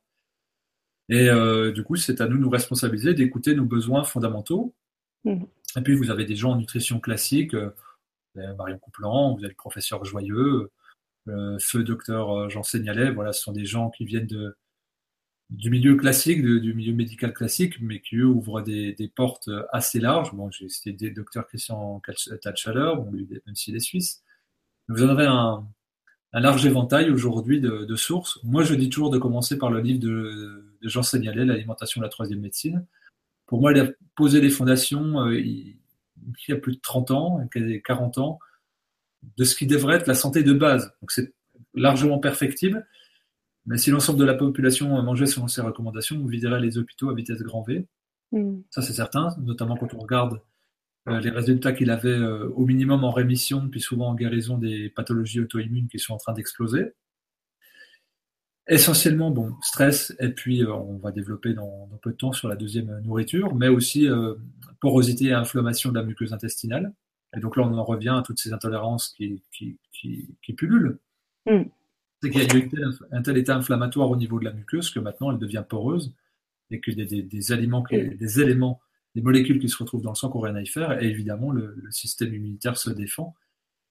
Et 1.08 1.28
du 1.74 1.82
coup, 1.82 1.96
c'est 1.96 2.20
à 2.20 2.28
nous 2.28 2.36
de 2.36 2.42
nous 2.42 2.50
responsabiliser, 2.50 3.14
d'écouter 3.14 3.56
nos 3.56 3.64
besoins 3.64 4.04
fondamentaux. 4.04 4.76
Mmh. 5.24 5.42
Et 5.76 5.80
puis, 5.80 5.96
vous 5.96 6.12
avez 6.12 6.24
des 6.24 6.36
gens 6.36 6.52
en 6.52 6.56
nutrition 6.56 7.00
classique, 7.00 7.52
Marion 8.56 8.78
Couplan, 8.78 9.34
vous 9.34 9.40
avez 9.40 9.48
le 9.48 9.54
professeur 9.54 10.04
Joyeux, 10.04 10.70
euh, 11.28 11.58
feu 11.60 11.84
docteur 11.84 12.30
euh, 12.30 12.48
Jean 12.48 12.62
Seignalet, 12.62 13.10
voilà, 13.10 13.32
ce 13.32 13.42
sont 13.42 13.52
des 13.52 13.66
gens 13.66 13.90
qui 13.90 14.04
viennent 14.04 14.26
de, 14.26 14.56
du 15.50 15.70
milieu 15.70 15.96
classique, 15.96 16.42
du 16.42 16.74
milieu 16.74 16.94
médical 16.94 17.32
classique, 17.32 17.80
mais 17.80 18.00
qui 18.00 18.16
eux 18.16 18.26
ouvrent 18.26 18.60
des, 18.60 19.12
portes 19.14 19.50
assez 19.72 20.00
larges. 20.00 20.34
Bon, 20.34 20.50
j'ai 20.50 20.68
cité 20.68 20.92
des 20.92 21.10
docteurs 21.10 21.46
Christian 21.46 22.00
Tatchaler, 22.42 22.92
bon, 22.96 23.10
même 23.10 23.54
s'il 23.54 23.76
est 23.76 23.80
suisse. 23.80 24.22
Vous 24.88 25.02
en 25.02 25.08
avez 25.08 25.26
un, 25.26 25.66
large 26.32 26.64
éventail 26.66 27.10
aujourd'hui 27.10 27.60
de, 27.60 27.96
sources. 27.96 28.38
Moi, 28.44 28.62
je 28.62 28.74
dis 28.74 28.88
toujours 28.90 29.10
de 29.10 29.18
commencer 29.18 29.58
par 29.58 29.70
le 29.70 29.80
livre 29.80 30.00
de, 30.00 30.64
Jean 30.82 31.02
Seignalet, 31.02 31.44
L'alimentation 31.44 32.00
de 32.00 32.04
la 32.04 32.10
troisième 32.10 32.40
médecine. 32.40 32.86
Pour 33.46 33.60
moi, 33.60 33.72
il 33.72 33.80
a 33.80 33.88
posé 34.14 34.40
les 34.40 34.50
fondations 34.50 35.20
euh, 35.20 35.40
il, 36.48 36.50
y 36.50 36.54
a 36.54 36.60
plus 36.60 36.76
de 36.76 36.80
30 36.80 37.10
ans, 37.10 37.48
40 37.84 38.18
ans, 38.18 38.38
de 39.36 39.44
ce 39.44 39.54
qui 39.54 39.66
devrait 39.66 39.96
être 39.96 40.06
la 40.06 40.14
santé 40.14 40.42
de 40.42 40.52
base. 40.52 40.92
Donc 41.00 41.10
c'est 41.10 41.34
largement 41.74 42.18
perfectible. 42.18 42.86
Mais 43.66 43.76
si 43.76 43.90
l'ensemble 43.90 44.18
de 44.18 44.24
la 44.24 44.34
population 44.34 45.02
mangeait 45.02 45.26
selon 45.26 45.46
ces 45.46 45.60
recommandations, 45.60 46.16
on 46.16 46.26
viderait 46.26 46.60
les 46.60 46.78
hôpitaux 46.78 47.10
à 47.10 47.14
vitesse 47.14 47.42
grand 47.42 47.62
V. 47.62 47.86
Mm. 48.32 48.60
Ça, 48.70 48.82
c'est 48.82 48.94
certain, 48.94 49.28
notamment 49.40 49.76
quand 49.76 49.92
on 49.94 49.98
regarde 49.98 50.40
euh, 51.08 51.20
les 51.20 51.30
résultats 51.30 51.72
qu'il 51.72 51.90
avait 51.90 52.08
euh, 52.08 52.48
au 52.54 52.64
minimum 52.64 53.04
en 53.04 53.10
rémission, 53.10 53.68
puis 53.68 53.80
souvent 53.80 54.08
en 54.08 54.14
guérison 54.14 54.58
des 54.58 54.88
pathologies 54.90 55.40
auto-immunes 55.40 55.88
qui 55.88 55.98
sont 55.98 56.14
en 56.14 56.18
train 56.18 56.32
d'exploser. 56.32 56.92
Essentiellement, 58.68 59.30
bon, 59.30 59.54
stress, 59.62 60.14
et 60.20 60.28
puis 60.28 60.62
euh, 60.62 60.72
on 60.72 60.98
va 60.98 61.10
développer 61.10 61.54
dans, 61.54 61.88
peu 62.02 62.10
de 62.10 62.16
temps 62.16 62.32
sur 62.32 62.48
la 62.48 62.56
deuxième 62.56 63.00
nourriture, 63.00 63.54
mais 63.54 63.68
aussi 63.68 64.06
porosité 64.80 65.26
et 65.26 65.32
inflammation 65.32 65.90
de 65.90 65.98
la 65.98 66.04
muqueuse 66.04 66.32
intestinale. 66.32 66.92
Et 67.36 67.40
donc 67.40 67.56
là, 67.56 67.62
on 67.64 67.76
en 67.76 67.84
revient 67.84 68.14
à 68.18 68.22
toutes 68.22 68.38
ces 68.38 68.52
intolérances 68.52 69.08
qui, 69.08 69.42
qui, 69.52 69.78
qui, 69.92 70.52
pullulent. 70.54 70.98
Mm. 71.46 71.64
C'est 72.22 72.30
qu'il 72.30 72.42
y 72.42 72.50
a 72.50 72.56
eu 72.56 72.70
un 73.12 73.22
tel 73.22 73.36
état 73.36 73.56
inflammatoire 73.56 74.10
au 74.10 74.16
niveau 74.16 74.38
de 74.38 74.44
la 74.44 74.52
muqueuse 74.52 74.90
que 74.90 74.98
maintenant 74.98 75.30
elle 75.30 75.38
devient 75.38 75.64
poreuse 75.68 76.14
et 76.70 76.80
que 76.80 76.90
des, 76.90 77.22
des, 77.22 77.52
aliments, 77.52 77.84
mm. 77.90 78.16
des 78.16 78.40
éléments, 78.40 78.80
des 79.14 79.22
molécules 79.22 79.58
qui 79.58 79.68
se 79.68 79.76
retrouvent 79.76 80.02
dans 80.02 80.10
le 80.10 80.16
sang 80.16 80.30
qu'on 80.30 80.40
rien 80.40 80.56
à 80.56 80.62
y 80.62 80.66
faire. 80.66 81.02
Et 81.02 81.06
évidemment, 81.08 81.50
le, 81.50 81.76
système 81.90 82.34
immunitaire 82.34 82.76
se 82.76 82.90
défend 82.90 83.34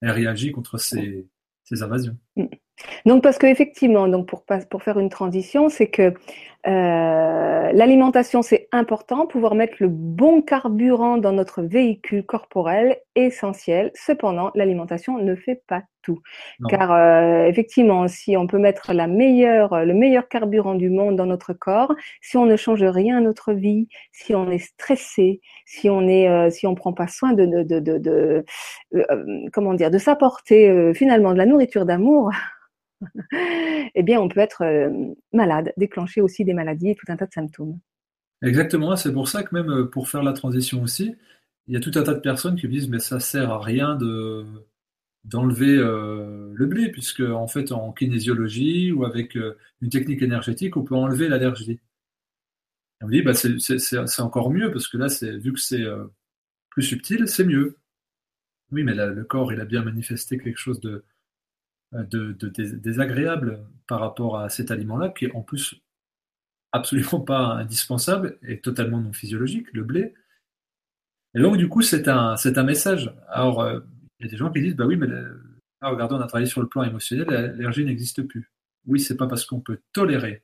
et 0.02 0.10
réagit 0.10 0.52
contre 0.52 0.78
ces, 0.78 1.28
ces 1.64 1.82
invasions. 1.82 2.18
Mm. 2.36 2.46
Donc 3.06 3.22
parce 3.22 3.38
qu'effectivement, 3.38 4.08
donc 4.08 4.26
pour, 4.26 4.44
pour 4.70 4.82
faire 4.82 4.98
une 4.98 5.08
transition, 5.08 5.68
c'est 5.68 5.88
que 5.88 6.14
euh, 6.66 7.72
l'alimentation, 7.72 8.42
c'est 8.42 8.68
important, 8.72 9.26
pouvoir 9.26 9.54
mettre 9.54 9.76
le 9.78 9.88
bon 9.88 10.42
carburant 10.42 11.16
dans 11.16 11.32
notre 11.32 11.62
véhicule 11.62 12.26
corporel, 12.26 12.98
essentiel. 13.14 13.92
Cependant, 13.94 14.50
l'alimentation 14.54 15.18
ne 15.18 15.36
fait 15.36 15.62
pas 15.66 15.82
tout. 16.02 16.20
Car 16.68 16.92
euh, 16.92 17.44
effectivement, 17.44 18.08
si 18.08 18.36
on 18.36 18.46
peut 18.46 18.58
mettre 18.58 18.92
la 18.92 19.06
meilleure, 19.06 19.84
le 19.84 19.94
meilleur 19.94 20.28
carburant 20.28 20.74
du 20.74 20.90
monde 20.90 21.16
dans 21.16 21.26
notre 21.26 21.52
corps, 21.52 21.94
si 22.20 22.36
on 22.36 22.44
ne 22.44 22.56
change 22.56 22.82
rien 22.82 23.18
à 23.18 23.20
notre 23.20 23.52
vie, 23.52 23.88
si 24.12 24.34
on 24.34 24.50
est 24.50 24.58
stressé, 24.58 25.40
si 25.64 25.88
on 25.88 26.08
est, 26.08 26.28
euh, 26.28 26.50
si 26.50 26.66
on 26.66 26.74
prend 26.74 26.92
pas 26.92 27.08
soin 27.08 27.34
de, 27.34 27.46
de, 27.46 27.78
de 27.78 28.44
comment 29.52 29.74
dire, 29.74 29.90
de 29.90 29.98
s'apporter 29.98 30.92
finalement 30.94 31.32
de 31.32 31.38
la 31.38 31.46
nourriture 31.46 31.86
d'amour, 31.86 32.30
eh 33.94 34.02
bien, 34.02 34.20
on 34.20 34.28
peut 34.28 34.40
être 34.40 34.62
euh, 34.62 35.14
malade, 35.32 35.72
déclencher 35.76 36.20
aussi 36.20 36.44
des 36.44 36.54
maladies 36.54 36.90
et 36.90 36.94
tout 36.94 37.06
un 37.08 37.16
tas 37.16 37.26
de 37.26 37.32
symptômes. 37.32 37.78
Exactement, 38.42 38.94
c'est 38.96 39.12
pour 39.12 39.28
ça 39.28 39.42
que 39.42 39.54
même 39.54 39.70
euh, 39.70 39.86
pour 39.86 40.08
faire 40.08 40.22
la 40.22 40.32
transition 40.32 40.82
aussi, 40.82 41.16
il 41.66 41.74
y 41.74 41.76
a 41.76 41.80
tout 41.80 41.92
un 41.96 42.02
tas 42.02 42.14
de 42.14 42.20
personnes 42.20 42.56
qui 42.56 42.68
disent 42.68 42.88
mais 42.88 43.00
ça 43.00 43.20
sert 43.20 43.50
à 43.50 43.60
rien 43.60 43.96
de 43.96 44.44
d'enlever 45.24 45.76
euh, 45.76 46.52
le 46.54 46.66
blé 46.66 46.90
puisque 46.90 47.20
en 47.20 47.46
fait 47.48 47.72
en 47.72 47.92
kinésiologie 47.92 48.92
ou 48.92 49.04
avec 49.04 49.34
une 49.34 49.90
technique 49.90 50.22
énergétique 50.22 50.76
on 50.76 50.84
peut 50.84 50.94
enlever 50.94 51.28
l'allergie. 51.28 51.80
On 53.02 53.08
dit 53.08 53.22
bah 53.22 53.34
c'est 53.34 54.20
encore 54.20 54.50
mieux 54.50 54.70
parce 54.72 54.88
que 54.88 54.96
là 54.96 55.08
c'est 55.08 55.36
vu 55.36 55.52
que 55.52 55.60
c'est 55.60 55.84
plus 56.70 56.84
subtil 56.84 57.28
c'est 57.28 57.44
mieux. 57.44 57.76
Oui 58.70 58.84
mais 58.84 58.94
le 58.94 59.24
corps 59.24 59.52
il 59.52 59.60
a 59.60 59.64
bien 59.66 59.82
manifesté 59.82 60.38
quelque 60.38 60.58
chose 60.58 60.80
de 60.80 61.04
de, 61.92 62.32
désagréable 62.32 63.60
par 63.86 64.00
rapport 64.00 64.38
à 64.38 64.48
cet 64.48 64.70
aliment-là, 64.70 65.10
qui 65.10 65.26
est 65.26 65.34
en 65.34 65.42
plus 65.42 65.80
absolument 66.72 67.20
pas 67.20 67.54
indispensable 67.54 68.38
et 68.42 68.60
totalement 68.60 69.00
non 69.00 69.12
physiologique, 69.12 69.66
le 69.72 69.84
blé. 69.84 70.14
Et 71.34 71.40
donc, 71.40 71.56
du 71.56 71.68
coup, 71.68 71.82
c'est 71.82 72.08
un, 72.08 72.36
c'est 72.36 72.58
un 72.58 72.62
message. 72.62 73.12
Alors, 73.28 73.60
euh, 73.60 73.80
il 74.18 74.26
y 74.26 74.28
a 74.28 74.30
des 74.30 74.36
gens 74.36 74.50
qui 74.50 74.60
disent, 74.60 74.76
bah 74.76 74.86
oui, 74.86 74.96
mais 74.96 75.06
regardez, 75.82 76.14
on 76.14 76.20
a 76.20 76.26
travaillé 76.26 76.48
sur 76.48 76.60
le 76.60 76.68
plan 76.68 76.82
émotionnel, 76.82 77.26
l'allergie 77.28 77.84
n'existe 77.84 78.22
plus. 78.22 78.50
Oui, 78.86 79.00
c'est 79.00 79.16
pas 79.16 79.26
parce 79.26 79.44
qu'on 79.44 79.60
peut 79.60 79.80
tolérer 79.92 80.42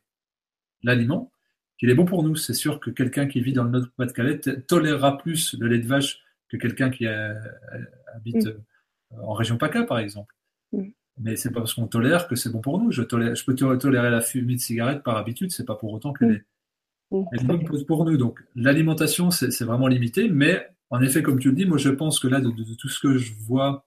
l'aliment 0.83 1.33
qu'il 1.79 1.91
est 1.91 1.95
bon 1.95 2.05
pour 2.05 2.23
nous. 2.23 2.37
C'est 2.37 2.55
sûr 2.55 2.79
que 2.79 2.91
quelqu'un 2.91 3.27
qui 3.27 3.41
vit 3.41 3.53
dans 3.53 3.65
le 3.65 3.71
Nord-Pas-de-Calais 3.71 4.41
tolérera 4.67 5.19
plus 5.19 5.55
le 5.59 5.67
lait 5.67 5.79
de 5.79 5.87
vache 5.87 6.21
que 6.49 6.57
quelqu'un 6.57 6.91
qui 6.91 7.07
habite 7.07 8.47
mm. 8.47 9.23
en 9.23 9.33
région 9.33 9.57
PACA, 9.57 9.85
par 9.85 9.99
exemple. 9.99 10.35
Mais 11.19 11.37
c'est 11.37 11.51
pas 11.51 11.61
parce 11.61 11.75
qu'on 11.75 11.87
tolère 11.87 12.27
que 12.27 12.35
c'est 12.35 12.51
bon 12.51 12.61
pour 12.61 12.81
nous. 12.81 12.91
Je, 12.91 13.03
tolère, 13.03 13.35
je 13.35 13.45
peux 13.45 13.55
tolérer 13.55 14.11
la 14.11 14.21
fumée 14.21 14.55
de 14.55 14.61
cigarette 14.61 15.03
par 15.03 15.17
habitude, 15.17 15.53
c'est 15.53 15.65
pas 15.65 15.77
pour 15.77 15.93
autant 15.93 16.13
qu'elle 16.13 16.33
est, 16.33 17.45
bonne 17.45 17.65
pour 17.87 18.05
nous. 18.05 18.17
Donc 18.17 18.41
l'alimentation, 18.57 19.31
c'est 19.31 19.65
vraiment 19.65 19.87
limité, 19.87 20.29
mais 20.29 20.69
en 20.91 21.01
effet, 21.01 21.23
comme 21.23 21.39
tu 21.39 21.51
le 21.51 21.55
dis, 21.55 21.67
moi 21.67 21.79
je 21.79 21.91
pense 21.91 22.19
que 22.19 22.29
là, 22.29 22.41
de, 22.41 22.51
tout 22.75 22.89
ce 22.89 23.01
que 23.01 23.17
je 23.17 23.33
vois 23.35 23.87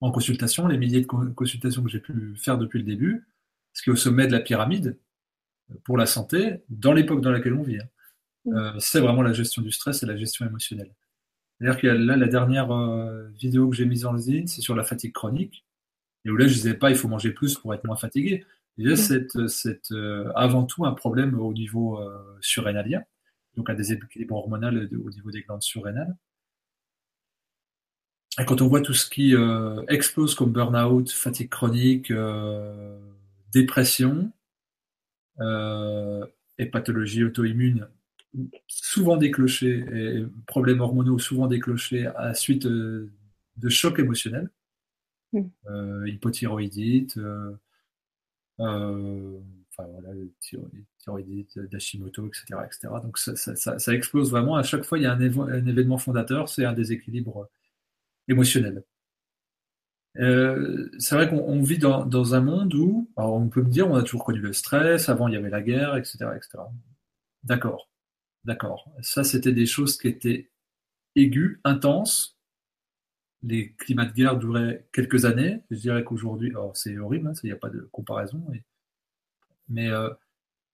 en 0.00 0.12
consultation, 0.12 0.68
les 0.68 0.78
milliers 0.78 1.00
de 1.00 1.06
consultations 1.06 1.82
que 1.82 1.90
j'ai 1.90 1.98
pu 1.98 2.34
faire 2.36 2.56
depuis 2.56 2.78
le 2.78 2.84
début, 2.84 3.26
ce 3.72 3.82
qui 3.82 3.90
est 3.90 3.92
au 3.92 3.96
sommet 3.96 4.26
de 4.26 4.32
la 4.32 4.40
pyramide 4.40 4.96
pour 5.84 5.98
la 5.98 6.06
santé, 6.06 6.62
dans 6.68 6.92
l'époque 6.92 7.20
dans 7.20 7.32
laquelle 7.32 7.54
on 7.54 7.62
vit, 7.62 7.78
hein, 7.78 7.88
euh, 8.54 8.72
c'est 8.78 9.00
vraiment 9.00 9.22
la 9.22 9.32
gestion 9.32 9.60
du 9.60 9.70
stress 9.70 10.02
et 10.02 10.06
la 10.06 10.16
gestion 10.16 10.46
émotionnelle. 10.46 10.94
C'est-à-dire 11.58 11.80
que 11.80 11.86
là, 11.88 12.16
la 12.16 12.28
dernière 12.28 12.70
euh, 12.70 13.28
vidéo 13.30 13.68
que 13.68 13.76
j'ai 13.76 13.84
mise 13.84 14.06
en 14.06 14.12
ligne, 14.12 14.46
c'est 14.46 14.60
sur 14.60 14.76
la 14.76 14.84
fatigue 14.84 15.12
chronique. 15.12 15.66
Et 16.28 16.30
où 16.30 16.36
là, 16.36 16.46
je 16.46 16.52
disais 16.52 16.74
pas, 16.74 16.90
il 16.90 16.96
faut 16.96 17.08
manger 17.08 17.30
plus 17.30 17.56
pour 17.56 17.72
être 17.72 17.84
moins 17.84 17.96
fatigué. 17.96 18.44
c'est 18.76 19.92
euh, 19.92 20.30
avant 20.34 20.64
tout 20.64 20.84
un 20.84 20.92
problème 20.92 21.40
au 21.40 21.54
niveau 21.54 21.98
euh, 21.98 22.18
surrénalien, 22.42 23.02
donc 23.56 23.70
un 23.70 23.74
déséquilibre 23.74 24.34
hormonal 24.34 24.90
au 24.92 25.10
niveau 25.10 25.30
des 25.30 25.40
glandes 25.40 25.62
surrénales. 25.62 26.14
Et 28.38 28.44
quand 28.44 28.60
on 28.60 28.68
voit 28.68 28.82
tout 28.82 28.92
ce 28.92 29.08
qui 29.08 29.34
euh, 29.34 29.82
explose 29.88 30.34
comme 30.34 30.52
burn-out, 30.52 31.10
fatigue 31.10 31.48
chronique, 31.48 32.12
dépression 33.54 34.30
et 35.40 36.66
pathologie 36.66 37.24
auto-immune, 37.24 37.88
souvent 38.66 39.16
déclenchées, 39.16 39.78
et 39.94 40.26
problèmes 40.46 40.82
hormonaux 40.82 41.18
souvent 41.18 41.46
déclenchés 41.46 42.06
à 42.06 42.34
suite 42.34 42.66
de 42.66 43.68
chocs 43.70 43.98
émotionnels, 43.98 44.50
Mm. 45.32 45.42
Euh, 45.68 46.08
hypothyroïdite, 46.08 47.18
euh, 47.18 47.52
euh, 48.60 49.38
enfin 49.70 49.88
voilà, 49.90 50.08
thyroïdite 50.98 51.58
d'Hashimoto, 51.58 52.26
etc., 52.26 52.60
etc. 52.64 52.88
Donc 53.02 53.18
ça, 53.18 53.36
ça, 53.36 53.94
explose 53.94 54.30
vraiment. 54.30 54.56
À 54.56 54.62
chaque 54.62 54.84
fois, 54.84 54.98
il 54.98 55.02
y 55.02 55.06
a 55.06 55.12
un, 55.12 55.20
événement 55.20 55.98
fondateur, 55.98 56.48
c'est 56.48 56.64
un 56.64 56.72
déséquilibre 56.72 57.48
émotionnel. 58.28 58.84
C'est 60.14 61.14
vrai 61.14 61.28
qu'on 61.28 61.62
vit 61.62 61.78
dans, 61.78 62.04
dans, 62.04 62.34
un 62.34 62.40
monde 62.40 62.74
où, 62.74 63.08
alors 63.16 63.34
on 63.34 63.48
peut 63.48 63.62
me 63.62 63.70
dire, 63.70 63.88
on 63.88 63.94
a 63.94 64.02
toujours 64.02 64.24
connu 64.24 64.40
le 64.40 64.52
stress, 64.52 65.08
avant 65.08 65.28
il 65.28 65.34
y 65.34 65.36
avait 65.36 65.50
la 65.50 65.62
guerre, 65.62 65.96
etc., 65.96 66.26
etc. 66.36 66.58
D'accord, 67.44 67.88
d'accord. 68.44 68.90
Ça, 69.02 69.22
c'était 69.24 69.52
des 69.52 69.66
choses 69.66 69.96
qui 69.96 70.08
étaient 70.08 70.50
aiguës, 71.14 71.60
intenses, 71.64 72.37
les 73.42 73.72
climats 73.74 74.04
de 74.04 74.12
guerre 74.12 74.36
duraient 74.36 74.86
quelques 74.92 75.24
années. 75.24 75.60
Je 75.70 75.76
dirais 75.76 76.04
qu'aujourd'hui, 76.04 76.52
c'est 76.74 76.98
horrible, 76.98 77.28
hein, 77.28 77.32
il 77.42 77.46
n'y 77.46 77.52
a 77.52 77.56
pas 77.56 77.70
de 77.70 77.88
comparaison. 77.92 78.44
Mais 79.68 79.88
euh, 79.88 80.10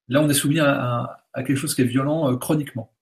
là, 0.07 0.21
on 0.21 0.29
est 0.29 0.33
soumis 0.33 0.59
à, 0.59 1.25
quelque 1.35 1.55
chose 1.55 1.75
qui 1.75 1.81
est 1.81 1.85
violent 1.85 2.31
euh, 2.31 2.37
chroniquement. 2.37 2.93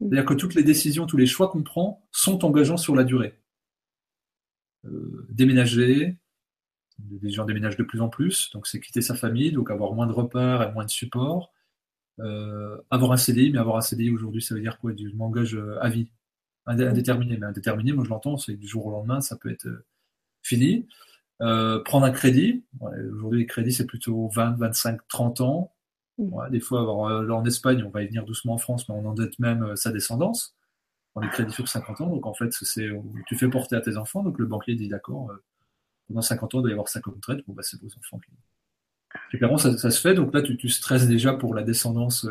Mm. 0.00 0.08
C'est-à-dire 0.08 0.24
que 0.24 0.34
toutes 0.34 0.54
les 0.54 0.62
décisions, 0.62 1.06
tous 1.06 1.16
les 1.16 1.26
choix 1.26 1.48
qu'on 1.48 1.62
prend 1.62 2.06
sont 2.10 2.44
engageants 2.44 2.76
sur 2.76 2.94
la 2.96 3.04
durée. 3.04 3.38
Euh, 4.86 5.26
déménager, 5.30 6.16
Les 7.20 7.30
gens 7.30 7.44
déménagent 7.44 7.76
de 7.76 7.82
plus 7.82 8.00
en 8.00 8.08
plus, 8.08 8.50
donc 8.52 8.66
c'est 8.66 8.80
quitter 8.80 9.02
sa 9.02 9.14
famille, 9.14 9.52
donc 9.52 9.70
avoir 9.70 9.92
moins 9.92 10.06
de 10.06 10.12
repères 10.12 10.62
et 10.62 10.72
moins 10.72 10.84
de 10.84 10.90
support. 10.90 11.52
Avoir 12.90 13.12
un 13.12 13.18
CDI, 13.18 13.50
mais 13.50 13.58
avoir 13.58 13.76
un 13.76 13.82
CDI 13.82 14.10
aujourd'hui, 14.10 14.40
ça 14.40 14.54
veut 14.54 14.62
dire 14.62 14.78
quoi? 14.78 14.92
Je 14.96 15.14
m'engage 15.14 15.58
à 15.82 15.90
vie, 15.90 16.08
indéterminé. 16.66 17.36
Mais 17.36 17.46
indéterminé, 17.46 17.92
moi 17.92 18.04
je 18.04 18.10
l'entends, 18.10 18.36
c'est 18.36 18.54
du 18.54 18.66
jour 18.66 18.86
au 18.86 18.90
lendemain, 18.90 19.20
ça 19.20 19.36
peut 19.36 19.50
être 19.50 19.68
fini. 20.42 20.86
Euh, 21.42 21.82
prendre 21.82 22.06
un 22.06 22.10
crédit. 22.10 22.64
Aujourd'hui, 23.12 23.40
les 23.40 23.46
crédits, 23.46 23.72
c'est 23.72 23.86
plutôt 23.86 24.28
20, 24.28 24.56
25, 24.58 25.00
30 25.08 25.40
ans. 25.42 25.72
Mm. 26.18 26.50
des 26.50 26.60
fois, 26.60 26.80
alors, 26.80 27.38
en 27.38 27.44
Espagne, 27.44 27.82
on 27.84 27.90
va 27.90 28.02
y 28.02 28.06
venir 28.06 28.24
doucement 28.24 28.54
en 28.54 28.58
France, 28.58 28.88
mais 28.88 28.94
on 28.94 29.04
endette 29.04 29.38
même 29.38 29.62
euh, 29.62 29.76
sa 29.76 29.92
descendance. 29.92 30.56
On 31.14 31.20
les 31.20 31.28
crédits 31.28 31.52
sur 31.52 31.68
50 31.68 32.00
ans. 32.02 32.06
Donc, 32.08 32.26
en 32.26 32.34
fait, 32.34 32.52
c'est 32.52 32.88
tu 33.26 33.36
fais 33.36 33.48
porter 33.48 33.76
à 33.76 33.80
tes 33.80 33.96
enfants. 33.96 34.22
Donc, 34.22 34.38
le 34.38 34.46
banquier 34.46 34.74
dit 34.74 34.88
d'accord, 34.88 35.30
euh, 35.30 35.42
pendant 36.08 36.22
50 36.22 36.54
ans, 36.54 36.58
il 36.58 36.62
doit 36.62 36.70
y 36.70 36.72
avoir 36.72 36.88
50 36.88 37.14
retraites. 37.14 37.46
Bon, 37.46 37.54
bah, 37.54 37.62
c'est 37.62 37.80
vos 37.80 37.88
enfants 37.98 38.18
qui. 38.18 38.30
Clairement, 39.38 39.56
ça, 39.56 39.76
ça, 39.78 39.90
se 39.90 40.00
fait. 40.00 40.14
Donc 40.14 40.34
là, 40.34 40.42
tu, 40.42 40.56
tu 40.58 40.68
stresses 40.68 41.08
déjà 41.08 41.32
pour 41.32 41.54
la 41.54 41.62
descendance. 41.62 42.26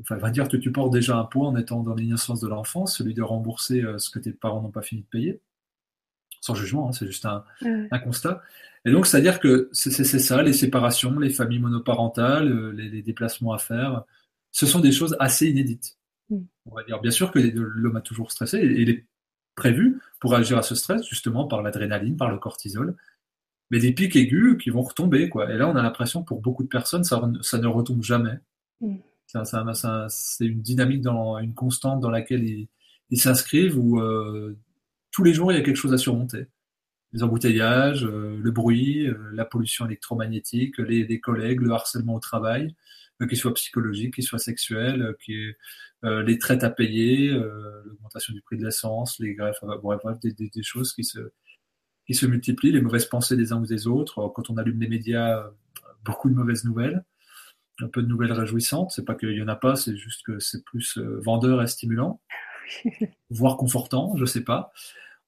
Enfin, 0.00 0.16
va 0.16 0.30
dire 0.30 0.48
que 0.48 0.56
tu 0.56 0.72
portes 0.72 0.92
déjà 0.92 1.16
un 1.16 1.24
poids 1.24 1.48
en 1.48 1.56
étant 1.56 1.82
dans 1.82 1.94
l'innocence 1.94 2.40
de 2.40 2.48
l'enfance, 2.48 2.98
celui 2.98 3.14
de 3.14 3.22
rembourser 3.22 3.84
ce 3.98 4.10
que 4.10 4.18
tes 4.18 4.32
parents 4.32 4.62
n'ont 4.62 4.70
pas 4.70 4.82
fini 4.82 5.02
de 5.02 5.06
payer 5.06 5.40
sans 6.44 6.54
jugement, 6.54 6.88
hein, 6.88 6.92
c'est 6.92 7.06
juste 7.06 7.24
un, 7.24 7.42
constat. 8.00 8.42
Et 8.84 8.92
donc, 8.92 9.06
c'est-à-dire 9.06 9.40
que 9.40 9.70
c'est 9.72 10.04
ça, 10.04 10.42
les 10.42 10.52
séparations, 10.52 11.18
les 11.18 11.30
familles 11.30 11.58
monoparentales, 11.58 12.52
euh, 12.52 12.70
les, 12.70 13.00
déplacements 13.00 13.54
à 13.54 13.58
faire, 13.58 14.04
ce 14.52 14.66
sont 14.66 14.80
des 14.80 14.92
choses 14.92 15.16
assez 15.20 15.48
inédites. 15.48 15.96
Mm. 16.28 16.40
On 16.66 16.74
va 16.74 16.84
dire, 16.84 17.00
bien 17.00 17.10
sûr 17.10 17.32
que 17.32 17.38
l'homme 17.38 17.96
a 17.96 18.02
toujours 18.02 18.30
stressé, 18.30 18.58
et 18.58 18.82
il 18.82 18.90
est 18.90 19.06
prévu 19.54 20.02
pour 20.20 20.34
agir 20.34 20.58
à 20.58 20.62
ce 20.62 20.74
stress, 20.74 21.06
justement 21.08 21.46
par 21.46 21.62
l'adrénaline, 21.62 22.18
par 22.18 22.30
le 22.30 22.36
cortisol, 22.36 22.94
mais 23.70 23.78
des 23.78 23.92
pics 23.92 24.14
aigus 24.14 24.58
qui 24.62 24.68
vont 24.68 24.82
retomber. 24.82 25.30
Quoi. 25.30 25.50
Et 25.50 25.56
là, 25.56 25.66
on 25.66 25.76
a 25.76 25.82
l'impression, 25.82 26.22
pour 26.22 26.42
beaucoup 26.42 26.62
de 26.62 26.68
personnes, 26.68 27.04
ça, 27.04 27.22
ça 27.40 27.56
ne 27.56 27.66
retombe 27.66 28.02
jamais. 28.02 28.38
C'est 29.26 30.46
une 30.46 30.62
dynamique, 30.62 31.04
une 31.06 31.54
constante 31.54 32.00
dans 32.00 32.10
laquelle 32.10 32.44
ils, 33.10 33.20
s'inscrivent, 33.20 33.78
où 33.78 34.00
euh, 34.00 34.56
tous 35.10 35.24
les 35.24 35.34
jours, 35.34 35.52
il 35.52 35.56
y 35.56 35.58
a 35.58 35.62
quelque 35.62 35.76
chose 35.76 35.92
à 35.92 35.98
surmonter. 35.98 36.46
Les 37.12 37.22
embouteillages, 37.22 38.04
euh, 38.04 38.38
le 38.40 38.50
bruit, 38.50 39.06
euh, 39.06 39.30
la 39.32 39.44
pollution 39.44 39.86
électromagnétique, 39.86 40.78
les, 40.78 41.20
collègues, 41.20 41.60
le 41.60 41.72
harcèlement 41.72 42.14
au 42.14 42.20
travail, 42.20 42.74
qu'il 43.28 43.38
soit 43.38 43.54
psychologique, 43.54 44.14
qu'il 44.14 44.24
soit 44.24 44.38
sexuel, 44.38 45.14
les 46.02 46.38
traites 46.38 46.64
à 46.64 46.70
payer, 46.70 47.30
l'augmentation 47.30 48.34
du 48.34 48.42
prix 48.42 48.58
de 48.58 48.64
l'essence, 48.64 49.18
les 49.18 49.34
greffes, 49.34 49.64
bref, 49.82 50.02
des, 50.22 50.62
choses 50.62 50.92
qui 50.92 51.04
se, 51.04 51.30
qui 52.06 52.14
se 52.14 52.26
multiplient, 52.26 52.72
les 52.72 52.82
mauvaises 52.82 53.06
pensées 53.06 53.36
des 53.36 53.52
uns 53.52 53.62
ou 53.62 53.66
des 53.66 53.86
autres. 53.86 54.30
Quand 54.34 54.50
on 54.50 54.56
allume 54.58 54.80
les 54.80 54.88
médias, 54.88 55.48
beaucoup 56.04 56.28
de 56.28 56.34
mauvaises 56.34 56.64
nouvelles, 56.64 57.04
un 57.80 57.88
peu 57.88 58.02
de 58.02 58.08
nouvelles 58.08 58.32
réjouissantes. 58.32 58.92
C'est 58.92 59.04
pas 59.04 59.14
qu'il 59.14 59.32
y 59.32 59.42
en 59.42 59.48
a 59.48 59.56
pas, 59.56 59.76
c'est 59.76 59.96
juste 59.96 60.22
que 60.24 60.38
c'est 60.38 60.64
plus 60.64 60.98
vendeur 60.98 61.62
et 61.62 61.66
stimulant, 61.66 62.20
voire 63.30 63.56
confortant, 63.56 64.16
je 64.16 64.24
sais 64.24 64.44
pas. 64.44 64.72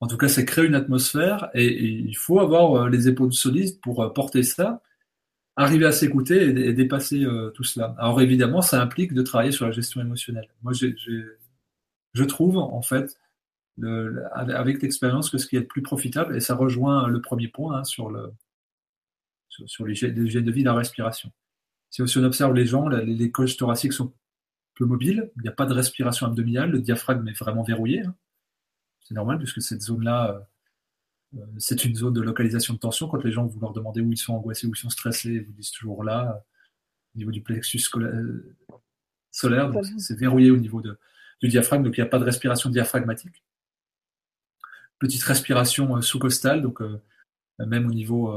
En 0.01 0.07
tout 0.07 0.19
cas, 0.19 0.29
ça 0.29 0.43
crée 0.43 0.67
une 0.67 0.75
atmosphère 0.75 1.49
et, 1.55 1.83
il 1.83 2.17
faut 2.17 2.41
avoir 2.41 2.75
euh, 2.75 2.89
les 2.89 3.09
épaules 3.09 3.33
solides 3.33 3.81
pour 3.81 4.03
euh, 4.03 4.11
porter 4.11 4.43
ça, 4.43 4.83
arriver 5.57 5.87
à 5.87 5.93
s'écouter 5.93 6.49
et, 6.49 6.73
dépasser 6.75 7.25
euh, 7.25 7.51
tout 7.51 7.65
cela. 7.65 7.95
Alors 7.99 8.21
évidemment, 8.21 8.63
ça 8.63 8.83
implique 8.83 9.15
de 9.15 9.23
travailler 9.23 9.53
sur 9.53 9.67
la 9.67 9.73
gestion 9.73 10.01
émotionnelle. 10.01 10.49
Moi, 10.63 10.73
je 10.75 12.25
trouve 12.25 12.59
en 12.59 12.83
fait 12.83 13.19
avec 14.35 14.83
l'expérience 14.83 15.29
que 15.31 15.39
ce 15.39 15.47
qui 15.47 15.57
est 15.57 15.61
le 15.61 15.67
plus 15.67 15.83
profitable, 15.83 16.37
et 16.37 16.41
ça 16.41 16.55
rejoint 16.55 17.09
le 17.09 17.21
premier 17.21 17.49
point 17.49 17.79
hein, 17.79 17.85
sur 17.85 18.11
le 18.11 18.33
sur, 19.49 19.87
l'hygiène 19.87 20.15
de 20.15 20.53
vie, 20.53 20.63
la 20.63 20.75
respiration. 20.75 21.31
Si, 21.91 22.03
on 22.03 22.25
observe 22.25 22.55
les 22.55 22.67
gens, 22.67 22.89
les, 22.89 23.05
les 23.05 23.31
coachs 23.31 23.57
thoraciques 23.57 23.93
sont 23.93 24.13
peu 24.77 24.85
mobiles, 24.85 25.31
il 25.37 25.43
n'y 25.43 25.49
a 25.49 25.53
pas 25.53 25.67
de 25.67 25.73
respiration 25.73 26.27
abdominale, 26.27 26.71
le 26.71 26.81
diaphragme 26.81 27.27
est 27.29 27.39
vraiment 27.39 27.63
verrouillé. 27.63 28.03
Hein. 28.03 28.15
C'est 29.01 29.15
normal 29.15 29.39
puisque 29.39 29.63
cette 29.63 29.83
zone-là, 29.83 30.31
euh, 31.35 31.39
euh, 31.41 31.47
c'est 31.59 31.85
une 31.85 31.97
zone 31.97 32.13
de 32.13 32.21
localisation 32.21 32.75
de 32.75 32.79
tension. 32.79 33.09
Quand 33.09 33.23
les 33.25 33.33
gens, 33.33 33.47
vous 33.47 33.59
leur 33.59 33.73
demandez 33.73 34.01
où 34.01 34.13
ils 34.13 34.19
sont 34.19 34.35
angoissés, 34.35 34.67
où 34.67 34.73
ils 34.75 34.79
sont 34.79 34.91
stressés, 34.91 35.35
ils 35.35 35.45
vous 35.45 35.53
disent 35.53 35.71
toujours 35.71 36.05
là, 36.05 36.45
au 37.15 37.19
niveau 37.19 37.31
du 37.31 37.43
plexus 37.43 37.81
euh, 37.97 38.57
solaire. 39.31 39.73
c'est 39.99 40.19
verrouillé 40.19 40.51
au 40.51 40.57
niveau 40.59 40.83
du 40.83 41.49
diaphragme, 41.49 41.85
donc 41.85 41.97
il 41.97 42.01
n'y 42.01 42.07
a 42.07 42.11
pas 42.11 42.19
de 42.19 42.25
respiration 42.25 42.69
diaphragmatique. 42.69 43.43
Petite 44.99 45.23
respiration 45.23 46.01
sous-costale, 46.01 46.63
donc 46.63 46.81
même 47.59 47.87
au 47.87 47.93
niveau, 47.93 48.35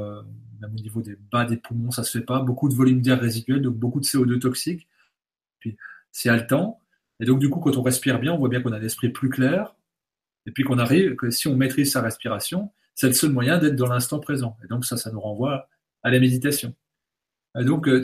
même 0.59 0.71
au 0.71 0.79
niveau 0.81 1.01
des 1.01 1.15
bas 1.31 1.45
des 1.45 1.57
poumons, 1.57 1.91
ça 1.91 2.03
se 2.03 2.17
fait 2.17 2.25
pas. 2.25 2.41
Beaucoup 2.41 2.69
de 2.69 2.75
volume 2.75 3.01
d'air 3.01 3.19
résiduel, 3.19 3.61
donc 3.61 3.75
beaucoup 3.75 3.99
de 3.99 4.05
CO2 4.05 4.39
toxique. 4.39 4.87
Puis 5.59 5.77
c'est 6.11 6.29
haletant. 6.29 6.81
Et 7.19 7.25
donc 7.25 7.39
du 7.39 7.49
coup, 7.49 7.59
quand 7.59 7.75
on 7.77 7.81
respire 7.81 8.19
bien, 8.19 8.33
on 8.33 8.37
voit 8.37 8.49
bien 8.49 8.61
qu'on 8.61 8.71
a 8.71 8.79
l'esprit 8.79 9.09
plus 9.09 9.29
clair, 9.29 9.75
et 10.45 10.51
puis 10.51 10.63
qu'on 10.63 10.79
arrive, 10.79 11.15
que 11.15 11.29
si 11.29 11.47
on 11.47 11.55
maîtrise 11.55 11.91
sa 11.91 12.01
respiration, 12.01 12.71
c'est 12.95 13.07
le 13.07 13.13
seul 13.13 13.31
moyen 13.31 13.57
d'être 13.57 13.75
dans 13.75 13.87
l'instant 13.87 14.19
présent. 14.19 14.57
Et 14.63 14.67
donc 14.67 14.85
ça, 14.85 14.97
ça 14.97 15.11
nous 15.11 15.19
renvoie 15.19 15.67
à 16.03 16.11
la 16.11 16.19
méditation. 16.19 16.73
Et 17.59 17.63
donc, 17.63 17.87
euh, 17.87 18.03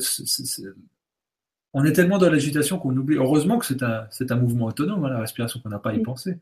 on 1.73 1.83
est 1.83 1.93
tellement 1.93 2.17
dans 2.17 2.29
l'agitation 2.29 2.79
qu'on 2.79 2.95
oublie. 2.95 3.17
Heureusement 3.17 3.57
que 3.57 3.65
c'est 3.65 3.83
un, 3.83 4.07
un, 4.29 4.35
mouvement 4.35 4.65
autonome, 4.67 5.05
hein, 5.05 5.09
la 5.09 5.19
respiration, 5.19 5.59
qu'on 5.59 5.69
n'a 5.69 5.79
pas 5.79 5.91
à 5.91 5.93
y 5.95 6.01
penser. 6.01 6.39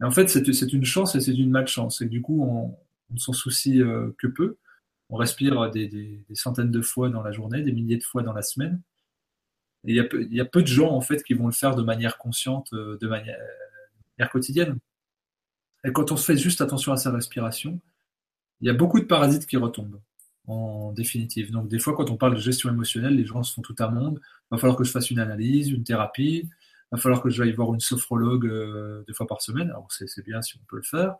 Mais 0.00 0.06
en 0.06 0.10
fait, 0.10 0.28
c'est 0.28 0.72
une 0.72 0.84
chance 0.84 1.14
et 1.14 1.20
c'est 1.20 1.34
une 1.34 1.50
malchance. 1.50 2.00
Et 2.00 2.06
du 2.06 2.22
coup, 2.22 2.42
on, 2.44 2.76
ne 3.10 3.18
s'en 3.18 3.32
soucie 3.32 3.80
euh, 3.82 4.14
que 4.18 4.26
peu. 4.26 4.58
On 5.10 5.16
respire 5.16 5.70
des, 5.70 6.24
centaines 6.34 6.70
de 6.70 6.82
fois 6.82 7.08
dans 7.08 7.22
la 7.22 7.32
journée, 7.32 7.62
des 7.62 7.72
milliers 7.72 7.96
de 7.96 8.04
fois 8.04 8.22
dans 8.22 8.32
la 8.32 8.42
semaine. 8.42 8.80
Il 9.84 9.94
y, 9.94 10.00
a 10.40 10.44
peu, 10.44 10.62
de 10.62 10.66
gens, 10.66 10.90
en 10.90 11.00
fait, 11.00 11.22
qui 11.22 11.34
vont 11.34 11.46
le 11.46 11.52
faire 11.52 11.76
de 11.76 11.82
manière 11.82 12.18
consciente, 12.18 12.72
euh, 12.72 12.98
de 13.00 13.08
manière 13.08 13.38
quotidienne. 14.30 14.78
Et 15.84 15.92
quand 15.92 16.10
on 16.12 16.16
se 16.16 16.24
fait 16.24 16.36
juste 16.36 16.60
attention 16.60 16.92
à 16.92 16.96
sa 16.96 17.10
respiration, 17.10 17.80
il 18.60 18.66
y 18.66 18.70
a 18.70 18.74
beaucoup 18.74 18.98
de 18.98 19.04
parasites 19.04 19.46
qui 19.46 19.56
retombent, 19.56 20.00
en 20.46 20.92
définitive. 20.92 21.52
Donc, 21.52 21.68
des 21.68 21.78
fois, 21.78 21.94
quand 21.94 22.10
on 22.10 22.16
parle 22.16 22.34
de 22.34 22.40
gestion 22.40 22.68
émotionnelle, 22.70 23.14
les 23.14 23.24
gens 23.24 23.42
se 23.42 23.54
font 23.54 23.62
tout 23.62 23.76
un 23.78 23.88
monde. 23.88 24.20
Il 24.20 24.56
va 24.56 24.58
falloir 24.58 24.76
que 24.76 24.84
je 24.84 24.90
fasse 24.90 25.10
une 25.10 25.20
analyse, 25.20 25.70
une 25.70 25.84
thérapie. 25.84 26.42
Il 26.44 26.96
va 26.96 26.98
falloir 26.98 27.22
que 27.22 27.30
je 27.30 27.42
aille 27.42 27.52
voir 27.52 27.72
une 27.72 27.80
sophrologue 27.80 28.46
euh, 28.46 29.04
deux 29.06 29.14
fois 29.14 29.26
par 29.26 29.40
semaine. 29.40 29.70
Alors, 29.70 29.88
c'est 29.90 30.24
bien 30.24 30.42
si 30.42 30.56
on 30.56 30.64
peut 30.68 30.76
le 30.76 30.82
faire. 30.82 31.16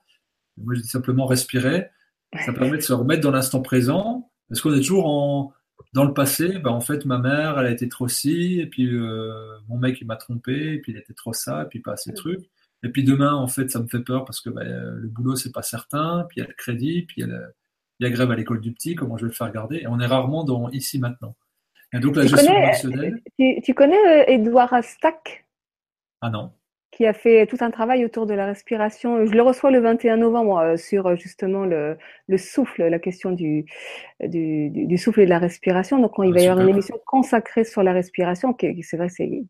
moi, 0.56 0.74
je 0.74 0.80
dis 0.80 0.88
simplement 0.88 1.26
respirer. 1.26 1.88
Ça 2.44 2.52
permet 2.52 2.76
de 2.76 2.82
se 2.82 2.92
remettre 2.92 3.22
dans 3.22 3.30
l'instant 3.30 3.62
présent. 3.62 4.30
Parce 4.48 4.60
qu'on 4.60 4.72
est 4.72 4.78
toujours 4.78 5.06
en, 5.06 5.52
dans 5.92 6.04
le 6.04 6.14
passé, 6.14 6.58
bah, 6.58 6.70
en 6.70 6.80
fait, 6.80 7.04
ma 7.04 7.18
mère, 7.18 7.58
elle 7.58 7.66
a 7.66 7.70
été 7.70 7.88
trop 7.88 8.08
ci, 8.08 8.60
et 8.60 8.66
puis 8.66 8.86
euh, 8.86 9.32
mon 9.68 9.78
mec, 9.78 10.00
il 10.00 10.06
m'a 10.06 10.16
trompé, 10.16 10.74
et 10.74 10.78
puis 10.78 10.92
il 10.92 10.98
était 10.98 11.14
trop 11.14 11.32
ça, 11.32 11.62
et 11.62 11.66
puis 11.66 11.80
pas 11.80 11.92
assez 11.92 12.10
de 12.10 12.16
trucs. 12.16 12.48
Et 12.84 12.90
puis 12.90 13.02
demain, 13.02 13.34
en 13.34 13.48
fait, 13.48 13.70
ça 13.70 13.80
me 13.80 13.88
fait 13.88 14.00
peur 14.00 14.24
parce 14.24 14.40
que 14.40 14.50
bah, 14.50 14.62
le 14.64 15.08
boulot, 15.08 15.34
c'est 15.34 15.52
pas 15.52 15.62
certain. 15.62 16.26
Puis 16.28 16.38
il 16.38 16.40
y 16.40 16.44
a 16.44 16.48
le 16.48 16.54
crédit, 16.54 17.02
puis 17.02 17.22
il 17.22 17.40
y 18.00 18.06
a, 18.06 18.10
grève 18.10 18.30
à 18.30 18.36
l'école 18.36 18.60
du 18.60 18.72
petit. 18.72 18.94
Comment 18.94 19.16
je 19.16 19.24
vais 19.24 19.30
le 19.30 19.34
faire 19.34 19.50
garder? 19.50 19.78
Et 19.78 19.86
on 19.88 19.98
est 19.98 20.06
rarement 20.06 20.44
dans 20.44 20.70
ici 20.70 20.98
maintenant. 20.98 21.34
Et 21.92 21.98
donc 21.98 22.16
la 22.16 22.22
tu 22.22 22.28
gestion 22.28 22.52
connais, 22.90 23.12
Tu, 23.38 23.60
tu 23.62 23.74
connais 23.74 24.32
Edouard 24.32 24.72
euh, 24.74 24.82
Stack 24.82 25.48
Ah 26.20 26.30
non 26.30 26.52
qui 26.98 27.06
a 27.06 27.12
fait 27.12 27.46
tout 27.46 27.58
un 27.60 27.70
travail 27.70 28.04
autour 28.04 28.26
de 28.26 28.34
la 28.34 28.44
respiration. 28.44 29.24
Je 29.24 29.30
le 29.30 29.40
reçois 29.40 29.70
le 29.70 29.78
21 29.78 30.16
novembre 30.16 30.58
euh, 30.58 30.76
sur 30.76 31.06
euh, 31.06 31.14
justement 31.14 31.64
le, 31.64 31.96
le, 32.26 32.36
souffle, 32.36 32.82
la 32.82 32.98
question 32.98 33.30
du, 33.30 33.66
du, 34.20 34.68
du, 34.68 34.98
souffle 34.98 35.20
et 35.20 35.24
de 35.24 35.30
la 35.30 35.38
respiration. 35.38 36.00
Donc, 36.00 36.14
il 36.18 36.34
va 36.34 36.40
y 36.40 36.48
avoir 36.48 36.66
une 36.66 36.74
émission 36.74 36.98
consacrée 37.06 37.62
sur 37.62 37.84
la 37.84 37.92
respiration, 37.92 38.56
c'est 38.82 38.96
vrai, 38.96 39.08
c'est. 39.10 39.44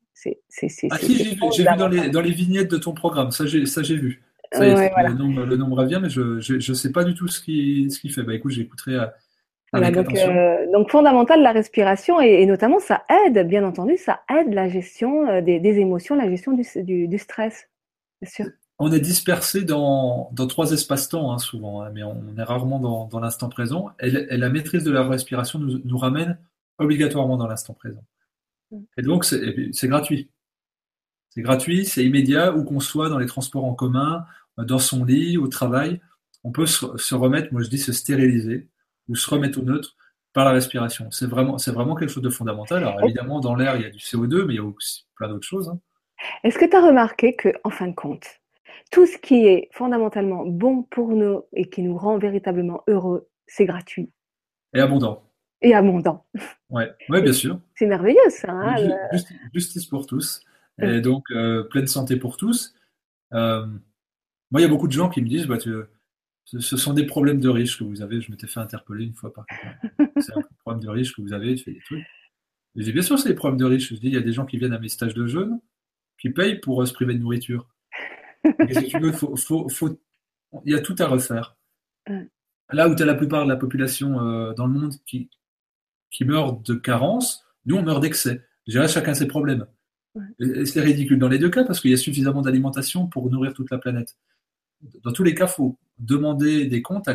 Ah 0.91 0.99
si, 0.99 1.17
j'ai 1.17 1.25
vu, 1.25 1.37
vu 1.37 1.77
dans, 1.79 1.89
les, 1.89 2.11
dans 2.11 2.21
les 2.21 2.33
vignettes 2.33 2.71
de 2.71 2.77
ton 2.77 2.93
programme, 2.93 3.31
ça 3.31 3.47
j'ai 3.47 3.97
vu. 3.97 4.21
le, 4.53 5.15
nombre, 5.15 5.47
le 5.47 5.57
nombre 5.57 5.79
revient, 5.79 6.01
mais 6.03 6.11
je 6.11 6.53
ne 6.53 6.75
sais 6.75 6.93
pas 6.93 7.05
du 7.05 7.15
tout 7.15 7.29
ce 7.29 7.41
qu'il 7.41 7.91
ce 7.91 8.09
fait. 8.09 8.25
Bah 8.25 8.35
écoute, 8.35 8.53
j'écouterai 8.53 8.99
euh, 9.75 9.91
donc, 9.91 10.17
euh, 10.17 10.67
donc, 10.73 10.91
fondamental 10.91 11.43
la 11.43 11.53
respiration 11.53 12.21
et, 12.21 12.47
notamment 12.47 12.79
ça 12.79 13.05
aide, 13.27 13.47
bien 13.47 13.65
entendu, 13.65 13.97
ça 13.99 14.23
aide 14.31 14.55
la 14.55 14.69
gestion 14.69 15.29
euh, 15.29 15.43
des, 15.43 15.61
émotions, 15.79 16.15
la 16.15 16.29
gestion 16.29 16.53
du, 16.53 17.09
du, 17.09 17.19
stress, 17.19 17.69
bien 18.23 18.31
sûr. 18.31 18.47
On 18.79 18.93
est 18.93 19.01
dispersé 19.01 19.65
dans, 19.65 20.31
dans 20.33 20.47
trois 20.47 20.73
espaces-temps 20.73 21.33
hein, 21.33 21.39
souvent, 21.39 21.83
hein, 21.83 21.91
mais 21.93 22.03
on, 22.03 22.37
est 22.39 22.43
rarement 22.43 22.79
dans, 22.79 23.07
dans 23.07 23.21
l'instant 23.21 23.49
présent. 23.49 23.91
Et, 24.01 24.11
la 24.11 24.49
maîtrise 24.49 24.85
de 24.85 24.93
la 24.93 25.07
respiration 25.07 25.59
nous, 25.59 25.81
nous 25.85 25.99
ramène 25.99 26.39
obligatoirement 26.79 27.37
dans 27.37 27.49
l'instant 27.49 27.75
présent. 27.75 28.05
Mm. 28.71 28.79
Et 28.97 29.03
donc 29.03 29.25
c'est 29.25 29.89
gratuit. 29.89 30.31
C'est 31.31 31.43
gratuit, 31.43 31.85
c'est 31.85 32.05
immédiat, 32.05 32.55
où 32.55 32.65
qu'on 32.65 32.81
soit 32.81 33.11
dans 33.11 33.19
les 33.19 33.27
transports 33.27 33.65
en 33.65 33.75
commun, 33.75 34.25
dans 34.57 34.79
son 34.79 35.05
lit, 35.05 35.37
au 35.37 35.49
travail, 35.49 36.01
on 36.43 36.53
peut 36.53 36.67
se, 36.67 36.97
se 36.97 37.15
remettre, 37.15 37.53
moi 37.53 37.63
je 37.63 37.69
dis 37.69 37.79
se 37.79 37.93
stériliser, 37.93 38.69
ou 39.09 39.15
se 39.15 39.29
remettre 39.31 39.59
au 39.59 39.63
neutre 39.63 39.97
par 40.33 40.45
la 40.45 40.53
respiration. 40.53 41.11
C'est 41.11 41.27
vraiment, 41.27 41.59
c'est 41.59 41.73
vraiment 41.73 41.95
quelque 41.95 42.11
chose 42.11 42.23
de 42.23 42.31
fondamental. 42.31 42.85
Alors 42.85 43.03
évidemment, 43.03 43.41
dans 43.41 43.55
l'air, 43.55 43.77
il 43.77 43.83
y 43.83 43.87
a 43.87 43.91
du 43.91 43.99
CO2, 43.99 44.45
mais 44.45 44.55
il 44.55 44.57
y 44.57 44.61
a 44.61 44.65
aussi 44.65 45.07
plein 45.17 45.29
d'autres 45.29 45.47
choses. 45.47 45.69
Hein. 45.69 45.81
Est-ce 46.45 46.59
que 46.59 46.65
tu 46.65 46.77
as 46.77 46.81
remarqué 46.81 47.35
que, 47.35 47.49
en 47.65 47.71
fin 47.71 47.89
de 47.89 47.95
compte, 47.95 48.27
tout 48.91 49.07
ce 49.07 49.19
qui 49.19 49.47
est 49.47 49.69
fondamentalement 49.73 50.45
bon 50.47 50.83
pour 50.83 51.09
nous 51.09 51.43
et 51.53 51.69
qui 51.69 51.83
nous 51.83 51.97
rend 51.97 52.19
véritablement 52.19 52.83
heureux, 52.89 53.29
c'est 53.47 53.67
gratuit? 53.67 54.11
Et 54.75 54.81
abondant. 54.81 55.23
Et 55.63 55.75
abondant. 55.75 56.27
Ouais, 56.71 56.93
ouais 57.09 57.23
bien 57.23 57.33
sûr. 57.33 57.59
C'est 57.77 57.87
merveilleux 57.87 58.19
ça. 58.29 58.53
Hein, 58.53 58.77
justice 59.55 59.87
pour 59.87 60.07
tous. 60.07 60.43
Et 60.83 61.01
donc, 61.01 61.25
euh, 61.31 61.65
pleine 61.65 61.87
santé 61.87 62.17
pour 62.17 62.37
tous. 62.37 62.75
Euh, 63.33 63.67
moi, 64.51 64.61
il 64.61 64.63
y 64.63 64.65
a 64.65 64.69
beaucoup 64.69 64.87
de 64.87 64.93
gens 64.93 65.09
qui 65.09 65.23
me 65.23 65.29
disent, 65.29 65.47
bah, 65.47 65.57
ce 66.59 66.77
sont 66.79 66.95
des 66.95 67.05
problèmes 67.05 67.41
de 67.41 67.49
riches 67.49 67.79
que 67.79 67.85
vous 67.85 68.01
avez. 68.01 68.21
Je 68.21 68.31
m'étais 68.31 68.47
fait 68.47 68.61
interpeller 68.61 69.05
une 69.05 69.15
fois 69.15 69.33
par 69.33 69.45
C'est 70.21 70.33
un 70.33 70.43
problème 70.61 70.83
de 70.83 70.89
riches 70.89 71.15
que 71.15 71.21
vous 71.21 71.33
avez, 71.33 71.55
tu 71.55 71.65
fais 71.65 71.73
des 71.73 71.81
trucs. 71.81 72.05
Je 72.75 72.85
dis, 72.85 72.93
bien 72.93 73.03
sûr, 73.03 73.19
c'est 73.19 73.29
des 73.29 73.35
problèmes 73.35 73.59
de 73.59 73.65
riches. 73.65 73.93
Je 73.93 73.99
dis, 73.99 74.07
il 74.07 74.15
y 74.15 74.17
a 74.17 74.23
des 74.23 74.33
gens 74.33 74.47
qui 74.47 74.57
viennent 74.57 74.73
à 74.73 74.79
mes 74.79 74.89
stages 74.89 75.15
de 75.15 75.27
jeûne, 75.27 75.61
qui 76.19 76.31
payent 76.31 76.59
pour 76.59 76.81
euh, 76.81 76.87
se 76.87 76.95
priver 76.95 77.15
de 77.15 77.19
nourriture. 77.19 77.69
tu 78.45 78.99
veux, 78.99 79.13
il 80.65 80.73
y 80.73 80.75
a 80.75 80.81
tout 80.81 80.97
à 80.99 81.07
refaire. 81.07 81.57
Là 82.71 82.89
où 82.89 82.95
tu 82.95 83.03
as 83.03 83.07
la 83.07 83.15
plupart 83.15 83.45
de 83.45 83.49
la 83.49 83.57
population 83.57 84.21
euh, 84.21 84.55
dans 84.55 84.67
le 84.67 84.73
monde 84.73 84.95
qui, 85.07 85.29
qui 86.11 86.25
meurt 86.25 86.65
de 86.67 86.75
carence, 86.75 87.45
nous, 87.67 87.77
on 87.77 87.83
meurt 87.83 88.01
d'excès. 88.01 88.43
Je 88.67 88.73
dirais, 88.73 88.89
chacun 88.89 89.13
ses 89.13 89.27
problèmes. 89.27 89.67
Et 90.41 90.65
c'est 90.65 90.81
ridicule 90.81 91.19
dans 91.19 91.29
les 91.29 91.39
deux 91.39 91.51
cas 91.51 91.65
parce 91.65 91.81
qu'il 91.81 91.91
y 91.91 91.95
a 91.95 91.99
suffisamment 91.99 92.43
d'alimentation 92.43 93.07
pour 93.07 93.31
nourrir 93.31 93.53
toute 93.53 93.71
la 93.71 93.79
planète. 93.79 94.17
Dans 95.03 95.13
tous 95.13 95.25
les 95.25 95.35
cas, 95.35 95.47
il 95.47 95.53
faut 95.53 95.79
demander 95.99 96.67
des 96.67 96.83
comptes 96.83 97.09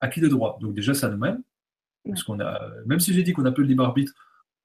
à, 0.00 0.08
qui 0.08 0.20
de 0.20 0.28
droit. 0.28 0.58
Donc 0.60 0.74
déjà, 0.74 0.94
c'est 0.94 1.06
à 1.06 1.08
nous-mêmes. 1.08 1.42
Parce 2.04 2.24
qu'on 2.24 2.40
a, 2.40 2.60
même 2.86 2.98
si 2.98 3.14
j'ai 3.14 3.22
dit 3.22 3.32
qu'on 3.32 3.44
a 3.44 3.52
peu 3.52 3.62
de 3.62 3.68
libre 3.68 3.84
arbitre, 3.84 4.12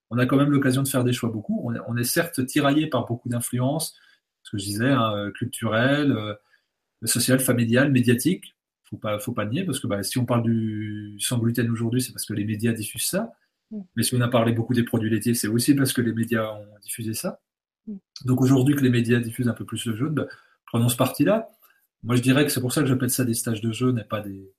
on 0.09 0.18
a 0.18 0.26
quand 0.26 0.38
même 0.38 0.49
l'occasion 0.49 0.82
de 0.82 0.88
faire 0.88 1.03
des 1.03 1.13
choix 1.13 1.30
beaucoup. 1.30 1.61
On 1.86 1.97
est, 1.97 2.03
certes 2.03 2.45
tiraillé 2.45 2.88
par 2.88 3.05
beaucoup 3.05 3.30
d'influences, 3.30 3.95
ce 4.43 4.51
que 4.51 4.57
je 4.57 4.63
disais, 4.63 4.89
hein, 4.89 5.32
culturelles, 5.36 6.11
euh, 6.11 6.34
sociales, 7.05 7.39
familiales, 7.39 7.91
médiatiques. 7.91 8.55
Faut 8.86 8.97
pas, 8.97 9.20
faut 9.20 9.34
pas 9.34 9.45
nier 9.45 9.65
parce 9.65 9.80
que 9.80 9.88
bah, 9.88 10.01
si 10.01 10.18
on 10.18 10.26
parle 10.26 10.43
du 10.43 11.18
sans 11.20 11.38
gluten 11.38 11.70
aujourd'hui, 11.70 12.01
c'est 12.01 12.13
parce 12.13 12.26
que 12.26 12.34
les 12.34 12.45
médias 12.45 12.72
diffusent 12.72 13.09
ça. 13.09 13.34
Mais 13.95 14.03
si 14.03 14.15
on 14.15 14.22
a 14.22 14.30
parlé 14.30 14.53
beaucoup 14.53 14.74
des 14.74 14.84
produits 14.84 15.09
laitiers, 15.09 15.34
c'est 15.34 15.49
aussi 15.49 15.76
parce 15.76 15.91
que 15.91 16.01
les 16.01 16.13
médias 16.13 16.53
ont 16.53 16.80
diffusé 16.82 17.13
ça. 17.13 17.41
Donc 18.26 18.41
aujourd'hui 18.41 18.76
que 18.76 18.82
les 18.82 18.89
médias 18.89 19.20
diffusent 19.20 19.49
un 19.49 19.53
peu 19.53 19.65
plus 19.65 19.86
le 19.86 19.95
jaune, 19.95 20.13
bah, 20.13 20.28
prenons 20.65 20.89
ce 20.89 20.95
parti-là. 20.95 21.49
Moi 22.08 22.16
je 22.16 22.22
dirais 22.22 22.45
que 22.45 22.51
c'est 22.51 22.62
pour 22.62 22.72
ça 22.72 22.82
que 22.82 22.88
j'appelle 22.88 23.10
ça 23.10 23.26
des 23.26 23.34
stages 23.34 23.60
de 23.60 23.72
jeûne 23.72 23.99
et 23.99 24.03
pas 24.05 24.22
des, 24.22 24.53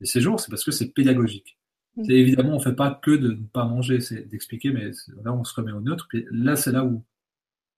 des 0.00 0.06
séjours, 0.06 0.38
c'est 0.38 0.50
parce 0.50 0.64
que 0.64 0.70
c'est 0.70 0.90
pédagogique. 0.90 1.58
Mm. 1.96 2.04
C'est 2.04 2.14
évidemment 2.14 2.54
on 2.54 2.60
fait 2.60 2.74
pas 2.74 2.98
que 3.02 3.10
de 3.10 3.32
ne 3.32 3.46
pas 3.46 3.64
manger, 3.64 4.00
c'est 4.00 4.22
d'expliquer, 4.28 4.70
mais 4.70 4.92
là 5.24 5.32
on 5.32 5.42
se 5.42 5.52
remet 5.54 5.72
au 5.72 5.80
neutre. 5.80 6.06
Puis 6.08 6.24
là 6.30 6.54
c'est 6.54 6.70
là 6.70 6.84
où 6.84 7.04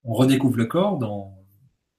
on 0.03 0.13
redécouvre 0.13 0.57
le 0.57 0.67
corps 0.67 0.99
dans, 0.99 1.43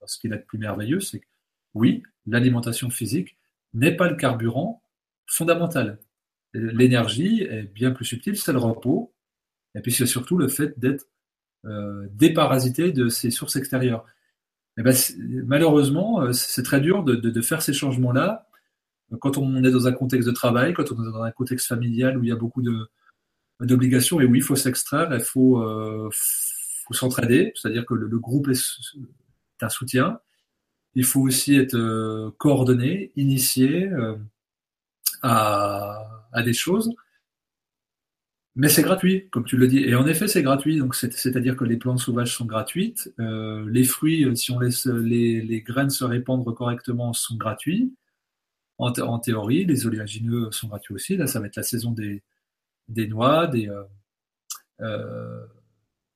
dans 0.01 0.07
ce 0.07 0.19
qui 0.19 0.29
est 0.29 0.31
le 0.31 0.41
plus 0.41 0.59
merveilleux, 0.59 1.01
c'est 1.01 1.19
que 1.19 1.27
oui, 1.75 2.05
l'alimentation 2.27 2.91
physique 2.91 3.37
n'est 3.75 3.97
pas 3.97 4.09
le 4.09 4.17
carburant 4.17 4.83
fondamental. 5.27 5.99
L'énergie 6.55 7.43
est 7.43 7.65
bien 7.65 7.91
plus 7.91 8.05
subtile, 8.05 8.37
c'est 8.37 8.53
le 8.53 8.59
repos, 8.59 9.13
et 9.75 9.81
puis 9.81 9.93
c'est 9.93 10.07
surtout 10.07 10.39
le 10.39 10.49
fait 10.49 10.79
d'être 10.79 11.07
euh, 11.67 12.07
déparasité 12.13 12.93
de 12.93 13.09
ces 13.09 13.31
sources 13.33 13.57
extérieures. 13.57 14.07
Et 14.79 14.83
ben, 14.83 14.95
malheureusement, 15.47 16.23
euh, 16.23 16.33
c'est 16.33 16.63
très 16.63 16.81
dur 16.81 17.03
de, 17.03 17.15
de, 17.15 17.31
de 17.31 17.41
faire 17.41 17.63
ces 17.63 17.73
changements-là 17.73 18.47
quand 19.21 19.39
on 19.39 19.63
est 19.65 19.71
dans 19.71 19.87
un 19.87 19.93
contexte 19.93 20.29
de 20.29 20.35
travail, 20.35 20.75
quand 20.75 20.91
on 20.93 21.03
est 21.03 21.13
dans 21.13 21.23
un 21.23 21.31
contexte 21.31 21.69
familial 21.69 22.19
où 22.19 22.25
il 22.25 22.29
y 22.29 22.33
a 22.33 22.37
beaucoup 22.37 22.63
d'obligations. 23.61 24.21
Et 24.21 24.25
oui, 24.25 24.39
il 24.39 24.45
faut 24.45 24.57
s'extraire, 24.57 25.13
il 25.15 25.21
faut, 25.21 25.63
euh, 25.63 26.11
faut 26.13 26.95
s'entraider, 26.95 27.53
c'est-à-dire 27.55 27.87
que 27.87 27.95
le, 27.95 28.09
le 28.09 28.19
groupe 28.19 28.49
est, 28.49 28.53
est, 28.55 29.65
un 29.65 29.69
soutien. 29.69 30.21
Il 30.95 31.05
faut 31.05 31.21
aussi 31.21 31.57
être 31.57 31.77
euh, 31.77 32.31
coordonné, 32.39 33.13
initié 33.17 33.87
euh, 33.89 34.17
à, 35.23 36.27
à 36.33 36.43
des 36.43 36.55
choses. 36.55 36.91
Mais 38.57 38.71
c'est 38.71 38.83
gratuit, 38.83 39.29
comme 39.31 39.45
tu 39.45 39.59
le 39.59 39.69
dis. 39.69 39.81
Et 39.81 39.95
en 39.95 40.07
effet, 40.07 40.29
c'est 40.29 40.43
gratuit. 40.43 40.79
Donc, 40.79 40.95
c'est-à-dire 40.95 41.57
que 41.57 41.65
les 41.65 41.77
plantes 41.77 41.99
sauvages 42.01 42.35
sont 42.35 42.47
gratuites. 42.47 43.13
Euh, 43.21 43.69
les 43.71 43.85
fruits, 43.85 44.25
euh, 44.25 44.35
si 44.35 44.51
on 44.51 44.59
laisse 44.59 44.87
les, 44.87 45.43
les, 45.43 45.61
graines 45.61 45.91
se 45.91 46.05
répandre 46.05 46.55
correctement, 46.55 47.13
sont 47.13 47.37
gratuits. 47.37 47.95
En, 48.79 48.93
en, 49.01 49.19
théorie, 49.19 49.67
les 49.67 49.87
oléagineux 49.87 50.51
sont 50.53 50.69
gratuits 50.69 50.95
aussi. 50.95 51.17
Là, 51.19 51.27
ça 51.27 51.41
va 51.41 51.47
être 51.49 51.57
la 51.57 51.63
saison 51.63 51.93
des, 51.93 52.23
des 52.89 53.09
noix, 53.09 53.47
des, 53.47 53.69
euh, 53.69 53.85
euh 54.83 55.47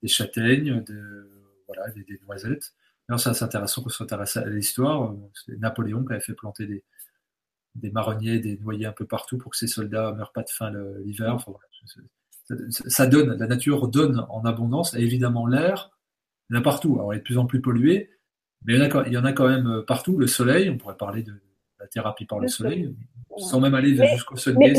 des 0.03 0.09
châtaignes, 0.09 0.82
de, 0.84 1.30
voilà, 1.66 1.91
des, 1.91 2.20
noisettes. 2.26 2.72
Alors, 3.09 3.20
c'est 3.20 3.43
intéressant 3.43 3.82
qu'on 3.82 3.91
s'intéresse 3.91 4.36
à 4.38 4.47
l'histoire. 4.47 5.14
C'est 5.34 5.59
Napoléon 5.59 6.05
qui 6.07 6.12
avait 6.12 6.22
fait 6.22 6.34
planter 6.34 6.66
des, 6.66 6.84
des 7.74 7.91
marronniers, 7.91 8.38
des 8.41 8.57
noyers 8.59 8.86
un 8.86 8.93
peu 8.93 9.07
partout 9.07 9.36
pour 9.38 9.53
que 9.53 9.59
ses 9.59 9.66
soldats 9.66 10.12
meurent 10.12 10.32
pas 10.32 10.43
de 10.43 10.51
faim 10.51 10.72
l'hiver. 11.05 11.34
Enfin, 11.34 11.53
voilà 11.53 11.66
ça 12.70 13.07
donne, 13.07 13.36
la 13.38 13.46
nature 13.46 13.88
donne 13.88 14.26
en 14.28 14.44
abondance, 14.44 14.94
et 14.94 15.01
évidemment 15.01 15.46
l'air, 15.46 15.90
il 16.48 16.55
y 16.55 16.57
en 16.57 16.61
a 16.61 16.62
partout. 16.62 16.94
Alors 16.94 17.14
il 17.14 17.16
est 17.16 17.20
de 17.20 17.24
plus 17.24 17.38
en 17.38 17.46
plus 17.46 17.61
pollué, 17.61 18.11
mais 18.64 18.74
il 18.74 18.78
y 18.78 18.82
en 18.82 18.90
a, 18.90 19.07
il 19.07 19.12
y 19.12 19.18
en 19.18 19.24
a 19.24 19.32
quand 19.32 19.48
même 19.48 19.66
euh, 19.66 19.82
partout. 19.82 20.18
Le 20.18 20.26
soleil, 20.26 20.68
on 20.68 20.76
pourrait 20.76 20.96
parler 20.96 21.22
de 21.22 21.32
la 21.78 21.86
thérapie 21.86 22.26
par 22.26 22.40
le 22.40 22.48
soleil, 22.48 22.94
sans 23.38 23.61
même 23.61 23.74
aller 23.74 23.96
jusqu'au 24.12 24.36
sun 24.36 24.57
mais 24.59 24.74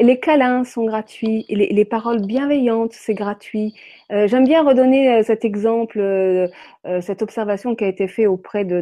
les 0.00 0.20
câlins 0.20 0.62
sont 0.64 0.84
gratuits, 0.84 1.44
les, 1.48 1.68
les 1.68 1.84
paroles 1.84 2.24
bienveillantes, 2.24 2.92
c'est 2.92 3.14
gratuit. 3.14 3.74
Euh, 4.12 4.28
J'aime 4.28 4.44
bien 4.44 4.62
redonner 4.62 5.12
euh, 5.12 5.22
cet 5.24 5.44
exemple, 5.44 5.98
euh, 5.98 6.46
euh, 6.86 7.00
cette 7.00 7.20
observation 7.20 7.74
qui 7.74 7.82
a 7.84 7.88
été 7.88 8.06
faite 8.06 8.28
auprès 8.28 8.64
de, 8.64 8.80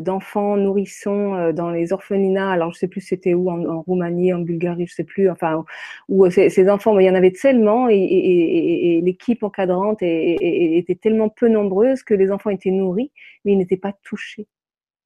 d'enfants 0.00 0.54
de, 0.56 0.60
de, 0.60 0.64
nourrissons 0.64 1.34
euh, 1.34 1.52
dans 1.52 1.70
les 1.70 1.92
orphelinats. 1.92 2.50
Alors 2.50 2.72
je 2.72 2.78
sais 2.78 2.86
plus 2.88 3.00
c'était 3.00 3.34
où, 3.34 3.50
en, 3.50 3.64
en, 3.64 3.82
Roumanie, 3.82 4.32
en 4.32 4.38
Bulgarie, 4.38 4.86
je 4.86 4.94
sais 4.94 5.04
plus. 5.04 5.28
Enfin, 5.28 5.64
où 6.08 6.30
ces, 6.30 6.48
ces 6.48 6.70
enfants, 6.70 6.94
mais 6.94 7.04
il 7.04 7.06
y 7.08 7.10
en 7.10 7.16
avait 7.16 7.32
tellement 7.32 7.88
et, 7.88 7.96
et, 7.96 7.98
et, 7.98 8.98
et 8.98 9.00
l'équipe 9.00 9.42
encadrante 9.42 9.98
était 10.02 10.94
tellement 10.94 11.28
peu 11.28 11.48
nombreuse 11.48 12.04
que 12.04 12.14
les 12.14 12.30
enfants 12.30 12.50
étaient 12.50 12.70
nourris, 12.70 13.10
mais 13.44 13.52
ils 13.52 13.58
n'étaient 13.58 13.76
pas 13.76 13.92
touchés 14.04 14.46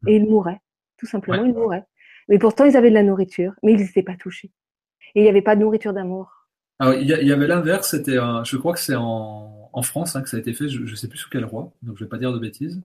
et 0.07 0.16
ils 0.16 0.26
mouraient, 0.26 0.61
tout 0.99 1.07
simplement, 1.07 1.45
ils 1.45 1.55
mouraient. 1.55 1.84
Mais 2.28 2.38
pourtant 2.38 2.64
ils 2.66 2.76
avaient 2.76 2.91
de 2.91 2.95
la 2.95 3.03
nourriture, 3.03 3.55
mais 3.62 3.72
ils 3.72 3.80
n'étaient 3.80 4.03
pas 4.03 4.16
touchés 4.16 4.51
et 5.14 5.20
il 5.20 5.22
n'y 5.22 5.28
avait 5.28 5.42
pas 5.42 5.56
de 5.56 5.61
nourriture 5.61 5.92
d'amour. 5.92 6.48
Il 6.82 7.06
y, 7.06 7.32
avait 7.32 7.46
l'inverse, 7.46 7.90
c'était, 7.90 8.16
je 8.16 8.56
crois 8.56 8.72
que 8.72 8.80
c'est 8.80 8.94
en, 8.94 9.61
en 9.72 9.82
France 9.82 10.16
hein, 10.16 10.22
que 10.22 10.28
ça 10.28 10.36
a 10.36 10.40
été 10.40 10.52
fait, 10.52 10.68
je 10.68 10.80
ne 10.80 10.94
sais 10.94 11.08
plus 11.08 11.18
sous 11.18 11.30
quel 11.30 11.44
roi, 11.44 11.72
donc 11.82 11.96
je 11.98 12.02
ne 12.02 12.06
vais 12.06 12.08
pas 12.08 12.18
dire 12.18 12.32
de 12.32 12.38
bêtises, 12.38 12.82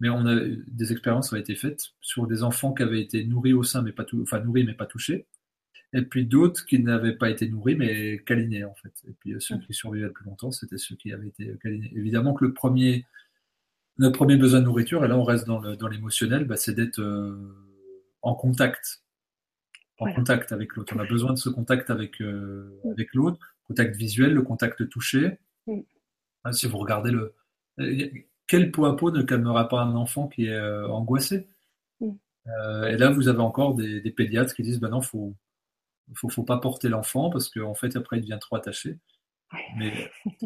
mais 0.00 0.08
on 0.08 0.26
a 0.26 0.36
des 0.66 0.92
expériences 0.92 1.28
qui 1.28 1.34
ont 1.34 1.38
été 1.38 1.54
faites 1.54 1.84
sur 2.00 2.26
des 2.26 2.42
enfants 2.42 2.74
qui 2.74 2.82
avaient 2.82 3.00
été 3.00 3.24
nourris 3.24 3.52
au 3.52 3.62
sein, 3.62 3.82
mais 3.82 3.92
pas 3.92 4.04
tout, 4.04 4.20
enfin 4.22 4.40
nourris 4.40 4.64
mais 4.64 4.74
pas 4.74 4.86
touchés, 4.86 5.26
et 5.92 6.02
puis 6.02 6.26
d'autres 6.26 6.66
qui 6.66 6.80
n'avaient 6.80 7.16
pas 7.16 7.30
été 7.30 7.48
nourris 7.48 7.76
mais 7.76 8.18
câlinés 8.18 8.64
en 8.64 8.74
fait. 8.74 8.92
Et 9.08 9.12
puis 9.18 9.34
ceux 9.38 9.58
qui 9.58 9.72
survivaient 9.72 10.06
le 10.06 10.12
plus 10.12 10.26
longtemps, 10.26 10.50
c'était 10.50 10.78
ceux 10.78 10.96
qui 10.96 11.12
avaient 11.12 11.28
été 11.28 11.56
câlinés. 11.62 11.92
Évidemment 11.94 12.34
que 12.34 12.44
le 12.44 12.52
premier, 12.52 13.06
notre 13.98 14.16
premier 14.16 14.36
besoin 14.36 14.60
de 14.60 14.66
nourriture, 14.66 15.04
et 15.04 15.08
là 15.08 15.16
on 15.16 15.24
reste 15.24 15.46
dans 15.46 15.88
l'émotionnel, 15.88 16.44
bah, 16.44 16.56
c'est 16.56 16.74
d'être 16.74 17.00
euh, 17.00 17.54
en 18.22 18.34
contact 18.34 19.02
en 19.98 20.12
contact 20.12 20.52
avec 20.52 20.74
l'autre. 20.74 20.94
On 20.96 21.00
a 21.00 21.06
besoin 21.06 21.32
de 21.32 21.38
ce 21.38 21.48
contact 21.48 21.90
avec, 21.90 22.20
euh, 22.20 22.80
mm. 22.84 22.90
avec 22.90 23.14
l'autre, 23.14 23.38
contact 23.66 23.96
visuel, 23.96 24.32
le 24.32 24.42
contact 24.42 24.88
touché. 24.88 25.38
Mm. 25.66 25.80
Hein, 26.44 26.52
si 26.52 26.66
vous 26.66 26.78
regardez 26.78 27.10
le. 27.10 27.34
Quel 28.46 28.70
pot 28.70 28.86
à 28.86 28.96
pot 28.96 29.10
ne 29.10 29.22
calmera 29.22 29.68
pas 29.68 29.82
un 29.82 29.96
enfant 29.96 30.28
qui 30.28 30.46
est 30.46 30.54
euh, 30.54 30.88
angoissé 30.88 31.48
mm. 32.00 32.10
euh, 32.48 32.86
Et 32.86 32.96
là, 32.96 33.10
vous 33.10 33.28
avez 33.28 33.40
encore 33.40 33.74
des, 33.74 34.00
des 34.00 34.10
pédiatres 34.10 34.54
qui 34.54 34.62
disent 34.62 34.80
ben 34.80 34.90
non, 34.90 35.00
faut, 35.00 35.34
faut, 36.14 36.28
faut 36.28 36.44
pas 36.44 36.58
porter 36.58 36.88
l'enfant 36.88 37.30
parce 37.30 37.48
qu'en 37.48 37.74
fait, 37.74 37.96
après, 37.96 38.18
il 38.18 38.22
devient 38.22 38.38
trop 38.40 38.56
attaché. 38.56 38.98
Mais. 39.76 40.10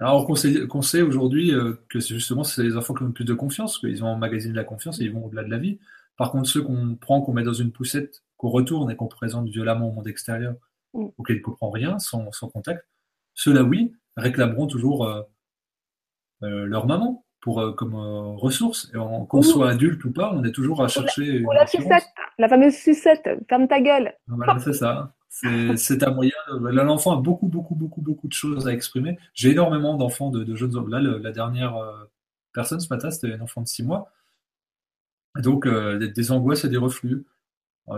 Alors 0.00 0.26
qu'on 0.26 0.34
sait, 0.82 1.02
aujourd'hui 1.02 1.52
euh, 1.52 1.74
que 1.90 2.00
c'est 2.00 2.14
justement 2.14 2.42
c'est 2.42 2.62
les 2.62 2.78
enfants 2.78 2.94
qui 2.94 3.02
ont 3.02 3.06
le 3.06 3.12
plus 3.12 3.26
de 3.26 3.34
confiance, 3.34 3.78
qu'ils 3.78 4.02
ont 4.02 4.08
emmagasiné 4.08 4.52
de 4.52 4.56
la 4.56 4.64
confiance 4.64 4.98
et 4.98 5.04
ils 5.04 5.12
vont 5.12 5.26
au-delà 5.26 5.44
de 5.44 5.50
la 5.50 5.58
vie. 5.58 5.78
Par 6.16 6.32
contre, 6.32 6.48
ceux 6.48 6.62
qu'on 6.62 6.96
prend, 6.96 7.20
qu'on 7.20 7.34
met 7.34 7.42
dans 7.42 7.52
une 7.52 7.70
poussette, 7.70 8.22
qu'on 8.40 8.48
retourne 8.48 8.90
et 8.90 8.96
qu'on 8.96 9.06
présente 9.06 9.50
violemment 9.50 9.90
au 9.90 9.92
monde 9.92 10.08
extérieur, 10.08 10.54
mm. 10.94 11.08
auquel 11.18 11.36
il 11.36 11.40
ne 11.40 11.44
comprend 11.44 11.68
rien, 11.68 11.98
sans, 11.98 12.32
sans 12.32 12.48
contact, 12.48 12.86
ceux-là, 13.34 13.62
oui, 13.62 13.92
réclameront 14.16 14.66
toujours 14.66 15.06
euh, 15.06 15.22
euh, 16.42 16.64
leur 16.64 16.86
maman 16.86 17.26
pour 17.42 17.60
euh, 17.60 17.72
comme 17.72 17.94
ressource. 17.94 18.90
Et 18.94 18.98
qu'on 19.28 19.42
soit 19.42 19.68
adulte 19.68 20.02
ou 20.06 20.12
pas, 20.12 20.32
on 20.32 20.42
est 20.42 20.52
toujours 20.52 20.82
à 20.82 20.88
chercher. 20.88 21.44
La, 21.52 21.66
sucette, 21.66 22.06
la 22.38 22.48
fameuse 22.48 22.74
sucette, 22.74 23.28
ferme 23.46 23.68
ta 23.68 23.82
gueule. 23.82 24.14
Voilà, 24.26 24.58
c'est 24.58 24.72
ça. 24.72 25.12
C'est 25.28 26.02
un 26.02 26.10
moyen. 26.12 26.32
Là, 26.60 26.82
l'enfant 26.82 27.18
a 27.18 27.20
beaucoup, 27.20 27.46
beaucoup, 27.46 27.74
beaucoup, 27.74 28.00
beaucoup 28.00 28.26
de 28.26 28.32
choses 28.32 28.66
à 28.66 28.72
exprimer. 28.72 29.18
J'ai 29.34 29.50
énormément 29.50 29.98
d'enfants, 29.98 30.30
de, 30.30 30.44
de, 30.44 30.54
jeunes 30.54 30.76
hommes. 30.76 30.88
Là, 30.88 31.00
le, 31.00 31.18
la 31.18 31.32
dernière 31.32 31.76
personne 32.54 32.80
ce 32.80 32.88
matin, 32.88 33.10
c'était 33.10 33.34
un 33.34 33.40
enfant 33.42 33.60
de 33.60 33.68
6 33.68 33.82
mois. 33.82 34.10
donc, 35.36 35.68
des, 35.68 36.08
des, 36.08 36.32
angoisses 36.32 36.64
et 36.64 36.70
des 36.70 36.78
reflux 36.78 37.26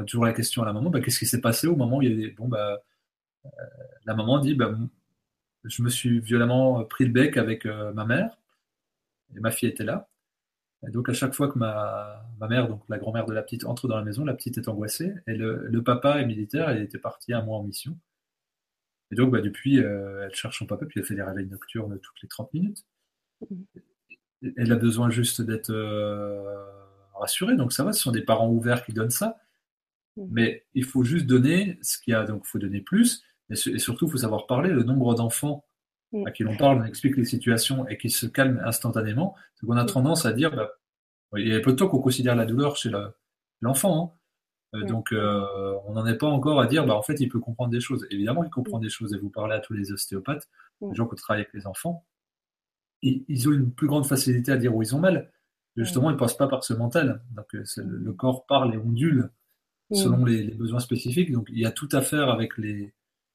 toujours 0.06 0.24
la 0.24 0.32
question 0.32 0.62
à 0.62 0.66
la 0.66 0.72
maman, 0.72 0.90
bah, 0.90 1.00
qu'est-ce 1.00 1.18
qui 1.18 1.26
s'est 1.26 1.40
passé 1.40 1.66
au 1.66 1.76
moment 1.76 1.98
où 1.98 2.02
il 2.02 2.10
y 2.10 2.12
a 2.12 2.16
des... 2.16 2.30
Bon, 2.34 2.48
bah, 2.48 2.82
euh, 3.44 3.48
la 4.06 4.14
maman 4.14 4.38
dit, 4.38 4.54
bah, 4.54 4.72
je 5.64 5.82
me 5.82 5.88
suis 5.88 6.20
violemment 6.20 6.84
pris 6.84 7.04
le 7.04 7.12
bec 7.12 7.36
avec 7.36 7.66
euh, 7.66 7.92
ma 7.92 8.04
mère, 8.04 8.38
et 9.36 9.40
ma 9.40 9.50
fille 9.50 9.68
était 9.68 9.84
là. 9.84 10.08
Et 10.86 10.90
donc 10.90 11.08
à 11.08 11.12
chaque 11.12 11.34
fois 11.34 11.48
que 11.48 11.58
ma, 11.58 12.24
mère, 12.48 12.68
donc 12.68 12.82
la 12.88 12.98
grand-mère 12.98 13.24
de 13.26 13.32
la 13.32 13.42
petite, 13.42 13.64
entre 13.64 13.86
dans 13.86 13.96
la 13.96 14.02
maison, 14.02 14.24
la 14.24 14.34
petite 14.34 14.58
est 14.58 14.68
angoissée. 14.68 15.14
Et 15.26 15.34
le, 15.34 15.82
papa 15.82 16.20
est 16.20 16.26
militaire, 16.26 16.72
il 16.76 16.82
était 16.82 16.98
parti 16.98 17.32
un 17.32 17.42
mois 17.42 17.58
en 17.58 17.62
mission. 17.62 17.96
Et 19.10 19.14
donc 19.14 19.30
bah, 19.30 19.40
depuis, 19.40 19.78
euh, 19.78 20.24
elle 20.24 20.34
cherche 20.34 20.58
son 20.58 20.66
papa, 20.66 20.86
puis 20.86 21.00
elle 21.00 21.06
fait 21.06 21.14
des 21.14 21.22
réveils 21.22 21.46
nocturnes 21.46 21.98
toutes 22.00 22.22
les 22.22 22.28
30 22.28 22.52
minutes. 22.52 22.84
Elle 24.56 24.72
a 24.72 24.76
besoin 24.76 25.08
juste 25.08 25.40
d'être 25.40 25.70
euh, 25.70 26.64
rassurée, 27.14 27.54
donc 27.54 27.72
ça 27.72 27.84
va, 27.84 27.92
ce 27.92 28.00
sont 28.02 28.10
des 28.10 28.22
parents 28.22 28.48
ouverts 28.48 28.84
qui 28.84 28.92
donnent 28.92 29.10
ça. 29.10 29.38
Mais 30.16 30.66
il 30.74 30.84
faut 30.84 31.04
juste 31.04 31.26
donner 31.26 31.78
ce 31.82 31.98
qu'il 31.98 32.12
y 32.12 32.14
a, 32.14 32.24
donc 32.24 32.42
il 32.44 32.48
faut 32.48 32.58
donner 32.58 32.80
plus, 32.80 33.22
et, 33.50 33.56
surtout 33.56 34.06
il 34.06 34.10
faut 34.10 34.18
savoir 34.18 34.46
parler. 34.46 34.70
Le 34.70 34.82
nombre 34.82 35.14
d'enfants 35.14 35.64
à 36.26 36.30
qui 36.30 36.42
l'on 36.42 36.56
parle, 36.56 36.82
on 36.82 36.84
explique 36.84 37.16
les 37.16 37.24
situations 37.24 37.88
et 37.88 37.96
qui 37.96 38.10
se 38.10 38.26
calment 38.26 38.60
instantanément, 38.64 39.34
c'est 39.54 39.66
qu'on 39.66 39.76
a 39.76 39.84
tendance 39.84 40.26
à 40.26 40.32
dire, 40.32 40.54
bah, 40.54 40.70
il 41.38 41.48
y 41.48 41.54
a 41.54 41.60
peu 41.60 41.72
de 41.72 41.76
temps 41.76 41.88
qu'on 41.88 42.00
considère 42.00 42.36
la 42.36 42.44
douleur 42.44 42.76
chez 42.76 42.90
l'enfant. 43.60 44.14
Hein. 44.74 44.78
Euh, 44.78 44.84
donc, 44.84 45.12
euh, 45.12 45.74
on 45.86 45.94
n'en 45.94 46.06
est 46.06 46.16
pas 46.16 46.26
encore 46.26 46.60
à 46.60 46.66
dire, 46.66 46.86
bah, 46.86 46.94
en 46.94 47.02
fait, 47.02 47.20
il 47.20 47.28
peut 47.28 47.40
comprendre 47.40 47.70
des 47.70 47.80
choses. 47.80 48.06
Évidemment, 48.10 48.44
il 48.44 48.50
comprend 48.50 48.78
des 48.78 48.90
choses. 48.90 49.14
Et 49.14 49.18
vous 49.18 49.30
parlez 49.30 49.54
à 49.54 49.60
tous 49.60 49.72
les 49.72 49.92
ostéopathes, 49.92 50.48
les 50.82 50.94
gens 50.94 51.06
qui 51.06 51.16
travaillent 51.16 51.42
avec 51.42 51.54
les 51.54 51.66
enfants, 51.66 52.04
ils 53.02 53.48
ont 53.48 53.52
une 53.52 53.72
plus 53.72 53.88
grande 53.88 54.06
facilité 54.06 54.52
à 54.52 54.56
dire 54.56 54.74
où 54.74 54.82
ils 54.82 54.94
ont 54.94 55.00
mal. 55.00 55.32
Justement, 55.76 56.10
ils 56.10 56.14
ne 56.14 56.18
passent 56.18 56.36
pas 56.36 56.48
par 56.48 56.64
ce 56.64 56.74
mental. 56.74 57.22
Donc, 57.30 57.54
euh, 57.54 57.64
le, 57.78 58.12
corps 58.12 58.46
parle 58.46 58.74
et 58.74 58.78
ondule 58.78 59.30
selon 59.94 60.24
les, 60.24 60.44
besoins 60.54 60.80
spécifiques. 60.80 61.32
Donc, 61.32 61.48
il 61.50 61.58
y 61.58 61.66
a 61.66 61.70
tout 61.70 61.88
à 61.92 62.00
faire 62.00 62.28
avec 62.30 62.58
les, 62.58 62.92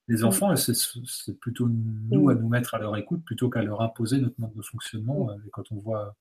les 0.08 0.24
enfants, 0.24 0.54
et 0.54 0.58
c'est 0.58 1.40
plutôt 1.40 1.68
nous 1.70 2.30
à 2.30 2.36
nous 2.36 2.48
mettre 2.48 2.76
à 2.76 2.80
leur 2.80 2.96
écoute 2.98 3.24
plutôt 3.26 3.50
qu'à 3.50 3.62
leur 3.62 3.82
imposer 3.82 4.20
notre 4.20 4.40
mode 4.40 4.54
de 4.54 4.62
fonctionnement 4.62 5.30
euh, 5.30 5.36
quand 5.52 5.64
on 5.72 5.76
voit 5.76 6.16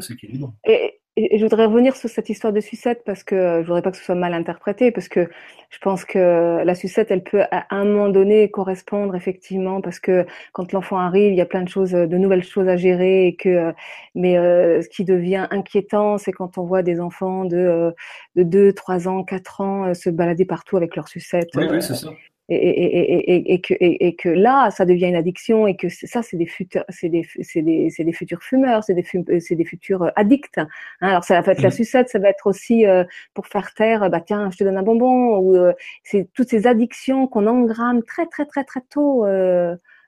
s'équilibre. 0.00 0.54
Et, 0.66 0.91
et, 1.16 1.38
je 1.38 1.42
voudrais 1.42 1.66
revenir 1.66 1.94
sur 1.96 2.08
cette 2.08 2.28
histoire 2.28 2.52
de 2.52 2.60
sucette 2.60 3.02
parce 3.04 3.22
que 3.22 3.60
je 3.60 3.66
voudrais 3.66 3.82
pas 3.82 3.90
que 3.90 3.96
ce 3.96 4.04
soit 4.04 4.14
mal 4.14 4.32
interprété 4.32 4.90
parce 4.90 5.08
que 5.08 5.28
je 5.70 5.78
pense 5.78 6.04
que 6.04 6.62
la 6.64 6.74
sucette, 6.74 7.10
elle 7.10 7.22
peut 7.22 7.42
à 7.50 7.66
un 7.74 7.84
moment 7.84 8.08
donné 8.08 8.50
correspondre 8.50 9.14
effectivement 9.14 9.80
parce 9.80 10.00
que 10.00 10.26
quand 10.52 10.72
l'enfant 10.72 10.98
arrive, 10.98 11.32
il 11.32 11.36
y 11.36 11.40
a 11.40 11.46
plein 11.46 11.62
de 11.62 11.68
choses, 11.68 11.92
de 11.92 12.16
nouvelles 12.16 12.44
choses 12.44 12.68
à 12.68 12.76
gérer 12.76 13.26
et 13.26 13.36
que, 13.36 13.72
mais 14.14 14.38
euh, 14.38 14.80
ce 14.82 14.88
qui 14.88 15.04
devient 15.04 15.46
inquiétant, 15.50 16.18
c'est 16.18 16.32
quand 16.32 16.58
on 16.58 16.64
voit 16.64 16.82
des 16.82 17.00
enfants 17.00 17.44
de, 17.44 17.56
euh, 17.56 17.90
de 18.36 18.42
2, 18.42 18.72
3 18.72 19.08
ans, 19.08 19.24
4 19.24 19.60
ans 19.60 19.94
se 19.94 20.10
balader 20.10 20.44
partout 20.44 20.76
avec 20.76 20.96
leur 20.96 21.08
sucette. 21.08 21.50
Oui, 21.54 21.64
oui, 21.70 21.82
c'est 21.82 21.94
ça 21.94 22.10
et, 22.54 22.68
et, 22.68 23.34
et, 23.34 23.54
et, 23.54 23.60
que, 23.60 23.74
et, 23.80 24.14
que 24.16 24.28
là, 24.28 24.70
ça 24.70 24.84
devient 24.84 25.06
une 25.06 25.16
addiction 25.16 25.66
et 25.66 25.76
que 25.76 25.88
ça, 25.88 26.22
c'est 26.22 26.36
des 26.36 26.46
futurs, 26.46 26.84
c'est 26.88 27.08
des, 27.08 27.26
c'est 27.40 27.62
des, 27.62 27.90
c'est 27.90 28.04
des 28.04 28.12
futurs 28.12 28.42
fumeurs, 28.42 28.84
c'est 28.84 28.94
des, 28.94 29.04
c'est 29.40 29.54
des 29.54 29.64
futurs 29.64 30.02
euh, 30.02 30.10
addicts. 30.16 30.58
Hein. 30.58 30.68
Alors 31.00 31.24
ça 31.24 31.40
va 31.40 31.52
être 31.52 31.62
la 31.62 31.68
mmh. 31.68 31.72
sucette, 31.72 32.08
ça 32.08 32.18
va 32.18 32.28
être 32.28 32.46
aussi 32.46 32.86
euh, 32.86 33.04
pour 33.34 33.46
faire 33.46 33.74
taire, 33.74 34.08
bah 34.10 34.20
tiens, 34.20 34.50
je 34.50 34.58
te 34.58 34.64
donne 34.64 34.76
un 34.76 34.82
bonbon, 34.82 35.38
ou 35.38 35.56
euh, 35.56 35.72
c'est 36.02 36.28
toutes 36.34 36.48
ces 36.48 36.66
addictions 36.66 37.26
qu'on 37.26 37.46
engramme 37.46 38.02
très 38.02 38.26
très 38.26 38.46
très 38.46 38.64
très 38.64 38.80
tôt 38.90 39.24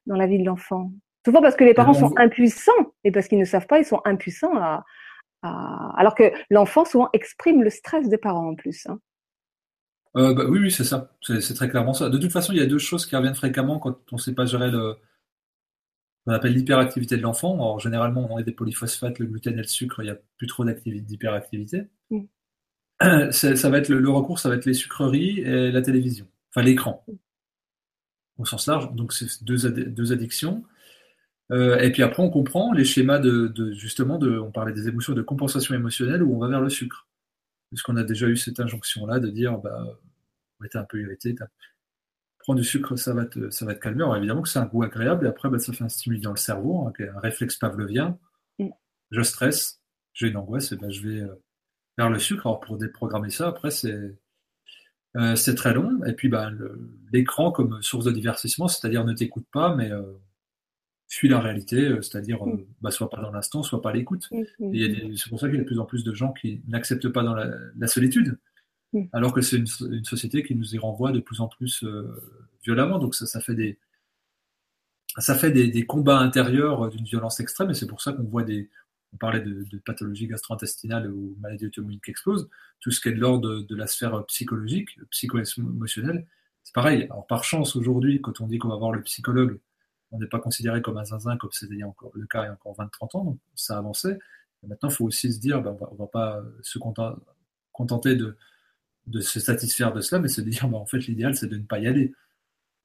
dans 0.06 0.16
la 0.16 0.26
vie 0.26 0.38
de 0.38 0.44
l'enfant. 0.44 0.90
Souvent 1.24 1.40
parce 1.40 1.56
que 1.56 1.64
les 1.64 1.74
parents 1.74 1.94
sont 1.94 2.12
impuissants 2.18 2.72
et 3.04 3.10
parce 3.10 3.28
qu'ils 3.28 3.38
ne 3.38 3.44
savent 3.44 3.66
pas, 3.66 3.78
ils 3.78 3.84
sont 3.84 4.00
impuissants 4.04 4.54
à, 4.56 4.84
à... 5.42 5.94
alors 5.96 6.14
que 6.14 6.30
l'enfant 6.50 6.84
souvent 6.84 7.08
exprime 7.14 7.62
le 7.62 7.70
stress 7.70 8.08
des 8.08 8.18
parents 8.18 8.50
en 8.50 8.54
plus. 8.54 8.86
Hein. 8.86 8.98
Euh, 10.16 10.34
bah, 10.34 10.44
oui, 10.48 10.60
oui, 10.60 10.70
c'est 10.70 10.84
ça. 10.84 11.10
C'est 11.22 11.54
très 11.54 11.68
clairement 11.68 11.94
ça. 11.94 12.08
De 12.08 12.18
toute 12.18 12.32
façon, 12.32 12.52
il 12.52 12.58
y 12.58 12.62
a 12.62 12.66
deux 12.66 12.78
choses 12.78 13.06
qui 13.06 13.16
reviennent 13.16 13.34
fréquemment 13.34 13.78
quand 13.78 13.98
on 14.12 14.16
ne 14.16 14.20
sait 14.20 14.34
pas 14.34 14.46
gérer 14.46 14.70
le, 14.70 14.96
on 16.26 16.32
appelle 16.32 16.54
l'hyperactivité 16.54 17.16
de 17.16 17.22
l'enfant. 17.22 17.54
Alors, 17.54 17.80
généralement, 17.80 18.26
on 18.32 18.36
a 18.36 18.42
des 18.42 18.52
polyphosphates, 18.52 19.18
le 19.18 19.26
gluten 19.26 19.54
et 19.54 19.58
le 19.58 19.64
sucre, 19.64 20.00
il 20.00 20.04
n'y 20.04 20.10
a 20.10 20.18
plus 20.38 20.46
trop 20.46 20.64
d'hyperactivité. 20.64 21.88
Mm. 22.10 22.22
Ça, 23.32 23.70
va 23.70 23.78
être 23.78 23.88
le, 23.88 24.08
recours, 24.08 24.38
ça 24.38 24.48
va 24.48 24.54
être 24.54 24.64
les 24.64 24.72
sucreries 24.72 25.40
et 25.40 25.72
la 25.72 25.82
télévision, 25.82 26.26
enfin 26.50 26.64
l'écran, 26.64 27.04
au 28.38 28.44
sens 28.44 28.66
large. 28.68 28.94
Donc, 28.94 29.12
c'est 29.12 29.42
deux, 29.42 29.68
deux 29.68 30.12
addictions. 30.12 30.64
Euh, 31.50 31.78
et 31.80 31.90
puis 31.92 32.02
après, 32.02 32.22
on 32.22 32.30
comprend 32.30 32.72
les 32.72 32.84
schémas 32.84 33.18
de, 33.18 33.48
de, 33.48 33.72
justement, 33.72 34.16
de, 34.16 34.38
on 34.38 34.52
parlait 34.52 34.72
des 34.72 34.88
émotions 34.88 35.12
de 35.12 35.22
compensation 35.22 35.74
émotionnelle 35.74 36.22
où 36.22 36.34
on 36.34 36.38
va 36.38 36.48
vers 36.48 36.60
le 36.60 36.70
sucre 36.70 37.06
puisqu'on 37.74 37.96
a 37.96 38.04
déjà 38.04 38.28
eu 38.28 38.36
cette 38.36 38.60
injonction-là 38.60 39.18
de 39.18 39.28
dire, 39.28 39.58
bah, 39.58 39.84
on 40.60 40.64
était 40.64 40.78
un 40.78 40.84
peu 40.84 41.00
irrité, 41.00 41.34
prends 42.38 42.54
du 42.54 42.62
sucre, 42.62 42.96
ça 42.96 43.12
va 43.14 43.26
te, 43.26 43.50
ça 43.50 43.66
va 43.66 43.74
te 43.74 43.80
calmer. 43.80 44.02
Alors 44.02 44.16
évidemment 44.16 44.42
que 44.42 44.48
c'est 44.48 44.60
un 44.60 44.66
goût 44.66 44.84
agréable, 44.84 45.26
et 45.26 45.28
après, 45.28 45.50
bah, 45.50 45.58
ça 45.58 45.72
fait 45.72 45.82
un 45.82 45.88
stimuli 45.88 46.20
dans 46.20 46.30
le 46.30 46.36
cerveau, 46.36 46.86
hein, 46.86 46.92
un 47.00 47.20
réflexe 47.20 47.56
pavlovien. 47.56 48.16
Mm. 48.58 48.68
Je 49.10 49.22
stresse, 49.22 49.80
j'ai 50.12 50.28
une 50.28 50.36
angoisse, 50.36 50.70
et 50.70 50.76
ben, 50.76 50.90
je 50.90 51.02
vais 51.06 51.20
euh, 51.20 51.34
vers 51.98 52.10
le 52.10 52.18
sucre. 52.18 52.46
Alors 52.46 52.60
pour 52.60 52.78
déprogrammer 52.78 53.30
ça, 53.30 53.48
après, 53.48 53.70
c'est 53.72 54.16
euh, 55.16 55.54
très 55.56 55.74
long. 55.74 56.04
Et 56.04 56.12
puis, 56.12 56.28
bah, 56.28 56.50
l'écran 57.12 57.50
comme 57.50 57.82
source 57.82 58.04
de 58.04 58.12
divertissement, 58.12 58.68
c'est-à-dire 58.68 59.04
ne 59.04 59.14
t'écoute 59.14 59.46
pas, 59.52 59.74
mais 59.74 59.90
euh, 59.90 60.02
fuit 61.08 61.28
la 61.28 61.40
réalité, 61.40 61.76
euh, 61.76 62.02
c'est-à-dire 62.02 62.42
euh, 62.46 62.54
mm. 62.54 62.66
bah, 62.80 62.90
soit 62.90 63.10
pas 63.10 63.20
dans 63.20 63.30
l'instant, 63.30 63.62
soit 63.62 63.82
pas 63.82 63.90
à 63.90 63.92
l'écoute. 63.92 64.28
Mm, 64.30 64.42
mm, 64.58 65.16
c'est 65.16 65.28
pour 65.28 65.40
ça 65.40 65.48
qu'il 65.48 65.56
y 65.56 65.60
a 65.60 65.62
de 65.62 65.66
plus 65.66 65.78
en 65.78 65.84
plus 65.84 66.04
de 66.04 66.14
gens 66.14 66.32
qui 66.32 66.62
n'acceptent 66.66 67.08
pas 67.08 67.22
dans 67.22 67.34
la, 67.34 67.86
solitude, 67.86 68.38
alors 69.12 69.32
que 69.32 69.40
c'est 69.40 69.56
une, 69.56 70.04
société 70.04 70.42
qui 70.42 70.54
nous 70.54 70.74
y 70.74 70.78
renvoie 70.78 71.12
de 71.12 71.20
plus 71.20 71.40
en 71.40 71.48
plus 71.48 71.82
euh, 71.84 72.08
violemment. 72.62 72.98
Donc 72.98 73.14
ça, 73.14 73.26
ça 73.26 73.40
fait 73.40 73.54
des 73.54 73.78
ça 75.18 75.36
fait 75.36 75.52
des, 75.52 75.86
combats 75.86 76.18
intérieurs 76.18 76.88
d'une 76.88 77.04
violence 77.04 77.38
extrême, 77.38 77.70
et 77.70 77.74
c'est 77.74 77.86
pour 77.86 78.02
ça 78.02 78.12
qu'on 78.12 78.24
voit 78.24 78.42
des 78.42 78.70
on 79.12 79.16
parlait 79.16 79.40
de, 79.40 79.64
de 79.70 79.78
pathologie 79.78 80.26
gastro-intestinale 80.26 81.08
ou 81.08 81.36
maladie 81.40 81.66
auto-immune 81.66 82.00
qui 82.00 82.10
explose, 82.10 82.48
tout 82.80 82.90
ce 82.90 83.00
qui 83.00 83.10
est 83.10 83.12
de 83.12 83.20
l'ordre 83.20 83.60
de, 83.60 83.76
la 83.76 83.86
sphère 83.86 84.26
psychologique, 84.26 84.98
psycho-émotionnelle, 85.10 86.26
c'est 86.64 86.74
pareil. 86.74 87.04
Alors 87.04 87.24
par 87.28 87.44
chance 87.44 87.76
aujourd'hui, 87.76 88.20
quand 88.20 88.40
on 88.40 88.48
dit 88.48 88.58
qu'on 88.58 88.70
va 88.70 88.76
voir 88.76 88.90
le 88.90 89.02
psychologue, 89.02 89.60
on 90.14 90.18
n'est 90.20 90.28
pas 90.28 90.38
considéré 90.38 90.80
comme 90.80 90.96
un 90.96 91.04
zinzin 91.04 91.36
comme 91.36 91.50
c'était 91.52 91.82
encore 91.82 92.12
le 92.14 92.26
cas 92.26 92.44
il 92.44 92.46
y 92.46 92.48
a 92.48 92.52
encore 92.52 92.76
20-30 92.76 93.18
ans, 93.18 93.24
donc 93.24 93.38
ça 93.54 93.74
a 93.74 93.78
avancé. 93.78 94.16
maintenant, 94.66 94.88
il 94.88 94.94
faut 94.94 95.04
aussi 95.04 95.32
se 95.32 95.40
dire, 95.40 95.60
ben, 95.60 95.76
on 95.90 95.94
ne 95.94 95.98
va 95.98 96.06
pas 96.06 96.42
se 96.62 96.78
contenter 97.72 98.14
de, 98.16 98.36
se 99.20 99.40
satisfaire 99.40 99.92
de 99.92 100.00
cela, 100.00 100.20
mais 100.20 100.28
se 100.28 100.40
dire, 100.40 100.68
ben, 100.68 100.78
en 100.78 100.86
fait, 100.86 100.98
l'idéal, 100.98 101.34
c'est 101.34 101.48
de 101.48 101.56
ne 101.56 101.64
pas 101.64 101.80
y 101.80 101.88
aller. 101.88 102.14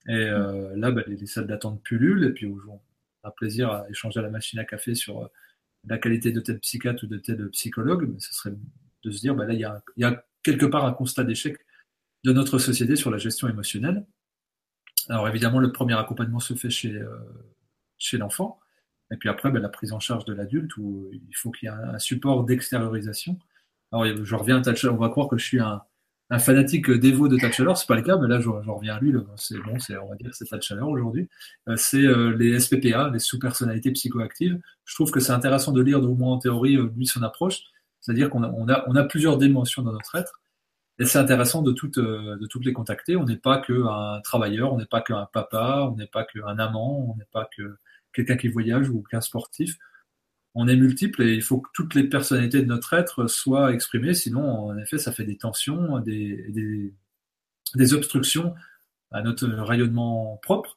Et 0.08 0.12
euh, 0.12 0.74
là, 0.76 0.90
ben, 0.90 1.04
les, 1.06 1.26
salles 1.26 1.46
d'attente 1.46 1.82
pullulent, 1.82 2.24
et 2.24 2.32
puis 2.32 2.46
on 2.46 2.80
a 3.22 3.30
plaisir 3.30 3.70
à 3.70 3.88
échanger 3.88 4.18
à 4.18 4.22
la 4.22 4.30
machine 4.30 4.58
à 4.58 4.64
café 4.64 4.94
sur 4.94 5.22
euh, 5.22 5.28
la 5.86 5.98
qualité 5.98 6.32
de 6.32 6.40
tel 6.40 6.58
psychiatre 6.58 7.04
ou 7.04 7.06
de 7.06 7.18
tel 7.18 7.48
psychologue, 7.50 8.08
mais 8.12 8.18
ce 8.18 8.34
serait 8.34 8.54
de 9.04 9.10
se 9.10 9.20
dire, 9.20 9.36
là, 9.36 9.52
il 9.52 9.60
y 9.96 10.04
a 10.04 10.24
quelque 10.42 10.66
part 10.66 10.84
un 10.84 10.92
constat 10.92 11.24
d'échec 11.24 11.56
de 12.24 12.32
notre 12.32 12.58
société 12.58 12.96
sur 12.96 13.10
la 13.10 13.18
gestion 13.18 13.48
émotionnelle. 13.48 14.04
Alors 15.08 15.28
évidemment, 15.28 15.58
le 15.58 15.72
premier 15.72 15.94
accompagnement 15.94 16.40
se 16.40 16.54
fait 16.54 16.70
chez, 16.70 16.94
euh, 16.94 18.18
l'enfant. 18.18 18.60
Et 19.12 19.16
puis 19.16 19.28
après, 19.28 19.50
ben, 19.50 19.60
la 19.60 19.68
prise 19.68 19.92
en 19.92 20.00
charge 20.00 20.24
de 20.24 20.32
l'adulte 20.32 20.76
où 20.76 21.10
il 21.12 21.34
faut 21.34 21.50
qu'il 21.50 21.68
y 21.68 21.72
ait 21.72 21.74
un, 21.74 21.98
support 21.98 22.44
d'extériorisation. 22.44 23.38
Alors 23.92 24.06
je 24.24 24.34
reviens 24.36 24.58
à 24.58 24.62
Tatchelor, 24.62 24.94
on 24.94 24.98
va 24.98 25.08
croire 25.08 25.28
que 25.28 25.36
je 25.36 25.44
suis 25.44 25.60
un, 25.60 25.82
fanatique 26.38 26.88
dévot 26.88 27.26
de 27.26 27.36
Tatchelor, 27.36 27.76
c'est 27.76 27.88
pas 27.88 27.96
le 27.96 28.02
cas, 28.02 28.16
mais 28.16 28.28
là 28.28 28.38
je, 28.38 28.48
reviens 28.48 28.94
à 28.94 29.00
lui, 29.00 29.12
c'est 29.34 29.58
bon, 29.58 29.76
on 30.00 30.08
va 30.08 30.14
dire 30.14 30.32
c'est 30.32 30.44
Tatchelor 30.44 30.88
aujourd'hui. 30.88 31.28
Euh, 31.68 31.74
c'est 31.76 32.04
euh, 32.04 32.36
les 32.36 32.60
SPPA, 32.60 33.10
les 33.12 33.18
sous-personnalités 33.18 33.90
psychoactives. 33.90 34.60
Je 34.84 34.94
trouve 34.94 35.10
que 35.10 35.18
c'est 35.18 35.32
intéressant 35.32 35.72
de 35.72 35.82
lire, 35.82 36.00
au 36.00 36.14
moins 36.14 36.34
en 36.34 36.38
théorie, 36.38 36.76
lui 36.76 37.06
son 37.06 37.22
approche. 37.24 37.62
C'est-à-dire 38.00 38.30
qu'on 38.30 38.44
a, 38.44 38.48
on 38.50 38.68
a, 38.68 38.84
on 38.86 38.94
a 38.94 39.02
plusieurs 39.02 39.38
dimensions 39.38 39.82
dans 39.82 39.92
notre 39.92 40.14
être. 40.14 40.40
Et 41.00 41.06
c'est 41.06 41.18
intéressant 41.18 41.62
de 41.62 41.72
toutes, 41.72 41.96
euh, 41.96 42.36
de 42.36 42.46
toutes 42.46 42.66
les 42.66 42.74
contacter. 42.74 43.16
On 43.16 43.24
n'est 43.24 43.38
pas 43.38 43.58
qu'un 43.58 44.20
travailleur, 44.22 44.74
on 44.74 44.78
n'est 44.78 44.84
pas 44.86 45.00
qu'un 45.00 45.26
papa, 45.32 45.88
on 45.90 45.96
n'est 45.96 46.06
pas 46.06 46.24
qu'un 46.24 46.58
amant, 46.58 47.10
on 47.10 47.16
n'est 47.16 47.28
pas 47.32 47.48
que 47.56 47.78
quelqu'un 48.12 48.36
qui 48.36 48.48
voyage 48.48 48.90
ou 48.90 49.02
qu'un 49.02 49.22
sportif. 49.22 49.78
On 50.54 50.68
est 50.68 50.76
multiple 50.76 51.22
et 51.22 51.32
il 51.34 51.42
faut 51.42 51.60
que 51.60 51.70
toutes 51.72 51.94
les 51.94 52.04
personnalités 52.04 52.60
de 52.60 52.66
notre 52.66 52.92
être 52.92 53.28
soient 53.28 53.72
exprimées, 53.72 54.14
sinon, 54.14 54.66
en 54.66 54.76
effet, 54.78 54.98
ça 54.98 55.12
fait 55.12 55.24
des 55.24 55.38
tensions, 55.38 56.00
des, 56.00 56.50
des, 56.50 56.92
des 57.74 57.94
obstructions 57.94 58.54
à 59.10 59.22
notre 59.22 59.46
rayonnement 59.48 60.38
propre, 60.42 60.76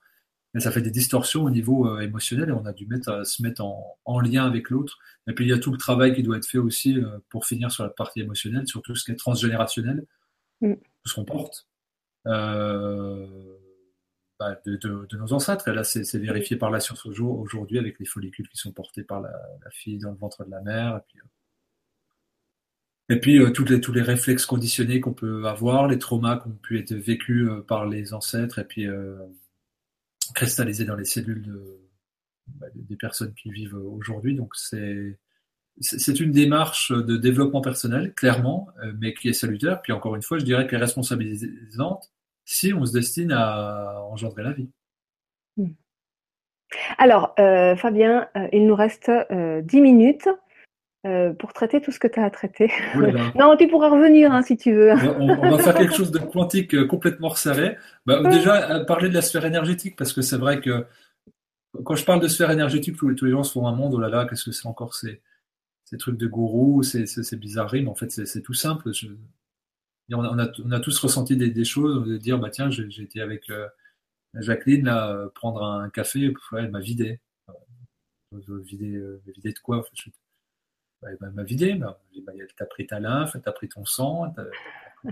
et 0.55 0.59
ça 0.59 0.71
fait 0.71 0.81
des 0.81 0.91
distorsions 0.91 1.43
au 1.43 1.49
niveau 1.49 1.87
euh, 1.87 2.01
émotionnel 2.01 2.49
et 2.49 2.51
on 2.51 2.65
a 2.65 2.73
dû 2.73 2.85
mettre, 2.85 3.25
se 3.25 3.41
mettre 3.41 3.63
en, 3.63 3.97
en 4.05 4.19
lien 4.19 4.45
avec 4.45 4.69
l'autre. 4.69 4.99
Et 5.27 5.33
puis 5.33 5.45
il 5.45 5.49
y 5.49 5.53
a 5.53 5.57
tout 5.57 5.71
le 5.71 5.77
travail 5.77 6.13
qui 6.13 6.21
doit 6.21 6.37
être 6.37 6.47
fait 6.47 6.59
aussi 6.59 6.99
euh, 6.99 7.19
pour 7.29 7.45
finir 7.45 7.71
sur 7.71 7.83
la 7.83 7.89
partie 7.89 8.21
émotionnelle, 8.21 8.67
sur 8.67 8.81
tout 8.81 8.95
ce 8.95 9.03
qui 9.03 9.11
est 9.11 9.15
transgénérationnel, 9.15 10.05
mm. 10.61 10.73
tout 10.75 11.09
ce 11.09 11.15
qu'on 11.15 11.25
porte. 11.25 11.67
Euh, 12.27 13.27
bah, 14.39 14.59
de, 14.65 14.75
de, 14.77 15.05
de, 15.09 15.17
nos 15.17 15.33
ancêtres. 15.33 15.67
Et 15.67 15.73
là, 15.73 15.83
c'est 15.83 16.17
vérifié 16.17 16.57
par 16.57 16.71
la 16.71 16.79
science 16.79 17.05
aujourd'hui 17.05 17.77
avec 17.79 17.99
les 17.99 18.05
follicules 18.05 18.47
qui 18.49 18.57
sont 18.57 18.71
portés 18.71 19.03
par 19.03 19.21
la, 19.21 19.31
la, 19.63 19.71
fille 19.71 19.99
dans 19.99 20.11
le 20.11 20.17
ventre 20.17 20.43
de 20.43 20.51
la 20.51 20.61
mère. 20.61 20.97
Et 20.97 21.01
puis, 21.07 21.19
euh, 21.19 21.23
et 23.09 23.19
puis 23.19 23.37
euh, 23.39 23.51
toutes 23.51 23.69
les, 23.69 23.79
tous 23.79 23.91
les 23.91 24.01
réflexes 24.01 24.45
conditionnés 24.45 24.99
qu'on 24.99 25.13
peut 25.13 25.45
avoir, 25.47 25.87
les 25.87 25.99
traumas 25.99 26.37
qui 26.37 26.47
ont 26.47 26.59
pu 26.61 26.79
être 26.79 26.93
vécus 26.93 27.47
euh, 27.47 27.61
par 27.61 27.85
les 27.85 28.13
ancêtres 28.13 28.59
et 28.59 28.63
puis 28.65 28.87
cristallisés 30.33 30.85
dans 30.85 30.95
les 30.95 31.05
cellules 31.05 31.41
de, 31.41 31.79
bah, 32.47 32.67
des 32.75 32.95
personnes 32.95 33.33
qui 33.33 33.51
vivent 33.51 33.75
aujourd'hui. 33.75 34.35
Donc 34.35 34.55
c'est 34.55 35.19
c'est 35.81 36.19
une 36.19 36.31
démarche 36.31 36.91
de 36.91 37.17
développement 37.17 37.61
personnel, 37.61 38.13
clairement, 38.13 38.67
mais 38.99 39.15
qui 39.15 39.29
est 39.29 39.33
salutaire. 39.33 39.81
Puis 39.81 39.91
encore 39.91 40.15
une 40.15 40.21
fois, 40.21 40.37
je 40.37 40.45
dirais 40.45 40.67
qu'elle 40.67 40.79
est 40.79 40.83
responsabilisante 40.83 42.11
si 42.45 42.73
on 42.75 42.85
se 42.85 42.93
destine 42.93 43.31
à 43.31 44.03
engendrer 44.11 44.43
la 44.43 44.51
vie. 44.51 44.69
Hmm. 45.57 45.71
Alors, 46.99 47.33
Fabien, 47.37 48.29
il 48.51 48.67
nous 48.67 48.75
reste 48.75 49.09
dix 49.63 49.81
minutes. 49.81 50.29
Euh, 51.05 51.33
pour 51.33 51.51
traiter 51.51 51.81
tout 51.81 51.91
ce 51.91 51.99
que 51.99 52.07
tu 52.07 52.17
as 52.17 52.23
à 52.23 52.29
traiter. 52.29 52.71
non, 53.35 53.57
tu 53.57 53.67
pourras 53.67 53.89
revenir 53.89 54.31
hein, 54.31 54.41
si 54.41 54.55
tu 54.55 54.73
veux. 54.73 54.93
on, 55.19 55.49
va 55.49 55.57
faire 55.57 55.75
quelque 55.75 55.93
chose 55.97 56.11
de 56.11 56.19
quantique 56.19 56.73
euh, 56.73 56.87
complètement 56.87 57.27
resserré. 57.27 57.77
Bah, 58.05 58.23
déjà, 58.29 58.85
parler 58.85 59.09
de 59.09 59.13
la 59.13 59.21
sphère 59.21 59.43
énergétique, 59.43 59.97
parce 59.97 60.13
que 60.13 60.21
c'est 60.21 60.37
vrai 60.37 60.61
que 60.61 60.85
quand 61.83 61.95
je 61.95 62.05
parle 62.05 62.21
de 62.21 62.29
sphère 62.29 62.51
énergétique, 62.51 62.95
tous 62.95 63.09
les, 63.09 63.31
gens 63.31 63.43
se 63.43 63.51
font 63.51 63.67
un 63.67 63.75
monde, 63.75 63.93
oh 63.95 63.99
là 63.99 64.07
là, 64.07 64.25
qu'est-ce 64.25 64.45
que 64.45 64.53
c'est 64.53 64.65
encore 64.65 64.95
ces, 64.95 65.21
ces 65.83 65.97
trucs 65.97 66.15
de 66.15 66.27
gourou, 66.27 66.83
ces, 66.83 67.05
ces, 67.05 67.35
bizarreries, 67.35 67.81
mais 67.81 67.89
en 67.89 67.95
fait, 67.95 68.09
c'est 68.09 68.41
tout 68.41 68.53
simple. 68.53 68.89
on, 70.09 70.23
a, 70.23 70.51
on, 70.63 70.71
a, 70.71 70.79
tous 70.79 70.97
ressenti 70.99 71.35
des, 71.35 71.49
des 71.49 71.65
choses, 71.65 72.07
de 72.07 72.15
dire, 72.15 72.39
bah 72.39 72.49
tiens, 72.49 72.69
j'ai 72.69 73.03
été 73.03 73.19
avec 73.19 73.49
euh, 73.49 73.67
Jacqueline, 74.35 74.85
là, 74.85 75.27
prendre 75.35 75.65
un 75.65 75.89
café, 75.89 76.33
elle 76.57 76.71
m'a 76.71 76.79
vidé. 76.79 77.19
vidé, 78.31 79.01
vidé 79.25 79.51
de 79.51 79.59
quoi 79.59 79.83
elle 81.07 81.31
m'a 81.31 81.43
vidé. 81.43 81.73
Bah, 81.75 81.99
t'as 82.57 82.65
pris 82.65 82.87
ta 82.87 82.99
lymphe, 82.99 83.35
t'as 83.43 83.51
pris 83.51 83.69
ton 83.69 83.85
sang, 83.85 84.33
euh, 84.37 85.11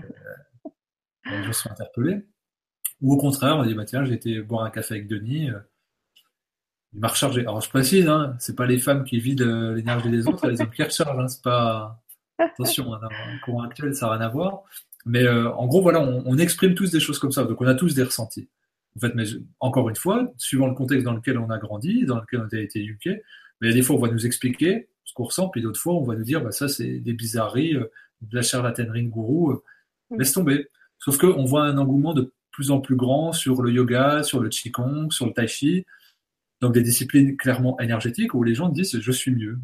les 1.24 1.42
gens 1.44 1.52
sont 1.52 1.70
interpellés. 1.70 2.24
Ou 3.00 3.14
au 3.14 3.16
contraire, 3.16 3.56
on 3.56 3.64
dit 3.64 3.74
bah 3.74 3.84
tiens, 3.84 4.04
j'ai 4.04 4.14
été 4.14 4.40
boire 4.40 4.64
un 4.64 4.70
café 4.70 4.94
avec 4.94 5.08
Denis, 5.08 5.50
euh, 5.50 5.58
il 6.92 7.00
m'a 7.00 7.08
rechargé. 7.08 7.40
Alors 7.42 7.60
je 7.60 7.68
précise, 7.68 8.08
hein, 8.08 8.36
c'est 8.38 8.56
pas 8.56 8.66
les 8.66 8.78
femmes 8.78 9.04
qui 9.04 9.18
vident 9.18 9.44
euh, 9.44 9.74
l'énergie 9.74 10.10
des 10.10 10.26
autres, 10.26 10.48
les 10.48 10.60
hommes 10.60 10.70
qui 10.70 10.82
rechargent. 10.82 11.18
Hein, 11.18 11.28
c'est 11.28 11.42
pas 11.42 12.00
attention, 12.38 12.94
hein, 12.94 13.00
le 13.10 13.44
courant 13.44 13.62
actuel, 13.62 13.94
ça 13.94 14.06
n'a 14.06 14.12
rien 14.12 14.26
à 14.26 14.28
voir. 14.28 14.62
Mais 15.04 15.28
en 15.28 15.66
gros, 15.66 15.82
voilà, 15.82 16.00
on, 16.00 16.38
exprime 16.38 16.74
tous 16.74 16.92
des 16.92 17.00
choses 17.00 17.18
comme 17.18 17.32
ça, 17.32 17.42
donc 17.42 17.60
on 17.60 17.66
a 17.66 17.74
tous 17.74 17.92
des 17.92 18.04
ressentis. 18.04 18.48
En 18.96 19.00
fait, 19.00 19.12
mais 19.16 19.24
encore 19.58 19.88
une 19.88 19.96
fois, 19.96 20.32
suivant 20.36 20.68
le 20.68 20.74
contexte 20.74 21.04
dans 21.04 21.14
lequel 21.14 21.38
on 21.38 21.50
a 21.50 21.58
grandi, 21.58 22.04
dans 22.04 22.20
lequel 22.20 22.40
on 22.40 22.56
a 22.56 22.60
été 22.60 22.80
éduqué, 22.80 23.20
mais 23.60 23.68
il 23.68 23.70
y 23.70 23.72
a 23.72 23.76
des 23.76 23.82
fois 23.82 23.96
on 23.96 23.98
va 23.98 24.08
nous 24.08 24.26
expliquer 24.26 24.88
ressent, 25.16 25.48
puis 25.48 25.62
d'autres 25.62 25.80
fois, 25.80 25.94
on 25.94 26.04
va 26.04 26.16
nous 26.16 26.24
dire, 26.24 26.42
bah, 26.42 26.52
ça, 26.52 26.68
c'est 26.68 26.98
des 26.98 27.12
bizarreries, 27.12 27.76
euh, 27.76 27.90
de 28.22 28.36
la 28.36 28.42
charlatanerie 28.42 29.04
de 29.04 29.08
gourou, 29.08 29.50
euh, 29.50 29.62
mm. 30.10 30.18
laisse 30.18 30.32
tomber. 30.32 30.68
Sauf 30.98 31.18
qu'on 31.18 31.44
voit 31.44 31.64
un 31.64 31.78
engouement 31.78 32.14
de 32.14 32.32
plus 32.52 32.70
en 32.70 32.80
plus 32.80 32.96
grand 32.96 33.32
sur 33.32 33.62
le 33.62 33.72
yoga, 33.72 34.22
sur 34.22 34.40
le 34.40 34.48
qigong, 34.48 35.10
sur 35.10 35.26
le 35.26 35.32
tai 35.32 35.48
chi, 35.48 35.84
donc 36.60 36.74
des 36.74 36.82
disciplines 36.82 37.36
clairement 37.36 37.78
énergétiques 37.80 38.34
où 38.34 38.44
les 38.44 38.54
gens 38.54 38.68
disent, 38.68 39.00
je 39.00 39.12
suis 39.12 39.32
mieux. 39.32 39.58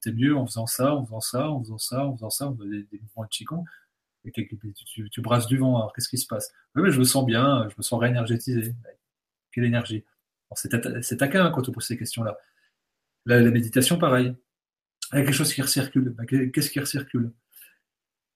T'es 0.00 0.12
mieux 0.12 0.36
en 0.36 0.46
faisant 0.46 0.66
ça, 0.66 0.94
en 0.94 1.04
faisant 1.04 1.20
ça, 1.20 1.50
en 1.50 1.60
faisant 1.60 1.78
ça, 1.78 2.06
en 2.06 2.14
faisant 2.14 2.30
ça, 2.30 2.54
des, 2.60 2.84
des 2.84 3.00
mouvements 3.00 3.24
de 3.24 3.28
qigong. 3.28 3.64
Et 4.24 4.32
tu, 4.32 5.10
tu, 5.10 5.20
brasses 5.20 5.46
du 5.46 5.58
vent, 5.58 5.76
alors 5.76 5.92
qu'est-ce 5.92 6.08
qui 6.08 6.16
se 6.16 6.26
passe? 6.26 6.52
Oui, 6.74 6.82
mais 6.82 6.90
je 6.90 6.98
me 6.98 7.04
sens 7.04 7.26
bien, 7.26 7.68
je 7.68 7.74
me 7.76 7.82
sens 7.82 8.00
réénergétisé. 8.00 8.74
Quelle 9.52 9.64
énergie 9.64 10.04
C'est 10.54 11.16
taquin 11.18 11.50
quand 11.50 11.68
on 11.68 11.72
pose 11.72 11.84
ces 11.84 11.98
questions-là. 11.98 12.38
la 13.26 13.50
méditation, 13.50 13.98
pareil. 13.98 14.34
Il 15.14 15.18
y 15.18 15.20
a 15.20 15.24
quelque 15.24 15.34
chose 15.34 15.54
qui 15.54 15.62
recircule. 15.62 16.10
Bah, 16.10 16.24
qu'est-ce 16.26 16.70
qui 16.70 16.80
recircule? 16.80 17.30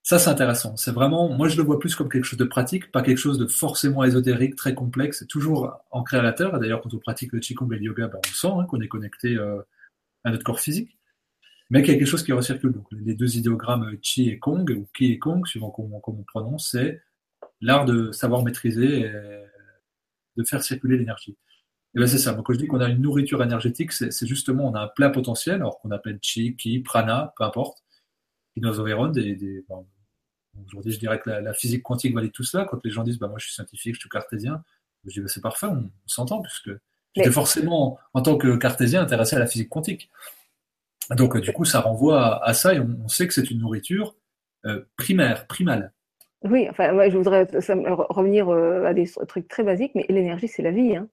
Ça, 0.05 0.19
c'est 0.19 0.31
intéressant. 0.31 0.77
C'est 0.77 0.93
vraiment, 0.93 1.29
moi, 1.29 1.49
je 1.49 1.57
le 1.57 1.65
vois 1.65 1.81
plus 1.81 1.97
comme 1.97 2.09
quelque 2.09 2.25
chose 2.25 2.39
de 2.39 2.45
pratique, 2.45 2.93
pas 2.93 3.03
quelque 3.03 3.19
chose 3.19 3.37
de 3.37 3.47
forcément 3.47 4.05
ésotérique, 4.05 4.55
très 4.55 4.75
complexe, 4.75 5.27
toujours 5.29 5.77
ancré 5.91 6.19
à 6.19 6.23
la 6.23 6.33
terre. 6.33 6.59
D'ailleurs, 6.61 6.81
quand 6.81 6.95
on 6.95 6.99
pratique 6.99 7.33
le 7.33 7.41
Qigong 7.41 7.71
et 7.73 7.77
le 7.77 7.83
yoga, 7.83 8.07
bah, 8.07 8.21
on 8.25 8.33
sent 8.33 8.49
hein, 8.61 8.65
qu'on 8.67 8.81
est 8.81 8.89
connecté 8.89 9.35
euh, 9.35 9.61
à 10.25 10.31
notre 10.31 10.45
corps 10.45 10.61
physique. 10.61 10.97
Mais 11.71 11.83
quelque 11.83 12.07
chose 12.07 12.23
qui 12.23 12.33
recircule. 12.33 12.81
Les 12.93 13.15
deux 13.15 13.37
idéogrammes 13.37 13.99
Qi 13.99 14.31
et 14.31 14.39
Kong, 14.39 14.71
ou 14.71 14.89
Qi 14.95 15.13
et 15.13 15.19
Kong, 15.19 15.47
suivant 15.47 15.71
comment, 15.71 16.01
on 16.07 16.23
prononce, 16.23 16.71
c'est 16.71 17.03
l'art 17.61 17.85
de 17.85 18.13
savoir 18.13 18.45
maîtriser 18.45 19.01
et 19.01 19.13
de 20.37 20.45
faire 20.45 20.63
circuler 20.63 20.97
l'énergie. 20.97 21.37
Et 21.95 22.01
ben 22.01 22.07
c'est 22.07 22.19
ça. 22.19 22.35
quand 22.35 22.53
je 22.53 22.59
dis 22.59 22.67
qu'on 22.67 22.81
a 22.81 22.89
une 22.89 23.01
nourriture 23.01 23.43
énergétique, 23.43 23.93
c'est 23.93 24.27
justement 24.27 24.69
on 24.69 24.75
a 24.75 24.81
un 24.81 24.89
plein 24.89 25.11
potentiel, 25.11 25.57
alors 25.57 25.79
qu'on 25.81 25.91
appelle 25.91 26.19
chi, 26.21 26.55
ki, 26.57 26.81
prana, 26.81 27.33
peu 27.37 27.45
importe, 27.45 27.83
qui 28.55 28.61
nous 28.61 28.79
environne. 28.79 29.13
Des, 29.13 29.65
Aujourd'hui, 30.67 30.93
je 30.93 30.99
dirais 30.99 31.21
que 31.21 31.31
la, 31.31 31.53
physique 31.53 31.83
quantique 31.83 32.15
valide 32.15 32.33
tout 32.33 32.43
cela. 32.43 32.65
Quand 32.65 32.79
les 32.85 32.91
gens 32.91 33.05
disent, 33.05 33.19
bah, 33.19 33.29
moi 33.29 33.39
je 33.39 33.47
suis 33.47 33.55
scientifique, 33.55 33.95
je 33.95 34.01
suis 34.01 34.09
cartésien, 34.09 34.63
je 35.05 35.13
dis, 35.13 35.21
bah, 35.21 35.29
c'est 35.29 35.41
parfait, 35.41 35.67
on, 35.67 35.91
s'entend, 36.07 36.43
puisque 36.43 36.71
j'étais 37.15 37.31
forcément, 37.31 37.99
en 38.13 38.23
tant 38.23 38.37
que 38.37 38.57
cartésien, 38.57 39.03
intéressé 39.03 39.37
à 39.37 39.39
la 39.39 39.47
physique 39.47 39.69
quantique. 39.69 40.11
Donc, 41.11 41.39
du 41.39 41.53
coup, 41.53 41.65
ça 41.65 41.81
renvoie 41.81 42.45
à, 42.45 42.55
ça 42.55 42.75
et 42.75 42.81
on, 42.81 43.09
sait 43.09 43.27
que 43.27 43.35
c'est 43.35 43.51
une 43.51 43.61
nourriture 43.61 44.17
euh, 44.67 44.85
primaire, 44.97 45.47
primale. 45.47 45.93
Oui, 46.43 46.69
enfin, 46.69 47.09
je 47.09 47.17
voudrais 47.17 47.47
revenir 48.11 48.49
euh, 48.49 48.85
à 48.85 48.95
des 48.95 49.11
trucs 49.27 49.49
très 49.49 49.63
basiques, 49.63 49.93
mais 49.95 50.07
l'énergie, 50.09 50.49
c'est 50.49 50.63
la 50.63 50.71
vie. 50.71 50.97
Hein. 50.97 51.09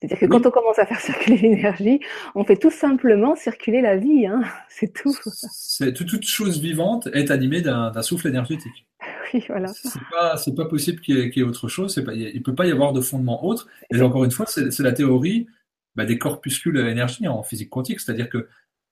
C'est-à-dire 0.00 0.18
que 0.18 0.26
quand 0.26 0.46
on 0.46 0.50
commence 0.50 0.78
à 0.78 0.86
faire 0.86 1.00
circuler 1.00 1.36
l'énergie, 1.36 2.00
on 2.34 2.44
fait 2.44 2.56
tout 2.56 2.70
simplement 2.70 3.36
circuler 3.36 3.82
la 3.82 3.96
vie, 3.96 4.26
hein. 4.26 4.42
c'est 4.68 4.92
tout. 4.92 5.14
C'est, 5.52 5.92
toute 5.92 6.24
chose 6.24 6.60
vivante 6.60 7.08
est 7.12 7.30
animée 7.30 7.60
d'un, 7.60 8.02
souffle 8.02 8.28
énergétique. 8.28 8.86
Oui, 9.32 9.44
voilà. 9.48 9.68
C'est 9.68 10.00
pas, 10.10 10.36
pas 10.56 10.68
possible 10.68 11.00
qu'il 11.00 11.16
y, 11.16 11.40
ait, 11.40 11.42
autre 11.44 11.68
chose. 11.68 11.94
Pas, 12.04 12.14
il 12.14 12.34
ne 12.34 12.42
peut 12.42 12.54
pas 12.54 12.66
y 12.66 12.72
avoir 12.72 12.92
de 12.92 13.00
fondement 13.00 13.44
autre. 13.44 13.68
Et 13.94 14.00
encore 14.02 14.24
une 14.24 14.32
fois, 14.32 14.44
c'est, 14.46 14.76
la 14.80 14.90
théorie 14.90 15.46
bah, 15.94 16.04
des 16.04 16.18
corpuscules 16.18 16.76
énergie 16.78 17.28
en 17.28 17.44
physique 17.44 17.70
quantique, 17.70 18.00
c'est-à-dire 18.00 18.28
que 18.28 18.48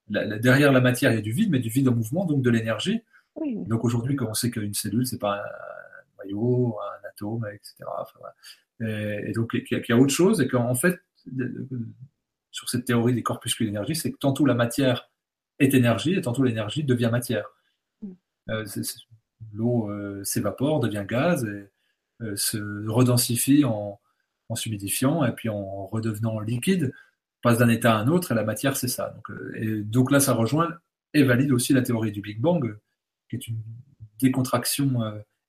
derrière 0.08 0.70
la 0.70 0.80
matière, 0.80 1.10
il 1.10 1.16
y 1.16 1.18
a 1.18 1.22
du 1.22 1.32
vide, 1.32 1.50
mais 1.50 1.58
du 1.58 1.70
vide 1.70 1.88
en 1.88 1.94
mouvement, 1.94 2.24
donc 2.24 2.42
de 2.42 2.50
l'énergie. 2.50 3.00
Donc 3.66 3.84
aujourd'hui, 3.84 4.14
comme 4.14 4.28
on 4.28 4.34
sait 4.34 4.50
qu'une 4.50 4.74
cellule, 4.74 5.06
c'est 5.06 5.18
pas 5.18 5.42
un 5.42 6.24
noyau, 6.24 6.76
un 6.80 7.08
atome, 7.08 7.44
etc. 7.52 7.74
Enfin, 8.00 8.20
et, 8.80 9.32
donc 9.34 9.50
qu'il 9.50 9.82
y, 9.88 9.92
a 9.92 9.96
autre 9.96 10.12
chose, 10.12 10.40
et 10.40 10.48
qu'en 10.48 10.74
fait, 10.74 11.00
sur 12.50 12.68
cette 12.68 12.84
théorie 12.84 13.14
des 13.14 13.22
corpuscules 13.22 13.66
d'énergie, 13.66 13.94
c'est 13.94 14.12
que 14.12 14.18
tantôt 14.18 14.46
la 14.46 14.54
matière 14.54 15.10
est 15.58 15.74
énergie, 15.74 16.14
et 16.14 16.20
tantôt 16.20 16.42
l'énergie 16.42 16.84
devient 16.84 17.08
matière. 17.10 17.46
Mm. 18.02 18.12
Euh, 18.50 18.64
l'eau 19.52 19.90
euh, 19.90 20.22
s'évapore, 20.24 20.80
devient 20.80 21.04
gaz, 21.06 21.44
et 21.44 21.70
euh, 22.22 22.36
se 22.36 22.88
redensifie 22.88 23.64
en, 23.64 24.00
en 24.48 24.54
s'humidifiant, 24.54 25.24
et 25.24 25.32
puis 25.32 25.48
en 25.48 25.86
redevenant 25.86 26.40
liquide, 26.40 26.92
passe 27.42 27.58
d'un 27.58 27.68
état 27.68 27.96
à 27.96 28.00
un 28.00 28.08
autre, 28.08 28.32
et 28.32 28.34
la 28.34 28.44
matière, 28.44 28.76
c'est 28.76 28.88
ça. 28.88 29.10
Donc, 29.10 29.28
et 29.56 29.82
donc 29.82 30.10
là, 30.10 30.20
ça 30.20 30.34
rejoint 30.34 30.76
et 31.14 31.22
valide 31.22 31.52
aussi 31.52 31.72
la 31.72 31.82
théorie 31.82 32.12
du 32.12 32.20
Big 32.20 32.40
Bang, 32.40 32.76
qui 33.30 33.36
est 33.36 33.48
une 33.48 33.60
décontraction 34.20 35.00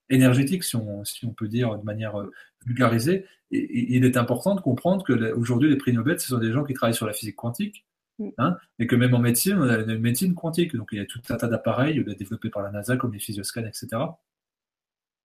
énergétique, 0.09 0.63
si 0.63 0.75
on, 0.75 1.03
si 1.05 1.25
on 1.25 1.33
peut 1.33 1.47
dire 1.47 1.77
de 1.77 1.83
manière 1.83 2.19
euh, 2.19 2.31
vulgarisée. 2.65 3.25
Et, 3.51 3.95
il 3.95 4.05
est 4.05 4.17
important 4.17 4.55
de 4.55 4.61
comprendre 4.61 5.03
que 5.03 5.33
aujourd'hui, 5.33 5.69
les 5.69 5.77
prix 5.77 5.93
Nobel, 5.93 6.19
ce 6.19 6.27
sont 6.27 6.37
des 6.37 6.51
gens 6.51 6.63
qui 6.63 6.73
travaillent 6.73 6.95
sur 6.95 7.07
la 7.07 7.13
physique 7.13 7.35
quantique, 7.35 7.85
mm. 8.19 8.29
hein, 8.37 8.57
et 8.79 8.87
que 8.87 8.95
même 8.95 9.13
en 9.13 9.19
médecine, 9.19 9.57
on 9.57 9.69
a 9.69 9.79
une 9.79 9.97
médecine 9.97 10.35
quantique. 10.35 10.75
Donc 10.75 10.89
il 10.91 10.99
y 10.99 11.01
a 11.01 11.05
tout 11.05 11.21
un 11.29 11.35
tas 11.35 11.47
d'appareils 11.47 12.03
développés 12.17 12.49
par 12.49 12.63
la 12.63 12.71
NASA, 12.71 12.97
comme 12.97 13.13
les 13.13 13.19
physioscans, 13.19 13.65
etc., 13.65 13.87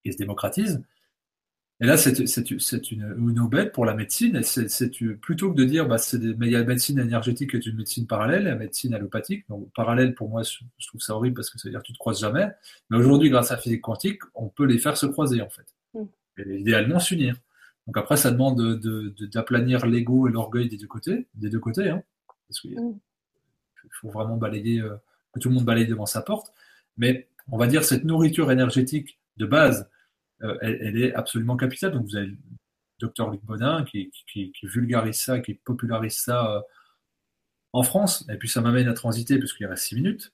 qui 0.03 0.13
se 0.13 0.19
démocratisent. 0.19 0.85
Et 1.81 1.87
là, 1.87 1.97
c'est 1.97 2.91
une, 2.93 3.15
une 3.19 3.41
aubaine 3.41 3.71
pour 3.71 3.85
la 3.85 3.95
médecine. 3.95 4.41
C'est 4.43 4.91
plutôt 5.21 5.51
que 5.51 5.57
de 5.57 5.65
dire, 5.65 5.89
bah, 5.89 5.97
des, 6.13 6.35
mais 6.35 6.47
il 6.47 6.53
y 6.53 6.57
a 6.57 6.61
la 6.61 6.65
médecine 6.65 7.01
énergétique 7.01 7.55
est 7.55 7.67
une 7.67 7.77
médecine 7.77 8.07
parallèle, 8.07 8.45
la 8.45 8.55
médecine 8.55 8.95
allopathique. 8.95 9.45
Donc, 9.49 9.69
parallèle, 9.75 10.15
pour 10.15 10.29
moi, 10.29 10.43
je 10.43 10.87
trouve 10.87 11.01
ça 11.01 11.17
horrible 11.17 11.35
parce 11.35 11.51
que 11.51 11.59
ça 11.59 11.69
veut 11.69 11.73
dire 11.73 11.81
que 11.81 11.87
tu 11.87 11.93
te 11.93 11.99
croises 11.99 12.21
jamais. 12.21 12.49
Mais 12.91 12.97
aujourd'hui, 12.97 13.29
grâce 13.29 13.51
à 13.51 13.57
la 13.57 13.61
physique 13.61 13.83
quantique, 13.83 14.23
on 14.35 14.49
peut 14.49 14.67
les 14.67 14.79
faire 14.79 14.97
se 14.97 15.07
croiser, 15.07 15.43
en 15.43 15.51
fait. 15.51 15.67
Mm. 15.95 16.05
Et 16.39 16.59
idéalement, 16.61 17.01
s'unir. 17.01 17.37
Donc 17.87 17.99
après, 17.99 18.17
ça 18.17 18.31
demande 18.31 18.57
d'aplanir 19.33 19.81
de, 19.81 19.87
de, 19.87 19.91
l'ego 19.91 20.29
et 20.29 20.31
l'orgueil 20.31 20.69
des 20.69 20.77
deux 20.77 20.87
côtés, 20.87 21.27
des 21.35 21.51
deux 21.51 21.59
côtés, 21.59 21.89
hein, 21.89 22.03
parce 22.49 22.61
qu'il 22.61 22.81
mm. 22.81 22.99
faut 24.01 24.11
vraiment 24.11 24.37
balayer, 24.37 24.81
euh, 24.81 24.95
que 25.33 25.41
tout 25.41 25.49
le 25.49 25.57
monde 25.57 25.65
balaye 25.65 25.87
devant 25.87 26.07
sa 26.07 26.23
porte. 26.23 26.53
Mais 26.97 27.29
on 27.51 27.59
va 27.59 27.67
dire 27.67 27.85
cette 27.85 28.05
nourriture 28.05 28.51
énergétique 28.53 29.19
de 29.37 29.47
base 29.47 29.91
euh, 30.43 30.57
elle, 30.61 31.01
est 31.01 31.15
absolument 31.15 31.57
capitale. 31.57 31.93
Donc 31.93 32.07
vous 32.07 32.17
avez 32.17 32.27
le 32.27 32.37
docteur 33.01 33.31
Luc 33.31 33.45
Bodin 33.45 33.85
qui, 33.85 34.11
vulgarise 34.63 35.17
ça, 35.17 35.41
qui 35.41 35.55
popularise 35.55 36.17
ça 36.17 36.57
euh, 36.57 36.61
en 37.73 37.83
France. 37.83 38.27
Et 38.31 38.37
puis 38.37 38.49
ça 38.49 38.61
m'amène 38.61 38.89
à 38.89 38.95
transiter, 38.95 39.39
puisqu'il 39.39 39.67
reste 39.67 39.85
six 39.85 39.95
minutes, 39.95 40.33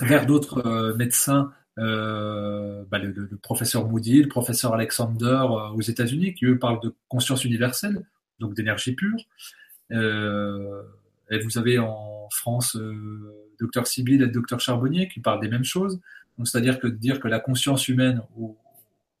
vers 0.00 0.26
d'autres 0.26 0.66
euh, 0.66 0.94
médecins, 0.94 1.52
bah, 1.76 2.98
le, 2.98 3.28
professeur 3.42 3.86
Moody, 3.86 4.22
le 4.22 4.28
professeur 4.28 4.72
Alexander 4.72 5.46
aux 5.74 5.82
États-Unis, 5.82 6.34
qui 6.34 6.46
eux 6.46 6.58
parlent 6.58 6.80
de 6.80 6.94
conscience 7.08 7.44
universelle, 7.44 8.06
donc 8.38 8.54
d'énergie 8.54 8.94
pure. 8.94 9.18
et 9.90 11.38
vous 11.38 11.58
avez 11.58 11.78
en 11.78 12.28
France 12.30 12.78
docteur 13.60 13.86
Sibyl 13.86 14.22
et 14.22 14.28
docteur 14.28 14.58
Charbonnier 14.58 15.08
qui 15.08 15.20
parlent 15.20 15.40
des 15.40 15.48
mêmes 15.48 15.64
choses. 15.64 16.00
c'est-à-dire 16.44 16.80
que 16.80 16.86
dire 16.86 17.20
que 17.20 17.28
la 17.28 17.40
conscience 17.40 17.88
humaine, 17.88 18.22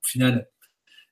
au, 0.06 0.08
final, 0.08 0.48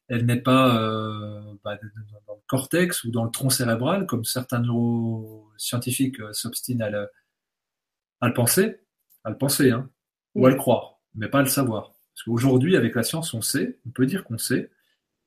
elle 0.09 0.27
n'est 0.27 0.41
pas 0.41 0.79
euh, 0.79 1.55
bah, 1.65 1.79
dans 2.27 2.35
le 2.35 2.41
cortex 2.47 3.05
ou 3.05 3.11
dans 3.11 3.25
le 3.25 3.31
tronc 3.31 3.51
cérébral, 3.51 4.07
comme 4.07 4.25
certains 4.25 4.61
neuroscientifiques 4.61 6.21
euh, 6.21 6.33
s'obstinent 6.33 6.83
à 6.83 6.91
le, 6.91 8.35
penser. 8.35 8.81
à 9.25 9.31
le 9.31 9.39
penser, 9.39 9.71
hein, 9.71 9.91
ou 10.35 10.47
à 10.47 10.51
le 10.51 10.57
croire, 10.57 11.01
mais 11.15 11.29
pas 11.29 11.41
à 11.41 11.43
le 11.43 11.49
savoir. 11.49 11.93
Parce 12.15 12.23
qu'aujourd'hui, 12.25 12.77
avec 12.77 12.95
la 12.95 13.03
science, 13.03 13.35
on 13.35 13.43
sait, 13.43 13.79
on 13.87 13.91
peut 13.91 14.07
dire 14.07 14.25
qu'on 14.25 14.39
sait, 14.39 14.71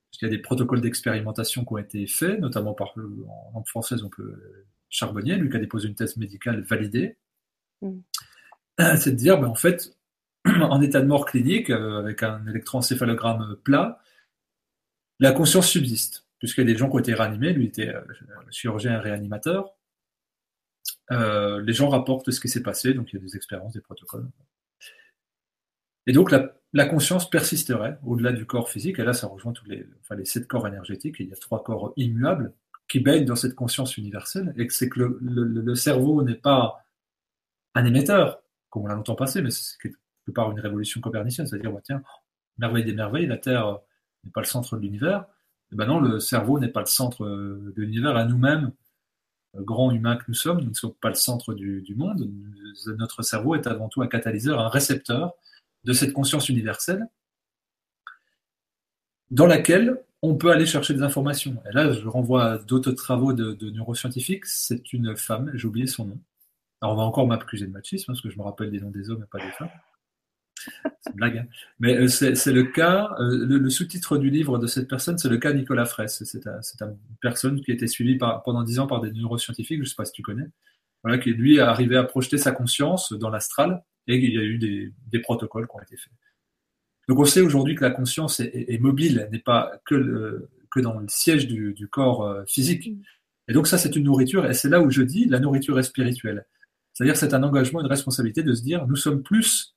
parce 0.10 0.20
qu'il 0.20 0.28
y 0.28 0.32
a 0.32 0.36
des 0.36 0.42
protocoles 0.42 0.82
d'expérimentation 0.82 1.66
qui 1.66 1.74
ont 1.74 1.78
été 1.78 2.08
faits, 2.08 2.40
notamment 2.40 2.74
par, 2.74 2.94
en 2.98 3.52
langue 3.54 3.68
française, 3.68 4.04
on 4.04 4.10
peut 4.10 4.66
Charbonnier, 4.90 5.36
lui 5.36 5.50
qui 5.50 5.58
a 5.58 5.60
déposé 5.60 5.90
une 5.90 5.96
thèse 5.96 6.16
médicale 6.18 6.62
validée, 6.62 7.18
mm. 7.82 8.00
c'est 8.98 9.12
de 9.12 9.16
dire, 9.16 9.40
ben, 9.40 9.48
en 9.48 9.56
fait, 9.56 9.97
en 10.62 10.82
état 10.82 11.02
de 11.02 11.08
mort 11.08 11.26
clinique, 11.26 11.70
euh, 11.70 12.00
avec 12.00 12.24
un 12.24 12.46
électroencéphalogramme 12.48 13.58
plat, 13.64 14.00
la 15.20 15.32
conscience 15.32 15.68
subsiste, 15.68 16.26
puisqu'il 16.40 16.62
y 16.62 16.64
a 16.70 16.74
des 16.74 16.78
gens 16.78 16.90
qui 16.90 16.96
ont 16.96 17.00
été 17.00 17.14
réanimés, 17.14 17.54
lui 17.54 17.66
était 17.66 17.90
euh, 17.90 18.02
chirurgien 18.52 19.00
réanimateur. 19.00 19.74
Euh, 21.12 21.62
les 21.62 21.74
gens 21.74 21.90
rapportent 21.90 22.32
ce 22.32 22.40
qui 22.40 22.50
s'est 22.50 22.64
passé, 22.64 22.94
donc 22.94 23.12
il 23.12 23.16
y 23.16 23.20
a 23.20 23.22
des 23.22 23.36
expériences, 23.36 23.74
des 23.74 23.82
protocoles. 23.82 24.30
Et 26.06 26.14
donc 26.14 26.32
la, 26.32 26.86
conscience 26.86 27.30
persisterait 27.30 27.98
au-delà 28.06 28.32
du 28.32 28.46
corps 28.46 28.70
physique, 28.70 29.00
et 29.00 29.04
là 29.04 29.14
ça 29.14 29.28
rejoint 29.28 29.52
tous 29.52 29.66
les, 29.66 29.86
enfin, 30.02 30.16
les 30.16 30.26
sept 30.26 30.48
corps 30.48 30.68
énergétiques, 30.68 31.16
il 31.20 31.28
y 31.28 31.34
a 31.34 31.36
trois 31.36 31.64
corps 31.64 31.94
immuables 31.98 32.54
qui 32.88 33.00
baignent 33.00 33.26
dans 33.26 33.36
cette 33.36 33.56
conscience 33.56 33.98
universelle, 33.98 34.54
et 34.58 34.70
c'est 34.70 34.88
que 34.88 35.18
le, 35.20 35.76
cerveau 35.76 36.24
n'est 36.24 36.36
pas 36.36 36.86
un 37.76 37.84
émetteur, 37.84 38.42
comme 38.70 38.84
on 38.84 38.88
l'a 38.88 38.96
longtemps 38.96 39.16
passé, 39.16 39.42
mais 39.42 39.52
c'est 39.52 39.78
part 40.34 40.52
une 40.52 40.60
révolution 40.60 41.02
copernicienne, 41.02 41.48
c'est-à-dire, 41.48 41.72
bah, 41.72 41.82
tiens, 41.84 42.02
merveille 42.58 42.86
des 42.86 42.94
merveilles, 42.94 43.28
la 43.28 43.38
Terre 43.38 43.80
n'est 44.24 44.32
pas 44.32 44.42
le 44.42 44.48
centre 44.48 44.78
de 44.78 44.82
l'univers. 44.82 45.26
Et 45.72 45.76
ben 45.76 45.86
non, 45.86 46.00
le 46.00 46.20
cerveau 46.20 46.60
n'est 46.60 46.70
pas 46.70 46.80
le 46.80 46.86
centre 46.86 47.26
de 47.26 47.74
l'univers. 47.76 48.16
À 48.16 48.26
nous-mêmes, 48.26 48.72
grands 49.56 49.92
humains 49.92 50.16
que 50.16 50.26
nous 50.28 50.34
sommes, 50.34 50.62
nous 50.62 50.70
ne 50.70 50.76
sommes 50.76 50.94
pas 50.94 51.10
le 51.10 51.16
centre 51.16 51.54
du, 51.54 51.96
monde. 51.96 52.30
notre 52.98 53.22
cerveau 53.22 53.56
est 53.56 53.68
avant 53.68 53.90
tout 53.90 54.02
un 54.02 54.08
catalyseur, 54.08 54.60
un 54.60 54.70
récepteur 54.70 55.34
de 55.84 55.94
cette 55.94 56.14
conscience 56.14 56.50
universelle 56.50 57.08
dans 59.32 59.46
laquelle 59.46 60.02
on 60.22 60.36
peut 60.36 60.52
aller 60.52 60.66
chercher 60.66 60.94
des 60.94 61.04
informations. 61.04 61.62
Et 61.70 61.74
là, 61.74 61.92
je 61.92 62.08
renvoie 62.08 62.46
à 62.46 62.58
d'autres 62.58 62.92
travaux 62.92 63.34
de, 63.34 63.70
neuroscientifiques. 63.70 64.46
C'est 64.46 64.94
une 64.94 65.16
femme, 65.16 65.52
j'ai 65.54 65.68
oublié 65.68 65.88
son 65.88 66.06
nom. 66.06 66.20
Alors, 66.82 66.94
on 66.94 66.98
va 66.98 67.04
encore 67.04 67.28
m'accuser 67.28 67.66
de 67.66 67.72
machisme, 67.72 68.06
parce 68.08 68.22
que 68.22 68.30
je 68.30 68.38
me 68.38 68.44
rappelle 68.44 68.72
des 68.72 68.80
noms 68.80 68.92
des 68.92 69.10
hommes 69.10 69.24
et 69.24 69.28
pas 69.28 69.44
des 69.44 69.52
femmes. 69.52 69.70
C'est 71.02 71.12
une 71.12 71.16
blague. 71.16 71.38
Hein. 71.38 71.46
Mais 71.80 71.98
euh, 71.98 72.08
c'est 72.08 72.52
le 72.52 72.64
cas, 72.64 73.10
euh, 73.20 73.46
le, 73.46 73.70
sous-titre 73.70 74.18
du 74.18 74.30
livre 74.30 74.58
de 74.58 74.68
cette 74.68 74.88
personne, 74.88 75.18
c'est 75.18 75.30
le 75.30 75.38
cas 75.38 75.54
Nicolas 75.54 75.86
Fraisse. 75.86 76.24
C'est 76.24 76.46
une 76.82 76.98
personne 77.22 77.62
qui 77.62 77.72
a 77.72 77.74
été 77.74 77.88
suivie 77.88 78.18
pendant 78.18 78.64
dix 78.64 78.80
ans 78.80 78.88
par 78.88 79.02
des 79.02 79.12
neuroscientifiques, 79.12 79.78
je 79.78 79.84
ne 79.84 79.88
sais 79.88 79.96
pas 79.96 80.06
si 80.06 80.14
tu 80.14 80.22
connais, 80.22 80.48
voilà, 81.04 81.18
qui 81.18 81.32
lui 81.32 81.60
a 81.60 81.70
arrivé 81.70 81.98
à 81.98 82.04
projeter 82.04 82.38
sa 82.38 82.52
conscience 82.52 83.14
dans 83.14 83.30
l'astral 83.30 83.84
et 84.08 84.16
il 84.16 84.34
y 84.34 84.38
a 84.38 84.44
eu 84.44 84.58
des, 84.58 85.20
protocoles 85.20 85.68
qui 85.68 85.76
ont 85.76 85.82
été 85.82 85.98
faits. 85.98 86.14
Donc 87.10 87.20
on 87.20 87.26
sait 87.26 87.42
aujourd'hui 87.42 87.76
que 87.76 87.84
la 87.84 87.92
conscience 87.92 88.40
est, 88.40 88.82
mobile, 88.82 89.28
n'est 89.32 89.40
pas 89.40 89.72
que, 89.86 90.50
que 90.72 90.80
dans 90.80 90.98
le 90.98 91.08
siège 91.08 91.48
du, 91.48 91.88
corps 91.90 92.26
euh, 92.26 92.44
physique. 92.48 92.90
Et 93.48 93.54
donc 93.54 93.68
ça, 93.68 93.78
c'est 93.78 93.96
une 93.96 94.04
nourriture, 94.04 94.46
et 94.46 94.54
c'est 94.54 94.70
là 94.70 94.82
où 94.82 94.90
je 94.90 95.02
dis 95.02 95.26
la 95.26 95.40
nourriture 95.40 95.80
est 95.80 95.84
spirituelle. 95.84 96.46
C'est-à-dire 96.94 97.16
c'est 97.16 97.34
un 97.34 97.44
engagement, 97.44 97.82
une 97.82 97.88
responsabilité 97.88 98.44
de 98.44 98.54
se 98.54 98.64
dire, 98.64 98.88
nous 98.88 98.96
sommes 98.96 99.24
plus 99.24 99.77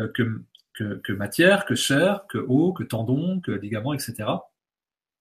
euh, 0.00 0.08
que, 0.12 1.12
matière, 1.12 1.64
que 1.66 1.74
chair, 1.74 2.26
que 2.28 2.38
eau, 2.38 2.72
que 2.72 2.82
tendon, 2.82 3.40
que 3.40 3.52
ligament, 3.52 3.94
etc. 3.94 4.28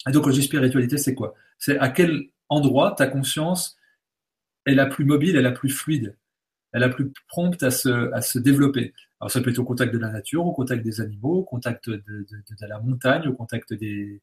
Et 0.08 0.12
donc, 0.12 0.24
quand 0.24 0.32
je 0.32 0.40
dis 0.40 0.44
spiritualité, 0.44 0.98
c'est 0.98 1.14
quoi? 1.14 1.36
C'est 1.60 1.78
à 1.78 1.90
quel 1.90 2.30
endroit 2.50 2.94
ta 2.94 3.08
conscience 3.08 3.78
est 4.66 4.74
la 4.74 4.86
plus 4.86 5.06
mobile, 5.06 5.36
et 5.36 5.42
la 5.42 5.52
plus 5.52 5.70
fluide, 5.70 6.18
est 6.74 6.80
la 6.80 6.90
plus 6.90 7.12
prompte 7.28 7.62
à 7.64 7.72
se, 7.72 8.40
développer? 8.40 8.94
Alors, 9.20 9.30
ça 9.30 9.42
peut 9.42 9.52
être 9.52 9.60
au 9.60 9.64
contact 9.64 9.94
de 9.94 10.00
la 10.00 10.10
nature, 10.10 10.46
au 10.46 10.54
contact 10.54 10.84
des 10.84 11.02
animaux, 11.02 11.40
au 11.40 11.44
contact 11.44 11.90
de, 11.90 12.26
la 12.62 12.80
montagne, 12.80 13.28
au 13.28 13.34
contact 13.34 13.74
des, 13.74 14.22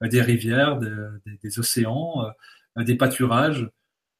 rivières, 0.00 0.78
des, 0.78 0.90
des, 1.42 1.58
océans, 1.58 2.26
euh, 2.78 2.84
des 2.84 2.96
pâturages 2.96 3.68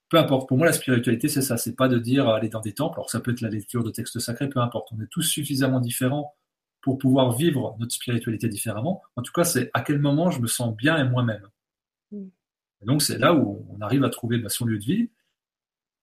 peu 0.08 0.18
importe. 0.18 0.48
Pour 0.48 0.58
moi, 0.58 0.66
la 0.66 0.72
spiritualité, 0.72 1.28
c'est 1.28 1.42
ça. 1.42 1.56
C'est 1.56 1.74
pas 1.74 1.88
de 1.88 1.98
dire 1.98 2.28
aller 2.28 2.48
dans 2.48 2.60
des 2.60 2.72
temples. 2.72 2.98
Alors, 2.98 3.10
ça 3.10 3.20
peut 3.20 3.32
être 3.32 3.40
la 3.40 3.48
lecture 3.48 3.82
de 3.82 3.90
textes 3.90 4.18
sacrés, 4.18 4.48
peu 4.48 4.60
importe. 4.60 4.88
On 4.92 5.00
est 5.00 5.08
tous 5.08 5.22
suffisamment 5.22 5.80
différents 5.80 6.34
pour 6.80 6.98
pouvoir 6.98 7.32
vivre 7.32 7.76
notre 7.80 7.92
spiritualité 7.92 8.48
différemment. 8.48 9.02
En 9.16 9.22
tout 9.22 9.32
cas, 9.32 9.44
c'est 9.44 9.70
à 9.74 9.80
quel 9.80 9.98
moment 9.98 10.30
je 10.30 10.40
me 10.40 10.46
sens 10.46 10.74
bien 10.76 10.96
et 10.96 11.08
moi-même. 11.08 11.48
Mm. 12.12 12.26
donc, 12.82 13.02
c'est 13.02 13.18
là 13.18 13.34
où 13.34 13.66
on 13.70 13.80
arrive 13.80 14.04
à 14.04 14.10
trouver 14.10 14.38
bah, 14.38 14.48
son 14.48 14.64
lieu 14.66 14.78
de 14.78 14.84
vie 14.84 15.10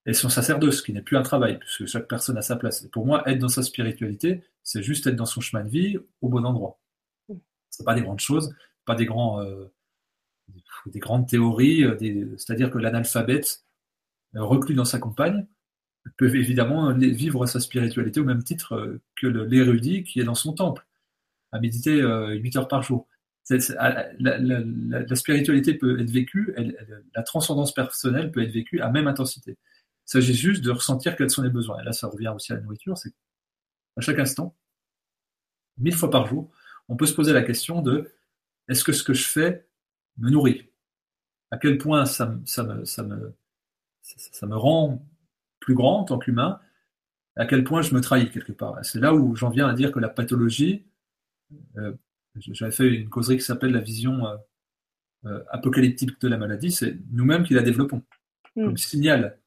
et 0.05 0.13
son 0.13 0.27
sacerdoce, 0.27 0.81
qui 0.81 0.91
n'est 0.91 1.01
plus 1.01 1.15
un 1.15 1.21
travail, 1.21 1.59
puisque 1.59 1.85
chaque 1.85 2.09
personne 2.09 2.37
a 2.37 2.41
sa 2.41 2.57
place. 2.57 2.83
Et 2.83 2.89
pour 2.89 3.05
moi, 3.05 3.23
être 3.29 3.39
dans 3.39 3.47
sa 3.47 3.63
spiritualité, 3.63 4.43
c'est 4.61 4.83
juste 4.83 5.07
être 5.07 5.15
dans 5.15 5.25
son 5.25 5.39
chemin 5.39 5.63
de 5.63 5.69
vie 5.69 5.97
au 6.21 6.27
bon 6.27 6.45
endroit. 6.45 6.77
Mm. 7.29 7.35
C'est 7.69 7.85
pas 7.85 7.95
des 7.95 8.01
grandes 8.01 8.19
choses, 8.19 8.53
pas 8.83 8.95
des 8.95 9.05
grands, 9.05 9.41
euh, 9.41 9.71
des 10.87 10.99
grandes 10.99 11.29
théories. 11.29 11.85
Euh, 11.85 12.35
c'est-à-dire 12.37 12.69
que 12.69 12.77
l'analphabète 12.77 13.63
reclus 14.35 14.75
dans 14.75 14.85
sa 14.85 14.99
campagne, 14.99 15.45
peut 16.17 16.33
évidemment 16.35 16.93
vivre 16.93 17.45
sa 17.45 17.59
spiritualité 17.59 18.19
au 18.19 18.25
même 18.25 18.43
titre 18.43 18.73
euh, 18.73 19.01
que 19.15 19.27
l'érudit 19.27 20.03
qui 20.03 20.19
est 20.19 20.23
dans 20.23 20.35
son 20.35 20.53
temple, 20.53 20.85
à 21.51 21.59
méditer 21.59 21.95
8 21.95 22.03
euh, 22.03 22.59
heures 22.59 22.67
par 22.67 22.83
jour. 22.83 23.07
la, 23.49 25.15
spiritualité 25.15 25.75
peut 25.75 25.99
être 25.99 26.11
vécue, 26.11 26.55
la 27.15 27.23
transcendance 27.23 27.73
personnelle 27.73 28.31
peut 28.31 28.43
être 28.43 28.51
vécue 28.51 28.81
à 28.81 28.89
même 28.89 29.07
intensité. 29.07 29.51
Il 29.51 30.11
s'agit 30.11 30.33
juste 30.33 30.63
de 30.63 30.71
ressentir 30.71 31.15
quels 31.15 31.29
sont 31.29 31.41
les 31.41 31.49
besoins. 31.49 31.79
Et 31.79 31.85
là, 31.85 31.93
ça 31.93 32.07
revient 32.07 32.31
aussi 32.35 32.51
à 32.51 32.55
la 32.55 32.61
nourriture, 32.61 32.97
c'est 32.97 33.13
à 33.95 34.01
chaque 34.01 34.19
instant, 34.19 34.55
mille 35.77 35.95
fois 35.95 36.09
par 36.09 36.27
jour, 36.27 36.51
on 36.89 36.95
peut 36.95 37.05
se 37.05 37.13
poser 37.13 37.31
la 37.31 37.43
question 37.43 37.81
de 37.81 38.11
est-ce 38.67 38.83
que 38.83 38.91
ce 38.91 39.03
que 39.03 39.13
je 39.13 39.25
fais 39.25 39.67
me 40.17 40.29
nourrit? 40.29 40.69
À 41.51 41.57
quel 41.57 41.77
point 41.77 42.05
ça, 42.05 42.35
ça 42.45 42.63
me, 42.63 42.85
ça 42.85 43.03
me 43.03 43.35
ça, 44.17 44.47
me 44.47 44.55
rend 44.55 45.05
plus 45.59 45.75
grand 45.75 46.01
en 46.01 46.03
tant 46.03 46.19
qu'humain, 46.19 46.59
à 47.35 47.45
quel 47.45 47.63
point 47.63 47.81
je 47.81 47.93
me 47.95 48.01
trahis 48.01 48.29
quelque 48.29 48.51
part. 48.51 48.83
C'est 48.83 48.99
là 48.99 49.13
où 49.13 49.35
j'en 49.35 49.49
viens 49.49 49.67
à 49.67 49.73
dire 49.73 49.91
que 49.91 49.99
la 49.99 50.09
pathologie, 50.09 50.85
euh, 51.77 51.93
j'avais 52.35 52.71
fait 52.71 52.87
une 52.87 53.09
causerie 53.09 53.37
qui 53.37 53.43
s'appelle 53.43 53.71
la 53.71 53.79
vision 53.79 54.25
euh, 54.27 54.37
euh, 55.25 55.43
apocalyptique 55.49 56.19
de 56.21 56.27
la 56.27 56.37
maladie, 56.37 56.71
c'est 56.71 56.97
nous-mêmes 57.11 57.43
qui 57.43 57.53
la 57.53 57.61
développons 57.61 58.03
mm. 58.55 58.65
comme 58.65 58.77
signal 58.77 59.39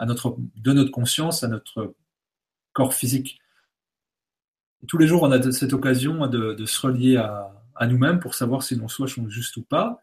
à 0.00 0.06
notre, 0.06 0.36
de 0.56 0.72
notre 0.72 0.90
conscience 0.90 1.44
à 1.44 1.48
notre 1.48 1.94
corps 2.72 2.94
physique. 2.94 3.38
tous 4.88 4.98
les 4.98 5.06
jours, 5.06 5.22
on 5.22 5.30
a 5.30 5.52
cette 5.52 5.72
occasion 5.72 6.26
de, 6.26 6.66
se 6.66 6.84
relier 6.84 7.16
à, 7.16 7.62
à 7.76 7.86
nous-mêmes 7.86 8.18
pour 8.18 8.34
savoir 8.34 8.64
si 8.64 8.76
nos 8.76 8.88
choix 8.88 9.06
sont 9.06 9.28
justes 9.28 9.56
ou 9.56 9.62
pas. 9.62 10.02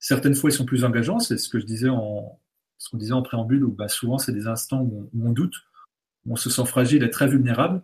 Certaines 0.00 0.34
fois, 0.34 0.50
ils 0.50 0.54
sont 0.54 0.64
plus 0.64 0.84
engageants, 0.84 1.20
c'est 1.20 1.38
ce 1.38 1.48
que 1.48 1.60
je 1.60 1.66
disais 1.66 1.88
en, 1.88 2.40
ce 2.78 2.90
qu'on 2.90 2.96
disait 2.96 3.12
en 3.12 3.22
préambule, 3.22 3.64
où 3.64 3.72
bah, 3.72 3.88
souvent 3.88 4.18
c'est 4.18 4.32
des 4.32 4.46
instants 4.46 4.82
où 4.82 5.10
on, 5.18 5.32
doute, 5.32 5.54
où 6.24 6.32
on 6.32 6.36
se 6.36 6.50
sent 6.50 6.64
fragile 6.66 7.02
et 7.02 7.10
très 7.10 7.26
vulnérable. 7.26 7.82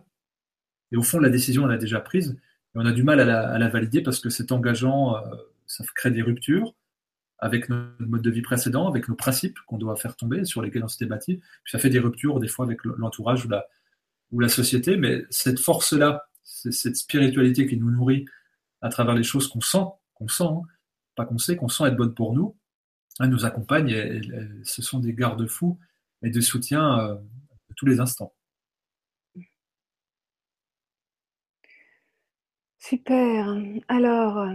Et 0.91 0.97
au 0.97 1.03
fond, 1.03 1.19
la 1.19 1.29
décision, 1.29 1.65
elle 1.65 1.75
a 1.75 1.77
déjà 1.77 1.99
prise. 1.99 2.37
Et 2.75 2.79
on 2.79 2.85
a 2.85 2.91
du 2.91 3.03
mal 3.03 3.19
à 3.19 3.57
la, 3.57 3.69
valider 3.69 4.01
parce 4.01 4.19
que 4.19 4.29
c'est 4.29 4.51
engageant, 4.51 5.17
euh, 5.17 5.19
ça 5.65 5.83
crée 5.95 6.11
des 6.11 6.21
ruptures 6.21 6.75
avec 7.39 7.67
notre 7.67 7.93
mode 7.99 8.21
de 8.21 8.29
vie 8.29 8.41
précédent, 8.41 8.87
avec 8.87 9.09
nos 9.09 9.15
principes 9.15 9.59
qu'on 9.67 9.77
doit 9.77 9.97
faire 9.97 10.15
tomber, 10.15 10.45
sur 10.45 10.61
lesquels 10.61 10.83
on 10.83 10.87
s'était 10.87 11.05
bâti. 11.05 11.41
Puis 11.63 11.71
ça 11.71 11.77
fait 11.77 11.89
des 11.89 11.99
ruptures, 11.99 12.39
des 12.39 12.47
fois, 12.47 12.63
avec 12.63 12.85
l'entourage 12.85 13.45
ou 14.31 14.39
la, 14.39 14.49
société. 14.49 14.95
Mais 14.95 15.25
cette 15.29 15.59
force-là, 15.59 16.25
cette 16.43 16.95
spiritualité 16.95 17.67
qui 17.67 17.75
nous 17.75 17.91
nourrit 17.91 18.25
à 18.81 18.87
travers 18.87 19.13
les 19.13 19.23
choses 19.23 19.49
qu'on 19.49 19.59
sent, 19.59 19.83
qu'on 20.13 20.29
sent, 20.29 20.45
hein, 20.45 20.61
pas 21.15 21.25
qu'on 21.25 21.37
sait, 21.37 21.57
qu'on 21.57 21.67
sent 21.67 21.83
être 21.85 21.97
bonne 21.97 22.13
pour 22.13 22.33
nous, 22.33 22.55
elle 23.19 23.29
nous 23.29 23.45
accompagne 23.45 23.89
et, 23.89 24.21
ce 24.63 24.81
sont 24.81 24.99
des 24.99 25.13
garde-fous 25.13 25.77
et 26.23 26.29
de 26.29 26.41
soutien 26.41 26.99
euh, 26.99 27.15
tous 27.75 27.85
les 27.85 27.99
instants. 27.99 28.33
Super. 32.79 33.55
Alors, 33.87 34.45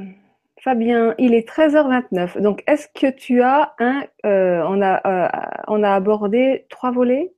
Fabien, 0.61 1.15
il 1.19 1.35
est 1.35 1.49
13h29. 1.49 2.41
Donc, 2.41 2.63
est-ce 2.67 2.89
que 2.95 3.11
tu 3.11 3.43
as 3.43 3.75
un... 3.79 4.03
Euh, 4.27 4.63
on, 4.67 4.83
a, 4.83 5.01
euh, 5.07 5.63
on 5.69 5.83
a 5.83 5.93
abordé 5.93 6.67
trois 6.69 6.91
volets? 6.91 7.33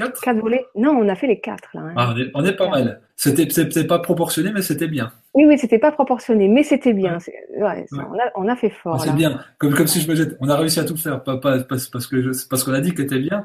Quatre? 0.00 0.20
Quatre 0.22 0.38
volets 0.38 0.66
Non, 0.74 0.92
on 0.92 1.08
a 1.08 1.14
fait 1.14 1.26
les 1.26 1.40
quatre. 1.40 1.68
Là, 1.74 1.80
hein. 1.82 1.94
ah, 1.96 2.14
on, 2.34 2.44
est, 2.44 2.56
pas 2.56 2.68
mal. 2.68 3.02
C'était 3.16 3.86
pas 3.86 3.98
proportionné, 3.98 4.50
mais 4.52 4.62
c'était 4.62 4.88
bien. 4.88 5.12
Oui, 5.34 5.44
oui, 5.46 5.58
c'était 5.58 5.78
pas 5.78 5.92
proportionné, 5.92 6.48
mais 6.48 6.62
c'était 6.62 6.94
bien. 6.94 7.18
Ouais. 7.58 7.84
On, 7.92 8.18
a, 8.18 8.30
on, 8.34 8.48
a, 8.48 8.56
fait 8.56 8.70
fort. 8.70 9.00
C'est 9.00 9.14
bien. 9.14 9.40
Comme, 9.58 9.74
comme 9.74 9.86
si 9.86 10.00
je 10.00 10.10
me 10.10 10.14
jette. 10.14 10.38
On 10.40 10.48
a 10.48 10.56
réussi 10.56 10.80
à 10.80 10.84
tout 10.84 10.96
faire. 10.96 11.22
Pas, 11.22 11.36
pas, 11.36 11.62
parce, 11.64 11.86
que 11.88 12.48
parce 12.48 12.64
qu'on 12.64 12.72
a 12.72 12.80
dit 12.80 12.94
que 12.94 13.02
c'était 13.02 13.18
bien. 13.18 13.44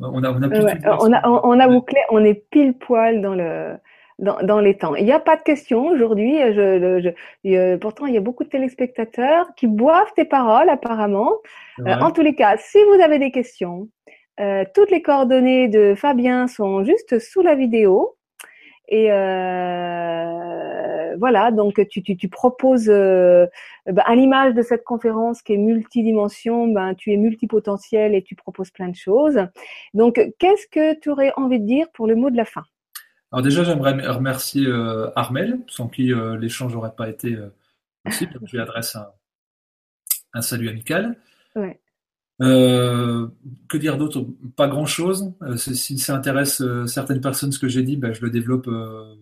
On 0.00 0.22
a, 0.22 0.30
on 0.30 0.42
a, 0.42 0.48
on, 1.00 1.12
a, 1.12 1.40
on 1.44 1.60
a 1.60 1.68
bouclé. 1.68 1.98
On 2.10 2.24
est 2.24 2.48
pile 2.50 2.74
poil 2.74 3.20
dans 3.20 3.34
le. 3.34 3.74
Dans, 4.18 4.40
dans 4.42 4.60
les 4.60 4.76
temps. 4.76 4.94
Il 4.94 5.04
n'y 5.04 5.10
a 5.10 5.18
pas 5.18 5.36
de 5.36 5.42
questions 5.42 5.86
aujourd'hui. 5.86 6.36
Je, 6.52 7.12
je, 7.42 7.76
pourtant, 7.76 8.06
il 8.06 8.14
y 8.14 8.18
a 8.18 8.20
beaucoup 8.20 8.44
de 8.44 8.48
téléspectateurs 8.50 9.48
qui 9.56 9.66
boivent 9.66 10.12
tes 10.14 10.26
paroles, 10.26 10.68
apparemment. 10.68 11.32
Euh, 11.80 11.94
en 11.94 12.12
tous 12.12 12.20
les 12.20 12.36
cas, 12.36 12.56
si 12.58 12.78
vous 12.84 13.02
avez 13.02 13.18
des 13.18 13.32
questions, 13.32 13.88
Euh, 14.40 14.64
toutes 14.74 14.90
les 14.90 15.02
coordonnées 15.02 15.68
de 15.68 15.94
Fabien 15.94 16.48
sont 16.48 16.84
juste 16.84 17.18
sous 17.18 17.42
la 17.42 17.54
vidéo. 17.54 18.16
Et 18.88 19.12
euh, 19.12 20.36
voilà, 21.18 21.50
donc 21.50 21.86
tu, 21.88 22.02
tu, 22.02 22.16
tu 22.16 22.28
proposes, 22.28 22.90
euh, 22.90 23.46
ben, 23.86 24.02
à 24.04 24.14
l'image 24.14 24.54
de 24.54 24.62
cette 24.62 24.84
conférence 24.84 25.40
qui 25.42 25.54
est 25.54 25.58
multidimension, 25.58 26.66
ben, 26.68 26.94
tu 26.94 27.12
es 27.12 27.16
multipotentiel 27.16 28.14
et 28.14 28.22
tu 28.22 28.34
proposes 28.34 28.70
plein 28.70 28.88
de 28.88 28.96
choses. 28.96 29.38
Donc, 29.94 30.20
qu'est-ce 30.38 30.66
que 30.66 30.98
tu 30.98 31.10
aurais 31.10 31.32
envie 31.36 31.60
de 31.60 31.66
dire 31.66 31.86
pour 31.92 32.06
le 32.06 32.16
mot 32.16 32.28
de 32.30 32.36
la 32.36 32.44
fin? 32.44 32.64
Alors 33.30 33.42
déjà, 33.42 33.64
j'aimerais 33.64 33.92
remercier 34.08 34.66
euh, 34.66 35.10
Armel, 35.16 35.60
sans 35.68 35.88
qui 35.88 36.12
l'échange 36.38 36.74
n'aurait 36.74 36.94
pas 36.96 37.08
été 37.08 37.36
possible. 38.04 38.32
Donc, 38.34 38.42
je 38.46 38.56
lui 38.56 38.62
adresse 38.62 38.94
un, 38.96 39.06
un 40.34 40.42
salut 40.42 40.68
amical. 40.68 41.16
Ouais. 41.56 41.78
Euh, 42.40 43.28
que 43.68 43.76
dire 43.76 43.98
d'autre? 43.98 44.26
Pas 44.56 44.68
grand-chose. 44.68 45.32
Euh, 45.42 45.56
si 45.56 45.98
ça 45.98 46.16
intéresse 46.16 46.60
euh, 46.60 46.86
certaines 46.86 47.20
personnes 47.20 47.52
ce 47.52 47.58
que 47.58 47.68
j'ai 47.68 47.82
dit, 47.82 47.96
ben, 47.96 48.12
je 48.12 48.22
le 48.22 48.30
développe 48.30 48.68
euh, 48.68 49.14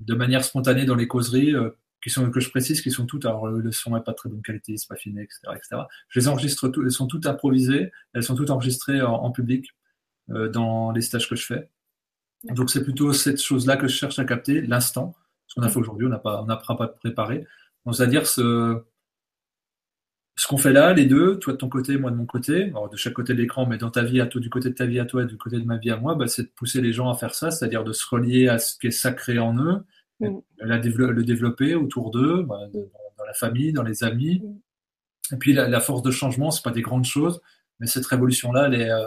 de 0.00 0.14
manière 0.14 0.44
spontanée 0.44 0.84
dans 0.84 0.96
les 0.96 1.08
causeries 1.08 1.54
qui 2.02 2.10
sont 2.10 2.28
que 2.30 2.40
je 2.40 2.50
précise, 2.50 2.80
qui 2.80 2.90
sont 2.90 3.06
toutes. 3.06 3.24
Alors 3.24 3.46
le 3.46 3.70
son 3.72 3.94
n'est 3.94 4.02
pas 4.02 4.14
très 4.14 4.28
bonne 4.28 4.42
qualité, 4.42 4.76
c'est 4.76 4.88
pas 4.88 4.96
filmé, 4.96 5.22
etc., 5.22 5.40
etc. 5.54 5.82
Je 6.08 6.20
les 6.20 6.28
enregistre 6.28 6.68
toutes. 6.68 6.84
Elles 6.84 6.90
sont 6.92 7.06
toutes 7.06 7.26
improvisées. 7.26 7.92
Elles 8.12 8.24
sont 8.24 8.34
toutes 8.34 8.50
enregistrées 8.50 9.00
en, 9.02 9.14
en 9.14 9.30
public 9.30 9.70
dans 10.28 10.92
les 10.92 11.02
stages 11.02 11.28
que 11.28 11.36
je 11.36 11.46
fais. 11.46 11.68
Donc 12.44 12.70
c'est 12.70 12.82
plutôt 12.82 13.12
cette 13.12 13.40
chose-là 13.40 13.76
que 13.76 13.86
je 13.86 13.94
cherche 13.94 14.18
à 14.18 14.24
capter, 14.24 14.60
l'instant. 14.62 15.14
Ce 15.46 15.54
qu'on 15.54 15.62
a 15.62 15.68
fait 15.68 15.78
aujourd'hui, 15.78 16.06
on 16.06 16.10
n'a 16.10 16.18
pas, 16.18 16.42
on 16.42 16.46
n'a 16.46 16.56
pas 16.56 16.88
préparé. 16.88 17.46
Donc 17.84 17.94
c'est-à-dire 17.94 18.26
ce 18.26 18.82
ce 20.36 20.46
qu'on 20.46 20.56
fait 20.56 20.72
là, 20.72 20.92
les 20.94 21.06
deux, 21.06 21.38
toi 21.38 21.52
de 21.52 21.58
ton 21.58 21.68
côté, 21.68 21.98
moi 21.98 22.10
de 22.10 22.16
mon 22.16 22.26
côté, 22.26 22.64
alors 22.64 22.88
de 22.88 22.96
chaque 22.96 23.12
côté 23.12 23.34
de 23.34 23.38
l'écran, 23.38 23.66
mais 23.66 23.78
dans 23.78 23.90
ta 23.90 24.02
vie 24.02 24.20
à 24.20 24.26
toi, 24.26 24.40
du 24.40 24.50
côté 24.50 24.70
de 24.70 24.74
ta 24.74 24.86
vie 24.86 24.98
à 24.98 25.04
toi 25.04 25.22
et 25.22 25.26
du 25.26 25.36
côté 25.36 25.58
de 25.58 25.64
ma 25.64 25.76
vie 25.76 25.90
à 25.90 25.96
moi, 25.96 26.14
bah, 26.14 26.26
c'est 26.26 26.44
de 26.44 26.48
pousser 26.48 26.80
les 26.80 26.92
gens 26.92 27.10
à 27.10 27.14
faire 27.14 27.34
ça, 27.34 27.50
c'est-à-dire 27.50 27.84
de 27.84 27.92
se 27.92 28.04
relier 28.08 28.48
à 28.48 28.58
ce 28.58 28.78
qui 28.78 28.86
est 28.86 28.90
sacré 28.90 29.38
en 29.38 29.56
eux, 29.58 29.84
Mm. 30.22 30.40
la 30.58 30.78
le 30.78 31.24
développer 31.24 31.74
autour 31.74 32.10
d'eux, 32.10 32.42
bah, 32.42 32.60
dans, 32.72 32.80
dans 33.18 33.24
la 33.24 33.34
famille, 33.34 33.72
dans 33.72 33.82
les 33.82 34.04
amis. 34.04 34.40
Mm. 34.40 35.34
Et 35.34 35.38
puis 35.38 35.52
la, 35.52 35.68
la 35.68 35.80
force 35.80 36.02
de 36.02 36.10
changement, 36.10 36.50
c'est 36.50 36.62
pas 36.62 36.70
des 36.70 36.82
grandes 36.82 37.04
choses, 37.04 37.40
mais 37.80 37.86
cette 37.86 38.06
révolution-là, 38.06 38.66
elle 38.66 38.80
est 38.80 38.90
euh, 38.90 39.04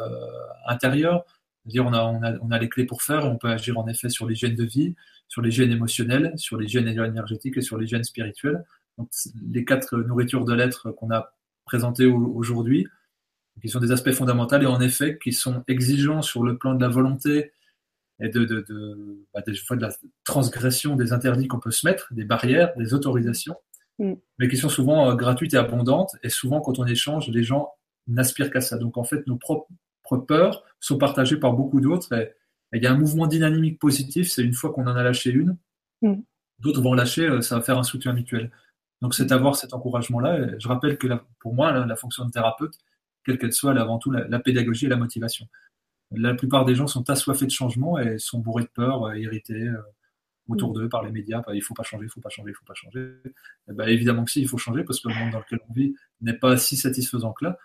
intérieure. 0.68 1.24
C'est-à-dire, 1.64 1.86
on 1.86 1.94
a, 1.94 2.04
on, 2.04 2.24
a, 2.24 2.34
on 2.42 2.52
a 2.52 2.60
les 2.60 2.70
clés 2.70 2.86
pour 2.86 3.02
faire 3.02 3.26
et 3.26 3.28
on 3.28 3.38
peut 3.38 3.50
agir 3.50 3.78
en 3.78 3.88
effet 3.88 4.10
sur 4.10 4.28
l'hygiène 4.28 4.56
de 4.56 4.64
vie, 4.64 4.96
sur 5.28 5.42
l'hygiène 5.42 5.72
émotionnelle, 5.72 6.34
sur 6.36 6.58
l'hygiène 6.58 6.88
énergétique 6.88 7.58
et 7.58 7.62
sur 7.62 7.78
l'hygiène 7.78 8.04
spirituelle. 8.04 8.64
Les 9.52 9.66
quatre 9.66 9.98
nourritures 9.98 10.46
de 10.46 10.54
l'être 10.54 10.92
qu'on 10.92 11.12
a 11.12 11.34
présentées 11.66 12.06
au- 12.06 12.34
aujourd'hui, 12.36 12.88
qui 13.62 13.70
sont 13.70 13.80
des 13.80 13.92
aspects 13.92 14.12
fondamentaux 14.12 14.58
et 14.60 14.66
en 14.66 14.82
effet 14.82 15.18
qui 15.22 15.32
sont 15.34 15.64
exigeants 15.68 16.22
sur 16.22 16.44
le 16.44 16.58
plan 16.58 16.76
de 16.76 16.82
la 16.82 16.90
volonté 16.90 17.52
et 18.22 18.30
de, 18.30 18.46
de, 18.46 18.62
de, 18.68 19.26
bah, 19.34 19.42
des 19.46 19.56
fois 19.56 19.76
de 19.78 19.82
la 19.82 19.94
transgression 20.24 20.96
des 20.96 21.12
interdits 21.14 21.48
qu'on 21.48 21.60
peut 21.60 21.72
se 21.72 21.86
mettre, 21.88 22.14
des 22.14 22.24
barrières, 22.26 22.74
des 22.78 22.94
autorisations, 22.94 23.56
Mm. 23.98 24.16
mais 24.40 24.50
qui 24.50 24.58
sont 24.58 24.68
souvent 24.68 25.10
euh, 25.10 25.16
gratuites 25.16 25.54
et 25.54 25.58
abondantes. 25.58 26.18
Et 26.22 26.28
souvent, 26.28 26.60
quand 26.60 26.80
on 26.80 26.86
échange, 26.86 27.30
les 27.30 27.44
gens 27.44 27.70
n'aspirent 28.08 28.52
qu'à 28.52 28.60
ça. 28.60 28.78
Donc, 28.78 28.98
en 28.98 29.06
fait, 29.06 29.26
nos 29.26 29.38
propres 29.38 29.70
peurs 30.28 30.66
sont 30.82 30.98
partagées 30.98 31.38
par 31.38 31.54
beaucoup 31.54 31.80
d'autres. 31.80 32.12
Et, 32.12 32.24
et 32.74 32.78
il 32.78 32.84
y 32.84 32.88
a 32.88 32.92
un 32.92 32.98
mouvement 32.98 33.26
dynamique 33.26 33.80
positif. 33.80 34.30
C'est 34.30 34.44
une 34.44 34.52
fois 34.54 34.74
qu'on 34.74 34.84
en 34.88 34.96
a 34.98 35.04
lâché 35.04 35.32
une, 35.32 35.56
Mm. 36.02 36.16
d'autres 36.60 36.82
vont 36.82 36.94
lâcher. 36.94 37.26
euh, 37.26 37.40
Ça 37.40 37.56
va 37.56 37.62
faire 37.62 37.78
un 37.78 37.84
soutien 37.84 38.12
mutuel. 38.12 38.52
Donc, 39.02 39.14
c'est 39.14 39.32
avoir 39.32 39.56
cet 39.56 39.74
encouragement-là. 39.74 40.58
Je 40.60 40.68
rappelle 40.68 40.98
que 40.98 41.08
la- 41.08 41.24
pour 41.40 41.54
moi, 41.54 41.72
la, 41.72 41.86
la 41.86 41.96
fonction 41.96 42.26
de 42.26 42.32
thérapeute, 42.32 42.78
quelle 43.26 43.38
qu'elle 43.38 43.54
soit, 43.54 43.72
elle 43.72 43.78
avant 43.80 43.98
tout 44.00 44.12
la, 44.12 44.28
la 44.28 44.40
pédagogie 44.40 44.86
et 44.86 44.90
la 44.90 44.96
motivation. 44.98 45.48
La 46.12 46.34
plupart 46.36 46.66
des 46.66 46.76
gens 46.76 46.88
sont 46.88 47.10
assoiffés 47.10 47.46
de 47.46 47.52
changement 47.52 47.98
et 48.00 48.18
sont 48.20 48.40
bourrés 48.40 48.64
de 48.64 48.70
peur, 48.70 49.06
euh, 49.08 49.18
irrités 49.18 49.68
euh, 49.68 49.78
autour 50.48 50.74
d'eux 50.74 50.88
par 50.88 51.04
les 51.04 51.12
médias. 51.12 51.42
Bah, 51.46 51.54
il 51.56 51.62
faut 51.62 51.74
pas 51.74 51.84
changer, 51.84 52.06
il 52.06 52.10
faut 52.10 52.22
pas 52.22 52.30
changer, 52.30 52.52
il 52.52 52.56
faut 52.56 52.66
pas 52.66 52.76
changer. 52.76 53.16
Eh 53.70 53.74
ben, 53.74 53.88
évidemment 53.88 54.24
que 54.24 54.32
si, 54.32 54.42
il 54.42 54.48
faut 54.48 54.58
changer 54.60 54.84
parce 54.84 55.00
que 55.00 55.10
le 55.10 55.16
monde 55.16 55.32
dans 55.32 55.40
lequel 55.40 55.60
on 55.70 55.74
vit 55.74 55.96
n'est 56.22 56.38
pas 56.38 56.56
si 56.58 56.78
satisfaisant 56.78 57.34
que 57.34 57.46
là. 57.46 57.58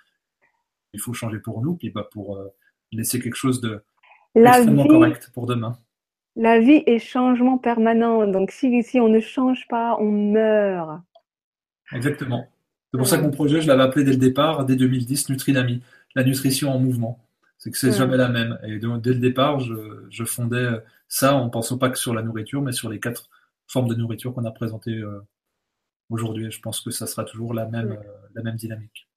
Il 0.93 1.01
faut 1.01 1.13
changer 1.13 1.39
pour 1.39 1.63
nous, 1.63 1.77
puis 1.77 1.91
bah, 1.91 2.09
pour 2.11 2.37
euh, 2.39 2.49
laisser 2.93 3.21
quelque 3.21 3.37
chose 3.37 3.61
de 3.61 3.85
La 4.35 4.57
extrêmement 4.57 4.83
vie, 4.85 4.89
correct 4.89 5.31
pour 5.35 5.47
demain. 5.47 5.79
la 6.37 6.59
vie 6.59 6.83
est 6.87 6.99
changement 6.99 7.59
permanent. 7.59 8.27
Donc, 8.27 8.51
si, 8.51 8.83
si 8.83 8.99
on 8.99 9.09
ne 9.09 9.21
change 9.21 9.69
pas, 9.69 9.97
on 10.01 10.11
meurt. 10.11 11.03
Exactement. 11.93 12.47
C'est 12.93 12.99
pour 12.99 13.07
ça 13.07 13.19
que 13.19 13.23
mon 13.23 13.31
projet, 13.31 13.61
je 13.61 13.69
l'avais 13.69 13.83
appelé 13.85 14.05
dès 14.05 14.13
le 14.13 14.17
départ, 14.19 14.65
dès 14.65 14.77
2010, 14.77 15.29
Nutrinami, 15.31 15.83
la 16.15 16.25
nutrition 16.25 16.71
en 16.73 16.79
mouvement. 16.79 17.21
C'est 17.59 17.71
que 17.71 17.77
c'est 17.79 17.89
Ouais. 17.89 17.93
jamais 17.93 18.17
la 18.17 18.29
même. 18.29 18.59
Et 18.65 18.79
donc, 18.79 19.03
dès 19.03 19.11
le 19.13 19.21
départ, 19.21 19.61
je, 19.61 19.75
je 20.11 20.25
fondais 20.25 20.69
ça 21.09 21.35
en 21.37 21.51
pensant 21.51 21.79
pas 21.79 21.91
que 21.91 21.99
sur 21.99 22.15
la 22.15 22.23
nourriture, 22.23 22.63
mais 22.63 22.73
sur 22.73 22.89
les 22.89 22.99
quatre 23.01 23.29
formes 23.69 23.89
de 23.89 23.95
nourriture 23.95 24.33
qu'on 24.35 24.45
a 24.45 24.51
présentées 24.51 24.97
euh, 24.99 25.21
aujourd'hui. 26.09 26.51
Je 26.51 26.61
pense 26.61 26.81
que 26.81 26.91
ça 26.91 27.07
sera 27.07 27.25
toujours 27.25 27.55
la 27.55 27.67
même, 27.67 27.91
Ouais. 27.91 27.99
euh, 27.99 28.29
la 28.35 28.43
même 28.43 28.57
dynamique. 28.57 29.09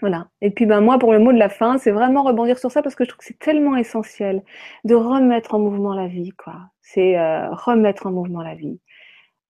Voilà. 0.00 0.28
Et 0.40 0.50
puis 0.52 0.64
ben 0.66 0.80
moi 0.80 0.98
pour 1.00 1.12
le 1.12 1.18
mot 1.18 1.32
de 1.32 1.38
la 1.38 1.48
fin, 1.48 1.76
c'est 1.78 1.90
vraiment 1.90 2.22
rebondir 2.22 2.56
sur 2.58 2.70
ça 2.70 2.82
parce 2.82 2.94
que 2.94 3.02
je 3.04 3.08
trouve 3.08 3.18
que 3.18 3.24
c'est 3.24 3.38
tellement 3.38 3.74
essentiel 3.76 4.42
de 4.84 4.94
remettre 4.94 5.54
en 5.54 5.58
mouvement 5.58 5.92
la 5.94 6.06
vie, 6.06 6.30
quoi. 6.30 6.70
C'est 6.80 7.18
euh, 7.18 7.50
remettre 7.50 8.06
en 8.06 8.12
mouvement 8.12 8.42
la 8.42 8.54
vie. 8.54 8.78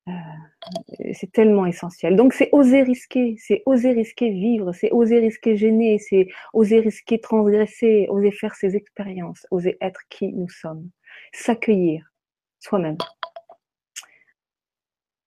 Euh, 0.08 1.12
c'est 1.14 1.32
tellement 1.32 1.66
essentiel. 1.66 2.16
Donc 2.16 2.32
c'est 2.32 2.48
oser 2.52 2.82
risquer, 2.82 3.36
c'est 3.38 3.62
oser 3.66 3.92
risquer 3.92 4.30
vivre, 4.30 4.72
c'est 4.72 4.90
oser 4.92 5.18
risquer 5.18 5.56
gêner, 5.56 5.98
c'est 5.98 6.28
oser 6.52 6.80
risquer 6.80 7.20
transgresser, 7.20 8.06
oser 8.10 8.30
faire 8.30 8.54
ses 8.54 8.76
expériences, 8.76 9.46
oser 9.50 9.76
être 9.80 10.00
qui 10.08 10.32
nous 10.32 10.48
sommes, 10.48 10.90
s'accueillir 11.32 12.12
soi-même. 12.58 12.96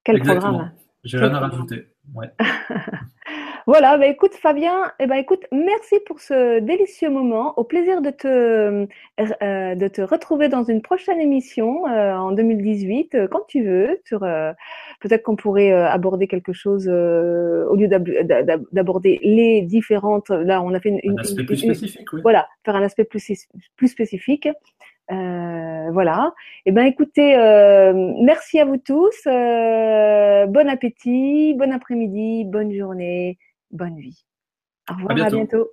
Quel 0.03 0.17
Exactement. 0.17 0.51
programme? 0.51 0.73
J'ai 1.03 1.17
rien 1.17 1.34
à 1.34 1.39
rajouter. 1.39 1.88
Ouais. 2.13 2.32
Voilà, 3.74 3.97
bah 3.97 4.07
écoute 4.07 4.34
Fabien, 4.34 4.91
eh 4.99 5.07
ben 5.07 5.15
écoute, 5.15 5.45
merci 5.53 5.95
pour 6.05 6.19
ce 6.19 6.59
délicieux 6.59 7.09
moment. 7.09 7.53
Au 7.55 7.63
plaisir 7.63 8.01
de 8.01 8.09
te 8.09 8.28
euh, 8.28 9.76
de 9.76 9.88
te 9.88 10.01
retrouver 10.01 10.49
dans 10.49 10.63
une 10.65 10.82
prochaine 10.82 11.22
émission 11.22 11.88
euh, 11.88 12.13
en 12.13 12.34
2018, 12.34 13.15
euh, 13.15 13.28
quand 13.30 13.45
tu 13.47 13.63
veux. 13.63 14.01
Sur 14.03 14.24
euh, 14.24 14.51
peut-être 14.99 15.24
qu'on 15.24 15.38
pourrait 15.38 15.72
euh, 15.72 15.88
aborder 15.88 16.28
quelque 16.28 16.51
chose 16.51 16.89
euh, 16.91 17.65
au 17.69 17.78
lieu 17.78 17.88
d'ab- 17.88 18.09
d'ab- 18.24 18.65
d'aborder 18.74 19.19
les 19.24 19.61
différentes. 19.61 20.32
Là, 20.32 20.61
on 20.61 20.74
a 20.74 20.82
fait 20.82 20.89
une, 20.89 20.97
Un 20.97 21.13
une- 21.13 21.19
aspect 21.22 21.39
une- 21.39 21.47
plus 21.47 21.63
une- 21.63 21.74
spécifique, 21.74 22.11
oui. 22.11 22.19
voilà, 22.24 22.49
faire 22.65 22.76
un 22.76 22.84
aspect 22.84 23.05
plus 23.05 23.47
plus 23.78 23.88
spécifique. 23.88 24.49
Euh, 25.13 25.89
voilà. 25.93 26.34
Eh 26.65 26.74
ben, 26.74 26.84
écoutez, 26.88 27.38
euh, 27.38 27.93
merci 28.22 28.59
à 28.59 28.65
vous 28.65 28.78
tous. 28.78 29.15
Euh, 29.28 30.45
bon 30.47 30.67
appétit, 30.67 31.53
bon 31.57 31.72
après-midi, 31.72 32.43
bonne 32.45 32.74
journée, 32.74 33.38
bonne 33.72 33.99
vie. 33.99 34.26
Au 34.89 34.93
revoir, 34.93 35.11
à 35.11 35.15
bientôt. 35.15 35.38
bientôt. 35.38 35.72